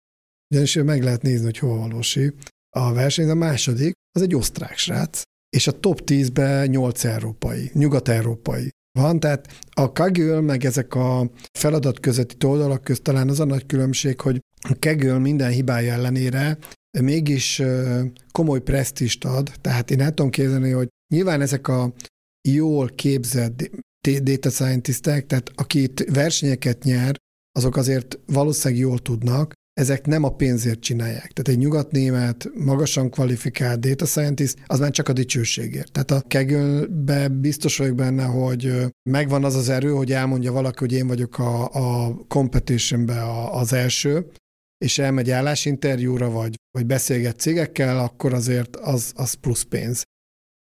ugyanis 0.53 0.75
meg 0.75 1.03
lehet 1.03 1.21
nézni, 1.21 1.45
hogy 1.45 1.57
hova 1.57 1.77
valósi 1.77 2.33
a 2.75 2.93
verseny. 2.93 3.29
A 3.29 3.33
második, 3.33 3.93
az 4.15 4.21
egy 4.21 4.35
osztrák 4.35 4.77
srác, 4.77 5.21
és 5.49 5.67
a 5.67 5.79
top 5.79 6.01
10-ben 6.05 6.69
8 6.69 7.03
európai, 7.03 7.71
nyugat-európai 7.73 8.69
van, 8.99 9.19
tehát 9.19 9.47
a 9.71 9.91
Kaggle 9.91 10.41
meg 10.41 10.65
ezek 10.65 10.95
a 10.95 11.31
feladat 11.59 11.99
közötti 11.99 12.45
oldalak 12.45 12.83
közt 12.83 13.01
talán 13.01 13.29
az 13.29 13.39
a 13.39 13.45
nagy 13.45 13.65
különbség, 13.65 14.21
hogy 14.21 14.39
a 14.69 14.75
Kaggle 14.79 15.17
minden 15.17 15.51
hibája 15.51 15.93
ellenére 15.93 16.57
mégis 17.01 17.61
komoly 18.31 18.61
presztist 18.61 19.25
ad, 19.25 19.51
tehát 19.61 19.91
én 19.91 20.01
el 20.01 20.13
tudom 20.13 20.31
képzelni, 20.31 20.71
hogy 20.71 20.87
nyilván 21.13 21.41
ezek 21.41 21.67
a 21.67 21.93
jól 22.47 22.89
képzett 22.89 23.69
data 24.21 24.49
scientistek, 24.49 25.25
tehát 25.25 25.51
akit 25.55 26.05
versenyeket 26.13 26.83
nyer, 26.83 27.15
azok 27.51 27.75
azért 27.75 28.19
valószínűleg 28.25 28.83
jól 28.83 28.99
tudnak, 28.99 29.53
ezek 29.73 30.05
nem 30.05 30.23
a 30.23 30.35
pénzért 30.35 30.79
csinálják. 30.79 31.31
Tehát 31.31 31.47
egy 31.47 31.57
nyugatnémet, 31.57 32.49
magasan 32.55 33.09
kvalifikált 33.09 33.79
data 33.79 34.05
scientist, 34.05 34.57
az 34.65 34.79
már 34.79 34.91
csak 34.91 35.09
a 35.09 35.13
dicsőségért. 35.13 35.91
Tehát 35.91 36.11
a 36.11 36.27
kegölbe 36.27 37.27
biztos 37.27 37.77
vagyok 37.77 37.95
benne, 37.95 38.23
hogy 38.23 38.85
megvan 39.09 39.43
az 39.43 39.55
az 39.55 39.69
erő, 39.69 39.91
hogy 39.91 40.11
elmondja 40.11 40.51
valaki, 40.51 40.77
hogy 40.79 40.93
én 40.93 41.07
vagyok 41.07 41.39
a, 41.39 41.69
a 41.73 42.15
competitionbe 42.27 43.47
az 43.51 43.73
első, 43.73 44.25
és 44.77 44.97
elmegy 44.97 45.29
állásinterjúra, 45.29 46.29
vagy, 46.29 46.55
vagy 46.71 46.85
beszélget 46.85 47.39
cégekkel, 47.39 47.99
akkor 47.99 48.33
azért 48.33 48.75
az, 48.75 49.11
az 49.15 49.33
plusz 49.33 49.63
pénz. 49.63 50.03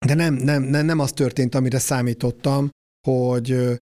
De 0.05 0.13
nem, 0.13 0.33
nem, 0.33 0.63
nem, 0.63 0.85
nem 0.85 0.99
az 0.99 1.11
történt, 1.11 1.55
amire 1.55 1.79
számítottam, 1.79 2.69
hogy 3.07 3.79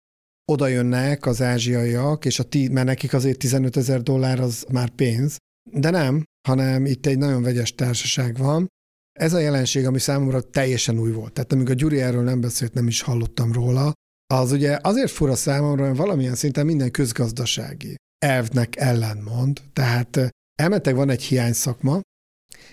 oda 0.53 0.67
jönnek 0.67 1.27
az 1.27 1.43
ázsiaiak, 1.43 2.25
és 2.25 2.39
a 2.39 2.43
tí, 2.43 2.69
mert 2.69 2.87
nekik 2.87 3.13
azért 3.13 3.39
15 3.39 3.77
ezer 3.77 4.03
dollár 4.03 4.41
az 4.41 4.67
már 4.73 4.89
pénz, 4.89 5.37
de 5.71 5.91
nem, 5.91 6.25
hanem 6.49 6.87
itt 6.87 7.07
egy 7.07 7.19
nagyon 7.19 7.43
vegyes 7.43 7.75
társaság 7.75 8.37
van. 8.37 8.69
Ez 9.13 9.33
a 9.33 9.39
jelenség, 9.39 9.87
ami 9.87 9.99
számomra 9.99 10.41
teljesen 10.41 10.99
új 10.99 11.13
volt. 11.13 11.33
Tehát 11.33 11.53
amíg 11.53 11.71
a 11.71 11.75
Gyuri 11.75 12.01
erről 12.01 12.23
nem 12.23 12.41
beszélt, 12.41 12.75
nem 12.75 12.87
is 12.87 13.01
hallottam 13.01 13.53
róla, 13.53 13.93
az 14.35 14.53
ugye 14.53 14.79
azért 14.83 15.11
fura 15.11 15.35
számomra, 15.35 15.87
hogy 15.87 15.97
valamilyen 15.97 16.35
szinten 16.35 16.67
minden 16.67 16.91
közgazdasági 16.91 17.95
elvnek 18.19 18.77
ellenmond. 18.77 19.61
Tehát 19.73 20.31
elmentek 20.55 20.95
van 20.95 21.11
egy 21.11 21.23
hiány 21.23 21.53
szakma, 21.53 22.01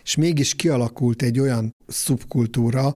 és 0.03 0.15
mégis 0.15 0.55
kialakult 0.55 1.21
egy 1.21 1.39
olyan 1.39 1.71
szubkultúra, 1.87 2.91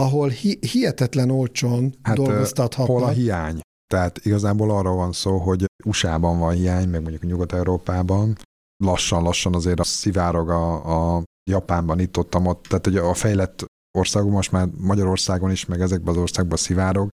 ahol 0.00 0.28
hi- 0.28 0.64
hihetetlen 0.66 1.30
olcsón 1.30 1.94
hát, 2.02 2.16
dolgoztathatnak. 2.16 2.96
Hol 2.96 3.04
a 3.04 3.10
hiány? 3.10 3.60
Tehát 3.88 4.24
igazából 4.24 4.70
arról 4.70 4.96
van 4.96 5.12
szó, 5.12 5.38
hogy 5.38 5.64
USA-ban 5.84 6.38
van 6.38 6.54
hiány, 6.54 6.88
meg 6.88 7.00
mondjuk 7.00 7.22
Nyugat-Európában, 7.22 8.36
lassan-lassan 8.84 9.54
azért 9.54 9.80
a 9.80 9.84
szivárog 9.84 10.50
a, 10.50 11.16
a 11.16 11.22
Japánban, 11.50 12.00
itt 12.00 12.18
ott, 12.18 12.34
ott, 12.34 12.62
tehát 12.62 12.84
hogy 12.84 12.96
a 12.96 13.14
fejlett 13.14 13.64
országok 13.98 14.30
most 14.30 14.52
már 14.52 14.68
Magyarországon 14.76 15.50
is, 15.50 15.66
meg 15.66 15.80
ezekben 15.80 16.14
az 16.14 16.20
országban 16.20 16.58
szivárog, 16.58 17.08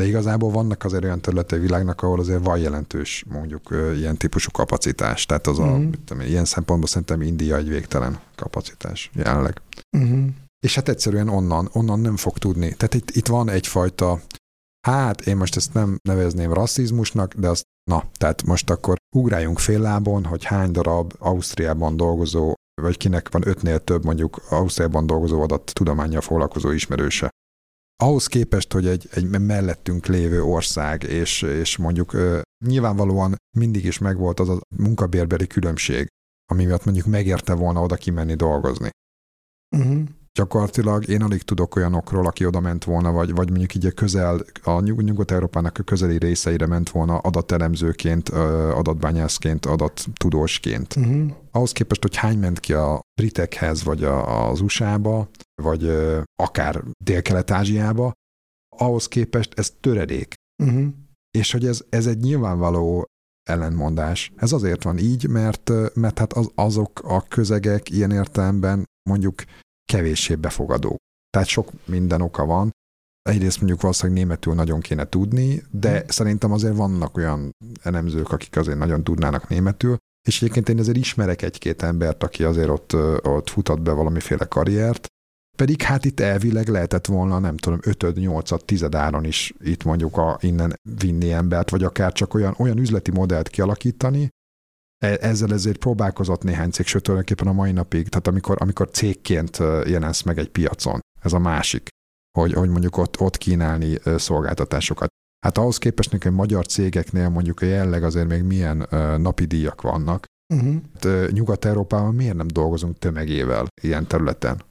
de 0.00 0.06
igazából 0.06 0.50
vannak 0.50 0.84
azért 0.84 1.04
olyan 1.04 1.20
területei 1.20 1.58
világnak, 1.58 2.02
ahol 2.02 2.20
azért 2.20 2.44
van 2.44 2.58
jelentős 2.58 3.24
mondjuk 3.28 3.68
ilyen 3.94 4.16
típusú 4.16 4.50
kapacitás. 4.50 5.26
Tehát 5.26 5.46
az 5.46 5.58
uh-huh. 5.58 5.74
a, 5.74 5.78
mhm. 5.78 5.92
tudom, 6.04 6.26
ilyen 6.26 6.44
szempontból 6.44 6.88
szerintem 6.88 7.22
India 7.22 7.56
egy 7.56 7.68
végtelen 7.68 8.20
kapacitás 8.34 9.10
jelenleg. 9.14 9.60
Uh-huh. 9.96 10.24
És 10.66 10.74
hát 10.74 10.88
egyszerűen 10.88 11.28
onnan, 11.28 11.68
onnan 11.72 12.00
nem 12.00 12.16
fog 12.16 12.38
tudni. 12.38 12.74
Tehát 12.74 12.94
itt, 12.94 13.10
itt 13.10 13.26
van 13.26 13.48
egyfajta 13.48 14.20
hát 14.86 15.20
én 15.20 15.36
most 15.36 15.56
ezt 15.56 15.74
nem 15.74 15.98
nevezném 16.02 16.52
rasszizmusnak, 16.52 17.34
de 17.34 17.48
azt, 17.48 17.64
na, 17.90 18.08
tehát 18.12 18.42
most 18.42 18.70
akkor 18.70 18.96
ugráljunk 19.16 19.58
fél 19.58 19.80
lábon, 19.80 20.24
hogy 20.24 20.44
hány 20.44 20.70
darab 20.70 21.12
Ausztriában 21.18 21.96
dolgozó, 21.96 22.54
vagy 22.82 22.96
kinek 22.96 23.30
van 23.30 23.48
ötnél 23.48 23.78
több 23.78 24.04
mondjuk 24.04 24.42
Ausztriában 24.48 25.06
dolgozó 25.06 25.42
adat 25.42 25.72
tudományjal 25.74 26.20
foglalkozó 26.20 26.70
ismerőse. 26.70 27.30
Ahhoz 27.96 28.26
képest, 28.26 28.72
hogy 28.72 28.86
egy, 28.86 29.08
egy 29.12 29.28
mellettünk 29.40 30.06
lévő 30.06 30.42
ország, 30.42 31.02
és, 31.02 31.42
és 31.42 31.76
mondjuk 31.76 32.12
ö, 32.12 32.40
nyilvánvalóan 32.66 33.36
mindig 33.56 33.84
is 33.84 33.98
megvolt 33.98 34.40
az 34.40 34.48
a 34.48 34.60
munkabérbeli 34.76 35.46
különbség, 35.46 36.06
ami 36.50 36.64
miatt 36.64 36.84
mondjuk 36.84 37.06
megérte 37.06 37.54
volna 37.54 37.82
oda 37.82 37.96
kimenni 37.96 38.34
dolgozni. 38.34 38.90
Uh-huh 39.76 40.08
gyakorlatilag 40.34 41.08
én 41.08 41.22
alig 41.22 41.42
tudok 41.42 41.76
olyanokról, 41.76 42.26
aki 42.26 42.46
oda 42.46 42.60
ment 42.60 42.84
volna, 42.84 43.12
vagy, 43.12 43.34
vagy 43.34 43.48
mondjuk 43.48 43.74
így 43.74 43.86
a 43.86 43.90
közel, 43.90 44.44
a 44.62 44.80
Nyugat-Európának 44.80 45.78
a 45.78 45.82
közeli 45.82 46.18
részeire 46.18 46.66
ment 46.66 46.90
volna 46.90 47.18
adatelemzőként, 47.18 48.28
adatbányászként, 48.28 49.66
adattudósként. 49.66 50.96
Uh-huh. 50.96 51.30
Ahhoz 51.50 51.72
képest, 51.72 52.02
hogy 52.02 52.16
hány 52.16 52.38
ment 52.38 52.60
ki 52.60 52.72
a 52.72 53.00
britekhez, 53.20 53.82
vagy 53.82 54.04
a, 54.04 54.48
az 54.48 54.60
USA-ba, 54.60 55.28
vagy 55.62 55.90
akár 56.42 56.82
Dél-Kelet-Ázsiába, 57.04 58.12
ahhoz 58.76 59.08
képest 59.08 59.58
ez 59.58 59.72
töredék. 59.80 60.34
Uh-huh. 60.62 60.86
És 61.38 61.52
hogy 61.52 61.66
ez, 61.66 61.84
ez 61.88 62.06
egy 62.06 62.18
nyilvánvaló 62.18 63.06
ellentmondás. 63.42 64.32
Ez 64.36 64.52
azért 64.52 64.82
van 64.82 64.98
így, 64.98 65.28
mert, 65.28 65.70
mert 65.94 66.18
hát 66.18 66.32
az, 66.32 66.50
azok 66.54 67.00
a 67.04 67.22
közegek 67.22 67.90
ilyen 67.90 68.10
értelemben 68.10 68.84
mondjuk 69.10 69.42
kevéssé 69.84 70.34
befogadó. 70.34 70.96
Tehát 71.30 71.48
sok 71.48 71.70
minden 71.84 72.20
oka 72.20 72.44
van. 72.44 72.70
Egyrészt 73.22 73.56
mondjuk 73.56 73.80
valószínűleg 73.80 74.22
németül 74.22 74.54
nagyon 74.54 74.80
kéne 74.80 75.08
tudni, 75.08 75.62
de 75.70 75.98
hmm. 75.98 76.08
szerintem 76.08 76.52
azért 76.52 76.76
vannak 76.76 77.16
olyan 77.16 77.50
elemzők, 77.82 78.32
akik 78.32 78.56
azért 78.56 78.78
nagyon 78.78 79.04
tudnának 79.04 79.48
németül, 79.48 79.96
és 80.28 80.42
egyébként 80.42 80.68
én 80.68 80.78
azért 80.78 80.96
ismerek 80.96 81.42
egy-két 81.42 81.82
embert, 81.82 82.22
aki 82.22 82.44
azért 82.44 82.68
ott, 82.68 82.94
ott 83.22 83.50
futat 83.50 83.82
be 83.82 83.92
valamiféle 83.92 84.44
karriert, 84.44 85.06
pedig 85.56 85.82
hát 85.82 86.04
itt 86.04 86.20
elvileg 86.20 86.68
lehetett 86.68 87.06
volna, 87.06 87.38
nem 87.38 87.56
tudom, 87.56 87.78
5 87.82 88.14
8 88.14 88.64
10 88.64 88.94
áron 88.94 89.24
is 89.24 89.54
itt 89.60 89.84
mondjuk 89.84 90.16
a, 90.16 90.38
innen 90.40 90.74
vinni 90.98 91.32
embert, 91.32 91.70
vagy 91.70 91.84
akár 91.84 92.12
csak 92.12 92.34
olyan, 92.34 92.54
olyan 92.58 92.78
üzleti 92.78 93.10
modellt 93.10 93.48
kialakítani, 93.48 94.28
ezzel 95.02 95.52
ezért 95.52 95.76
próbálkozott 95.76 96.42
néhány 96.42 96.70
cég, 96.70 96.86
sőt 96.86 97.02
tulajdonképpen 97.02 97.52
a 97.52 97.56
mai 97.56 97.72
napig, 97.72 98.08
tehát 98.08 98.26
amikor, 98.26 98.56
amikor 98.60 98.90
cégként 98.90 99.56
jelensz 99.86 100.22
meg 100.22 100.38
egy 100.38 100.48
piacon, 100.48 101.00
ez 101.20 101.32
a 101.32 101.38
másik, 101.38 101.88
hogy, 102.38 102.52
hogy 102.52 102.68
mondjuk 102.68 102.96
ott, 102.96 103.20
ott 103.20 103.38
kínálni 103.38 103.98
szolgáltatásokat. 104.16 105.08
Hát 105.46 105.58
ahhoz 105.58 105.78
képest 105.78 106.22
hogy 106.22 106.32
magyar 106.32 106.66
cégeknél 106.66 107.28
mondjuk 107.28 107.60
a 107.60 107.66
jelleg 107.66 108.04
azért 108.04 108.28
még 108.28 108.42
milyen 108.42 108.86
napi 109.20 109.44
díjak 109.44 109.82
vannak. 109.82 110.24
Uh-huh. 110.54 110.74
Hát, 111.00 111.30
Nyugat-Európában 111.32 112.14
miért 112.14 112.36
nem 112.36 112.46
dolgozunk 112.46 112.98
tömegével 112.98 113.66
ilyen 113.82 114.06
területen? 114.06 114.62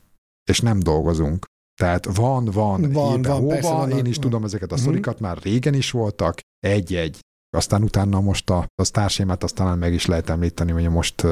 És 0.49 0.59
nem 0.59 0.79
dolgozunk. 0.79 1.45
Tehát 1.81 2.15
van, 2.15 2.45
van, 2.45 2.91
van, 2.91 3.21
van, 3.21 3.47
persze, 3.47 3.69
van 3.69 3.91
én 3.91 4.05
is 4.05 4.15
van. 4.15 4.23
tudom 4.23 4.43
ezeket 4.43 4.71
a 4.71 4.73
uh-huh. 4.73 4.89
szorikat, 4.89 5.19
már 5.19 5.37
régen 5.37 5.73
is 5.73 5.91
voltak, 5.91 6.39
egy-egy 6.59 7.19
aztán 7.57 7.83
utána 7.83 8.21
most 8.21 8.49
a, 8.49 8.67
a 8.75 8.83
sztársémát 8.83 9.43
azt 9.43 9.55
talán 9.55 9.77
meg 9.77 9.93
is 9.93 10.05
lehet 10.05 10.29
említeni, 10.29 10.71
hogy 10.71 10.89
most 10.89 11.25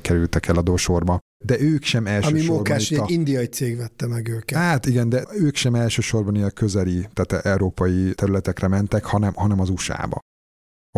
kerültek 0.00 0.46
el 0.46 0.56
adósorba. 0.56 1.18
De 1.44 1.60
ők 1.60 1.82
sem 1.84 2.06
elsősorban... 2.06 2.40
Ami 2.40 2.48
Mókás, 2.48 2.90
a... 2.90 3.02
egy 3.02 3.10
indiai 3.10 3.46
cég 3.46 3.76
vette 3.76 4.06
meg 4.06 4.28
őket. 4.28 4.58
Hát 4.58 4.86
igen, 4.86 5.08
de 5.08 5.24
ők 5.32 5.56
sem 5.56 5.74
elsősorban 5.74 6.34
ilyen 6.34 6.52
közeli, 6.54 7.08
tehát 7.12 7.46
európai 7.46 8.14
területekre 8.14 8.68
mentek, 8.68 9.04
hanem, 9.04 9.32
hanem 9.34 9.60
az 9.60 9.68
USA-ba. 9.68 10.18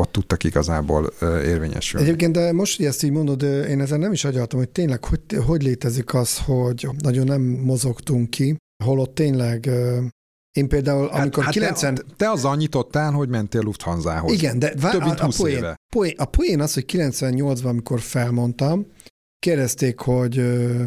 Ott 0.01 0.12
tudtak 0.12 0.45
igazából 0.45 1.12
érvényesülni. 1.22 2.07
Egyébként, 2.07 2.33
de 2.33 2.53
most, 2.53 2.77
hogy 2.77 2.87
ezt 2.87 3.03
így 3.03 3.11
mondod, 3.11 3.43
én 3.43 3.81
ezen 3.81 3.99
nem 3.99 4.12
is 4.12 4.25
agyaltam, 4.25 4.59
hogy 4.59 4.68
tényleg 4.68 5.05
hogy, 5.05 5.20
hogy 5.47 5.62
létezik 5.62 6.14
az, 6.14 6.39
hogy 6.39 6.89
nagyon 6.99 7.27
nem 7.27 7.43
mozogtunk 7.43 8.31
ki, 8.31 8.57
holott 8.85 9.14
tényleg 9.14 9.70
én 10.57 10.68
például, 10.68 11.09
hát, 11.09 11.20
amikor 11.20 11.44
hát 11.44 11.52
90... 11.52 11.94
Te, 11.94 12.02
te 12.16 12.30
azzal 12.30 12.57
nyitottál, 12.57 13.12
hogy 13.12 13.28
mentél 13.28 13.61
Lufthansa-hoz. 13.61 14.32
Igen, 14.32 14.59
de 14.59 14.74
vár, 14.80 14.92
Több 14.92 15.02
mint 15.02 15.18
20 15.18 15.38
a, 15.38 15.42
poén, 15.42 15.57
éve. 15.57 15.76
Poén, 15.94 16.14
a 16.16 16.24
poén 16.24 16.61
az, 16.61 16.74
hogy 16.74 16.84
98-ban, 16.88 17.64
amikor 17.64 18.00
felmondtam, 18.00 18.86
kérdezték, 19.38 19.98
hogy 19.98 20.38
uh, 20.38 20.84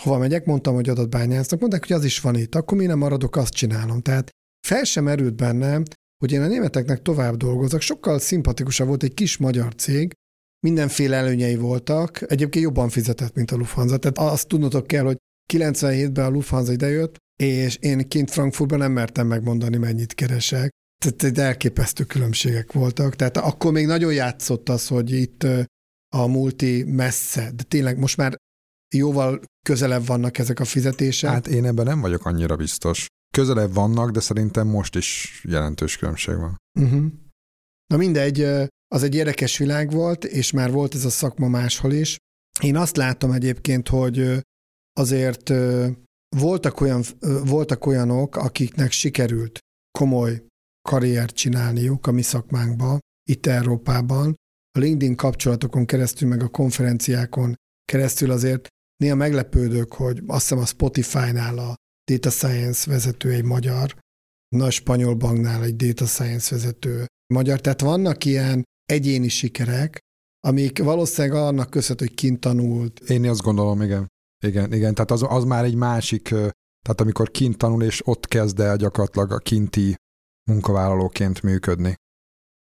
hova 0.00 0.18
megyek, 0.18 0.44
mondtam, 0.44 0.74
hogy 0.74 0.88
adatbányásznak, 0.88 1.60
mondták, 1.60 1.86
hogy 1.86 1.96
az 1.96 2.04
is 2.04 2.20
van 2.20 2.36
itt, 2.36 2.54
akkor 2.54 2.78
mi 2.78 2.86
nem 2.86 2.98
maradok, 2.98 3.36
azt 3.36 3.52
csinálom. 3.52 4.00
Tehát 4.00 4.30
fel 4.66 4.84
sem 4.84 5.08
erült 5.08 5.34
bennem, 5.34 5.82
hogy 6.18 6.32
én 6.32 6.42
a 6.42 6.46
németeknek 6.46 7.02
tovább 7.02 7.36
dolgozok. 7.36 7.80
Sokkal 7.80 8.18
szimpatikusabb 8.18 8.86
volt 8.86 9.02
egy 9.02 9.14
kis 9.14 9.36
magyar 9.36 9.74
cég, 9.74 10.12
mindenféle 10.66 11.16
előnyei 11.16 11.56
voltak, 11.56 12.30
egyébként 12.30 12.64
jobban 12.64 12.88
fizetett, 12.88 13.34
mint 13.34 13.50
a 13.50 13.56
Lufthansa. 13.56 13.96
Tehát 13.96 14.32
azt 14.32 14.48
tudnotok 14.48 14.86
kell, 14.86 15.04
hogy 15.04 15.16
97-ben 15.52 16.24
a 16.24 16.28
Lufthansa 16.28 16.72
idejött, 16.72 17.16
és 17.36 17.76
én 17.76 18.08
kint 18.08 18.30
Frankfurtban 18.30 18.78
nem 18.78 18.92
mertem 18.92 19.26
megmondani, 19.26 19.76
mennyit 19.76 20.14
keresek. 20.14 20.70
Tehát 21.04 21.38
elképesztő 21.38 22.04
különbségek 22.04 22.72
voltak. 22.72 23.16
Tehát 23.16 23.36
akkor 23.36 23.72
még 23.72 23.86
nagyon 23.86 24.12
játszott 24.12 24.68
az, 24.68 24.86
hogy 24.86 25.12
itt 25.12 25.46
a 26.14 26.26
multi 26.26 26.82
messze, 26.82 27.50
de 27.54 27.62
tényleg 27.62 27.98
most 27.98 28.16
már 28.16 28.36
jóval 28.94 29.40
közelebb 29.66 30.06
vannak 30.06 30.38
ezek 30.38 30.60
a 30.60 30.64
fizetések. 30.64 31.30
Hát 31.30 31.46
én 31.46 31.64
ebben 31.64 31.84
nem 31.84 32.00
vagyok 32.00 32.24
annyira 32.24 32.56
biztos. 32.56 33.06
Közelebb 33.36 33.72
vannak, 33.72 34.10
de 34.10 34.20
szerintem 34.20 34.66
most 34.66 34.94
is 34.94 35.40
jelentős 35.48 35.96
különbség 35.96 36.36
van. 36.36 36.56
Uh-huh. 36.80 37.06
Na 37.86 37.96
mindegy, 37.96 38.40
az 38.94 39.02
egy 39.02 39.14
érdekes 39.14 39.58
világ 39.58 39.90
volt, 39.90 40.24
és 40.24 40.50
már 40.50 40.70
volt 40.70 40.94
ez 40.94 41.04
a 41.04 41.10
szakma 41.10 41.48
máshol 41.48 41.92
is. 41.92 42.16
Én 42.60 42.76
azt 42.76 42.96
látom 42.96 43.30
egyébként, 43.30 43.88
hogy 43.88 44.40
azért 44.92 45.52
voltak, 46.28 46.80
olyan, 46.80 47.02
voltak 47.44 47.86
olyanok, 47.86 48.36
akiknek 48.36 48.90
sikerült 48.90 49.58
komoly 49.98 50.46
karriert 50.88 51.34
csinálniuk 51.34 52.06
a 52.06 52.12
mi 52.12 52.22
szakmánkban, 52.22 52.98
itt 53.28 53.46
Európában. 53.46 54.34
A 54.78 54.78
LinkedIn 54.78 55.16
kapcsolatokon 55.16 55.86
keresztül, 55.86 56.28
meg 56.28 56.42
a 56.42 56.48
konferenciákon 56.48 57.54
keresztül 57.84 58.30
azért 58.30 58.68
néha 58.96 59.14
meglepődök, 59.14 59.92
hogy 59.92 60.22
azt 60.26 60.40
hiszem 60.40 60.58
a 60.58 60.66
Spotify-nál 60.66 61.58
a 61.58 61.74
Data 62.10 62.30
Science 62.30 62.90
vezető 62.90 63.30
egy 63.30 63.44
magyar, 63.44 63.96
a 64.56 64.70
spanyol 64.70 65.14
banknál 65.14 65.62
egy 65.62 65.76
Data 65.76 66.06
Science 66.06 66.54
vezető 66.54 67.06
magyar. 67.34 67.60
Tehát 67.60 67.80
vannak 67.80 68.24
ilyen 68.24 68.62
egyéni 68.84 69.28
sikerek, 69.28 69.98
amik 70.40 70.78
valószínűleg 70.78 71.36
annak 71.36 71.70
köszönhető, 71.70 72.06
hogy 72.06 72.14
kint 72.14 72.40
tanult. 72.40 73.00
Én 73.00 73.28
azt 73.28 73.40
gondolom, 73.40 73.82
igen. 73.82 74.06
Igen, 74.46 74.72
igen. 74.72 74.94
Tehát 74.94 75.10
az, 75.10 75.24
az 75.28 75.44
már 75.44 75.64
egy 75.64 75.74
másik, 75.74 76.28
tehát 76.82 77.00
amikor 77.00 77.30
kint 77.30 77.56
tanul, 77.56 77.82
és 77.82 78.06
ott 78.06 78.26
kezd 78.26 78.60
el 78.60 78.76
gyakorlatilag 78.76 79.32
a 79.32 79.38
kinti 79.38 79.94
munkavállalóként 80.50 81.42
működni. 81.42 81.94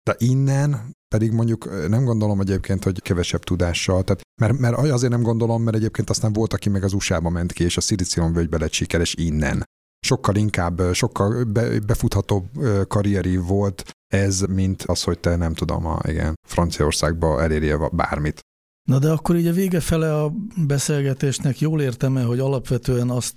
De 0.02 0.14
innen 0.18 0.94
pedig 1.14 1.32
mondjuk 1.32 1.88
nem 1.88 2.04
gondolom 2.04 2.40
egyébként, 2.40 2.84
hogy 2.84 3.02
kevesebb 3.02 3.42
tudással, 3.42 4.02
tehát, 4.02 4.22
mert, 4.40 4.58
mert 4.58 4.76
azért 4.76 5.12
nem 5.12 5.22
gondolom, 5.22 5.62
mert 5.62 5.76
egyébként 5.76 6.10
aztán 6.10 6.32
volt, 6.32 6.52
aki 6.52 6.68
meg 6.68 6.84
az 6.84 6.92
USA-ba 6.92 7.30
ment 7.30 7.52
ki, 7.52 7.64
és 7.64 7.76
a 7.76 7.80
Szilícium 7.80 8.32
völgybe 8.32 8.58
lett 8.58 8.72
sikeres 8.72 9.14
innen. 9.14 9.64
Sokkal 10.06 10.36
inkább, 10.36 10.82
sokkal 10.92 11.44
be, 11.44 11.80
befuthatóbb 11.80 12.48
karrieri 12.88 13.36
volt 13.36 13.84
ez, 14.14 14.40
mint 14.40 14.82
az, 14.82 15.02
hogy 15.02 15.18
te 15.18 15.36
nem 15.36 15.54
tudom, 15.54 15.86
a, 15.86 15.98
igen, 16.02 16.34
Franciaországba 16.48 17.42
elérje 17.42 17.88
bármit. 17.92 18.40
Na 18.86 18.98
de 18.98 19.10
akkor 19.10 19.36
így 19.36 19.46
a 19.46 19.52
vége 19.52 19.80
fele 19.80 20.22
a 20.22 20.32
beszélgetésnek 20.66 21.60
jól 21.60 21.80
értem-e, 21.80 22.22
hogy 22.22 22.38
alapvetően 22.38 23.10
azt 23.10 23.34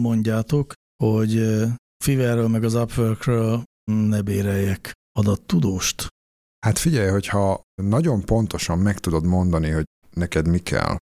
mondjátok, 0.00 0.72
hogy 1.04 1.62
Fiverről 2.04 2.48
meg 2.48 2.64
az 2.64 2.74
Upworkről 2.74 3.62
ne 3.84 4.22
béreljek 4.22 4.92
adattudóst? 5.18 6.06
Hát 6.66 6.78
figyelj, 6.78 7.08
hogyha 7.10 7.62
nagyon 7.82 8.24
pontosan 8.24 8.78
meg 8.78 8.98
tudod 8.98 9.26
mondani, 9.26 9.70
hogy 9.70 9.84
neked 10.10 10.48
mi 10.48 10.58
kell, 10.58 10.96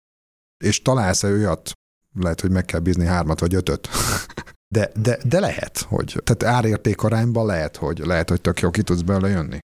és 0.64 0.82
találsz-e 0.82 1.30
olyat, 1.30 1.72
lehet, 2.14 2.40
hogy 2.40 2.50
meg 2.50 2.64
kell 2.64 2.80
bízni 2.80 3.04
hármat 3.04 3.40
vagy 3.40 3.54
ötöt, 3.54 3.88
de, 4.74 4.90
de, 5.02 5.18
de 5.24 5.40
lehet, 5.40 5.78
hogy, 5.78 6.20
tehát 6.24 6.56
árérték 6.56 7.02
arányban 7.02 7.46
lehet, 7.46 7.76
hogy 7.76 7.98
lehet, 7.98 8.28
hogy 8.28 8.40
tök 8.40 8.60
jó 8.60 8.70
ki 8.70 8.82
tudsz 8.82 9.00
belőle 9.00 9.28
jönni. 9.28 9.58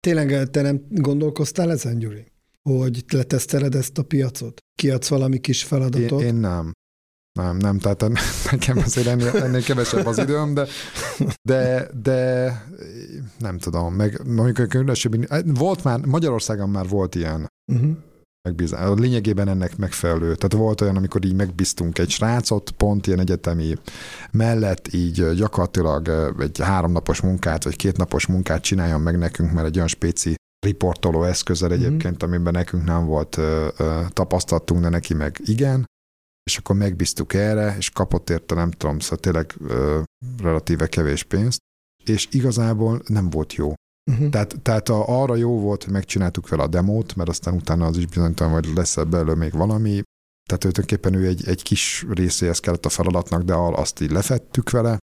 Tényleg 0.00 0.50
te 0.50 0.62
nem 0.62 0.86
gondolkoztál 0.90 1.70
ezen, 1.70 1.98
Gyuri? 1.98 2.32
Hogy 2.76 3.04
leteszteled 3.08 3.74
ezt 3.74 3.98
a 3.98 4.02
piacot? 4.02 4.58
Kiadsz 4.74 5.08
valami 5.08 5.38
kis 5.38 5.64
feladatot? 5.64 6.20
Én, 6.20 6.26
én 6.26 6.34
nem. 6.34 6.72
Nem, 7.38 7.56
nem, 7.56 7.78
tehát 7.78 8.08
nekem 8.50 8.78
azért 8.78 9.06
ennél, 9.06 9.28
ennél 9.28 9.62
kevesebb 9.62 10.06
az 10.06 10.18
időm, 10.18 10.54
de, 10.54 10.66
de, 11.42 11.90
de 12.02 12.52
nem 13.38 13.58
tudom, 13.58 13.94
meg 13.94 14.20
mondjuk 14.26 14.68
különösebb, 14.68 15.14
volt 15.58 15.84
már, 15.84 16.00
Magyarországon 16.00 16.68
már 16.68 16.88
volt 16.88 17.14
ilyen 17.14 17.48
uh-huh. 17.72 17.90
megbízás. 18.48 18.98
Lényegében 18.98 19.48
ennek 19.48 19.76
megfelelő. 19.76 20.34
Tehát 20.34 20.52
volt 20.52 20.80
olyan, 20.80 20.96
amikor 20.96 21.24
így 21.24 21.34
megbíztunk 21.34 21.98
egy 21.98 22.10
srácot, 22.10 22.70
pont 22.70 23.06
ilyen 23.06 23.20
egyetemi 23.20 23.74
mellett, 24.30 24.92
így 24.92 25.30
gyakorlatilag 25.34 26.34
egy 26.38 26.58
háromnapos 26.62 27.20
munkát, 27.20 27.64
vagy 27.64 27.76
kétnapos 27.76 28.26
munkát 28.26 28.62
csináljon 28.62 29.00
meg 29.00 29.18
nekünk, 29.18 29.52
mert 29.52 29.66
egy 29.66 29.76
olyan 29.76 29.88
spéci 29.88 30.36
riportoló 30.66 31.24
eszközzel 31.24 31.68
mhm. 31.68 31.78
egyébként, 31.78 32.14
uh-huh. 32.14 32.28
amiben 32.32 32.52
nekünk 32.52 32.84
nem 32.84 33.06
volt 33.06 33.36
ö, 33.36 33.68
ö, 33.76 34.02
tapasztalatunk, 34.08 34.82
de 34.82 34.88
neki 34.88 35.14
meg 35.14 35.40
igen 35.44 35.86
és 36.48 36.56
akkor 36.56 36.76
megbíztuk 36.76 37.34
erre, 37.34 37.74
és 37.76 37.90
kapott 37.90 38.30
érte, 38.30 38.54
nem 38.54 38.70
tudom, 38.70 38.98
szóval 38.98 39.18
tényleg 39.18 39.54
ö, 39.66 40.00
relatíve 40.42 40.86
kevés 40.86 41.22
pénzt, 41.22 41.58
és 42.04 42.28
igazából 42.30 43.00
nem 43.06 43.30
volt 43.30 43.54
jó. 43.54 43.72
Uh-huh. 44.10 44.28
Tehát, 44.28 44.60
tehát 44.62 44.88
a, 44.88 45.22
arra 45.22 45.34
jó 45.34 45.60
volt, 45.60 45.84
hogy 45.84 45.92
megcsináltuk 45.92 46.48
vele 46.48 46.62
a 46.62 46.66
demót, 46.66 47.14
mert 47.14 47.28
aztán 47.28 47.54
utána 47.54 47.86
az 47.86 47.96
is 47.96 48.06
bizonytalan, 48.06 48.52
hogy 48.52 48.72
lesz 48.74 48.96
ebből 48.96 49.34
még 49.34 49.52
valami. 49.52 50.02
Tehát 50.48 50.62
tulajdonképpen 50.62 51.14
ő 51.14 51.26
egy, 51.26 51.48
egy 51.48 51.62
kis 51.62 52.06
részéhez 52.10 52.60
kellett 52.60 52.84
a 52.84 52.88
feladatnak, 52.88 53.42
de 53.42 53.54
azt 53.54 54.00
így 54.00 54.10
lefettük 54.10 54.70
vele, 54.70 54.98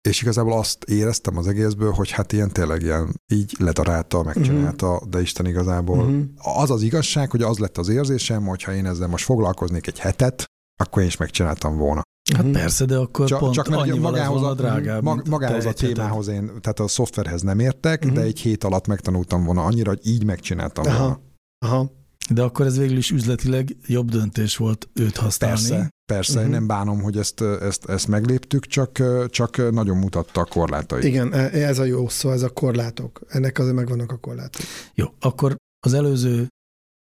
és 0.00 0.22
igazából 0.22 0.52
azt 0.52 0.84
éreztem 0.84 1.36
az 1.36 1.46
egészből, 1.46 1.92
hogy 1.92 2.10
hát 2.10 2.32
ilyen 2.32 2.50
tényleg 2.50 2.82
ilyen 2.82 3.20
így 3.32 3.54
ledarálta, 3.58 4.22
megcsinálta, 4.22 4.92
uh-huh. 4.92 5.08
de 5.08 5.20
Isten 5.20 5.46
igazából 5.46 5.98
uh-huh. 5.98 6.60
az 6.60 6.70
az 6.70 6.82
igazság, 6.82 7.30
hogy 7.30 7.42
az 7.42 7.58
lett 7.58 7.78
az 7.78 7.88
érzésem, 7.88 8.46
hogyha 8.46 8.74
én 8.74 8.86
ezzel 8.86 9.08
most 9.08 9.24
foglalkoznék 9.24 9.86
egy 9.86 9.98
hetet, 9.98 10.44
akkor 10.80 11.02
én 11.02 11.08
is 11.08 11.16
megcsináltam 11.16 11.76
volna. 11.76 12.02
Hát 12.32 12.44
uh-huh. 12.44 12.60
persze, 12.60 12.84
de 12.84 12.96
akkor 12.96 13.28
csak, 13.28 13.38
pont 13.38 13.54
csak 13.54 13.68
mert 13.68 13.98
magához 13.98 14.42
a, 14.42 14.54
drágább. 14.54 15.02
Mag, 15.02 15.28
magához 15.28 15.66
a 15.66 15.72
témához 15.72 16.28
én, 16.28 16.46
tehát 16.46 16.80
a 16.80 16.88
szoftverhez 16.88 17.42
nem 17.42 17.58
értek, 17.58 18.02
uh-huh. 18.02 18.18
de 18.18 18.24
egy 18.24 18.40
hét 18.40 18.64
alatt 18.64 18.86
megtanultam 18.86 19.44
volna 19.44 19.64
annyira, 19.64 19.88
hogy 19.88 20.06
így 20.06 20.24
megcsináltam 20.24 20.86
Aha. 20.86 20.98
volna. 20.98 21.20
Aha. 21.66 21.90
De 22.30 22.42
akkor 22.42 22.66
ez 22.66 22.78
végül 22.78 22.96
is 22.96 23.10
üzletileg 23.10 23.76
jobb 23.86 24.10
döntés 24.10 24.56
volt 24.56 24.88
őt 24.92 25.16
használni. 25.16 25.68
Persze, 25.68 25.90
persze, 26.08 26.32
uh-huh. 26.32 26.46
én 26.46 26.50
nem 26.50 26.66
bánom, 26.66 27.02
hogy 27.02 27.18
ezt, 27.18 27.40
ezt, 27.40 27.84
ezt 27.84 28.08
megléptük, 28.08 28.66
csak, 28.66 29.02
csak 29.30 29.72
nagyon 29.72 29.96
mutatta 29.96 30.40
a 30.40 30.44
korlátait. 30.44 31.04
Igen, 31.04 31.32
ez 31.52 31.78
a 31.78 31.84
jó 31.84 32.08
szó, 32.08 32.30
ez 32.30 32.42
a 32.42 32.50
korlátok. 32.50 33.20
Ennek 33.28 33.58
azért 33.58 33.74
megvannak 33.74 34.12
a 34.12 34.16
korlátok. 34.16 34.62
Jó, 34.94 35.06
akkor 35.20 35.56
az 35.86 35.92
előző 35.92 36.48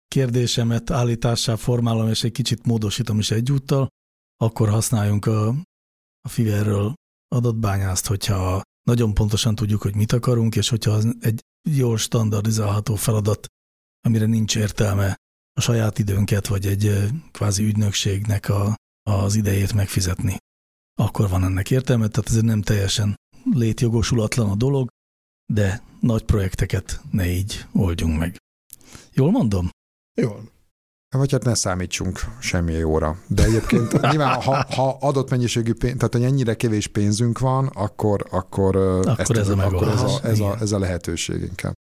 kérdésemet 0.09 0.91
állítássá 0.91 1.55
formálom, 1.55 2.09
és 2.09 2.25
egy 2.25 2.33
kicsit 2.33 2.67
módosítom 2.67 3.19
is 3.19 3.31
egyúttal, 3.31 3.89
akkor 4.37 4.69
használjunk 4.69 5.27
a, 5.27 5.49
a 6.21 6.29
Fiverről 6.29 6.95
adatbányászt, 7.29 8.07
hogyha 8.07 8.63
nagyon 8.83 9.15
pontosan 9.15 9.55
tudjuk, 9.55 9.83
hogy 9.83 9.95
mit 9.95 10.13
akarunk, 10.13 10.57
és 10.57 10.69
hogyha 10.69 10.91
az 10.91 11.17
egy 11.21 11.41
jól 11.71 11.97
standardizálható 11.99 12.95
feladat, 12.95 13.47
amire 14.07 14.27
nincs 14.27 14.57
értelme 14.57 15.17
a 15.53 15.61
saját 15.61 15.99
időnket, 15.99 16.47
vagy 16.47 16.67
egy 16.67 17.09
kvázi 17.33 17.65
ügynökségnek 17.65 18.49
a, 18.49 18.75
az 19.03 19.35
idejét 19.35 19.75
megfizetni. 19.75 20.37
Akkor 20.95 21.29
van 21.29 21.45
ennek 21.45 21.71
értelme, 21.71 22.09
tehát 22.09 22.31
ez 22.31 22.41
nem 22.41 22.63
teljesen 22.63 23.15
létjogosulatlan 23.55 24.51
a 24.51 24.55
dolog, 24.55 24.89
de 25.53 25.83
nagy 26.01 26.25
projekteket 26.25 27.01
ne 27.11 27.27
így 27.27 27.67
oldjunk 27.73 28.19
meg. 28.19 28.37
Jól 29.13 29.31
mondom? 29.31 29.69
Jól. 30.21 30.51
Vagy 31.17 31.33
hát 31.33 31.45
ne 31.45 31.55
számítsunk 31.55 32.21
semmi 32.41 32.73
jóra. 32.73 33.19
De 33.27 33.45
egyébként 33.45 34.01
nyilván, 34.11 34.41
ha, 34.41 34.65
ha 34.75 34.97
adott 35.01 35.31
mennyiségű 35.31 35.75
pénz, 35.75 35.97
tehát 35.97 36.13
hogy 36.13 36.23
ennyire 36.23 36.55
kevés 36.55 36.87
pénzünk 36.87 37.39
van, 37.39 37.67
akkor, 37.67 38.27
akkor, 38.31 38.77
akkor, 38.77 39.19
ezt, 39.19 39.31
ez, 39.31 39.49
a 39.49 39.65
akkor 39.65 39.89
ez, 39.89 40.03
a, 40.03 40.21
ez, 40.23 40.41
a, 40.41 40.57
ez 40.61 40.73
a 40.73 40.79
lehetőség 40.79 41.43
inkább. 41.43 41.73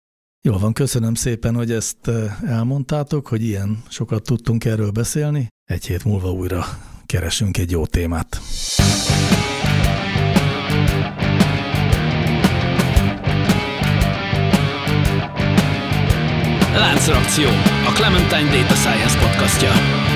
Jól 0.43 0.59
van, 0.59 0.73
köszönöm 0.73 1.15
szépen, 1.15 1.55
hogy 1.55 1.71
ezt 1.71 2.11
elmondtátok, 2.47 3.27
hogy 3.27 3.43
ilyen 3.43 3.83
sokat 3.89 4.23
tudtunk 4.23 4.65
erről 4.65 4.91
beszélni. 4.91 5.49
Egy 5.65 5.87
hét 5.87 6.05
múlva 6.05 6.33
újra 6.33 6.65
keresünk 7.11 7.59
egy 7.59 7.71
jó 7.71 7.87
témát. 7.87 8.41
Láncreakció, 16.75 17.49
a 17.87 17.93
Clementine 17.93 18.51
Data 18.51 18.75
Science 18.75 19.19
podcastja. 19.19 20.10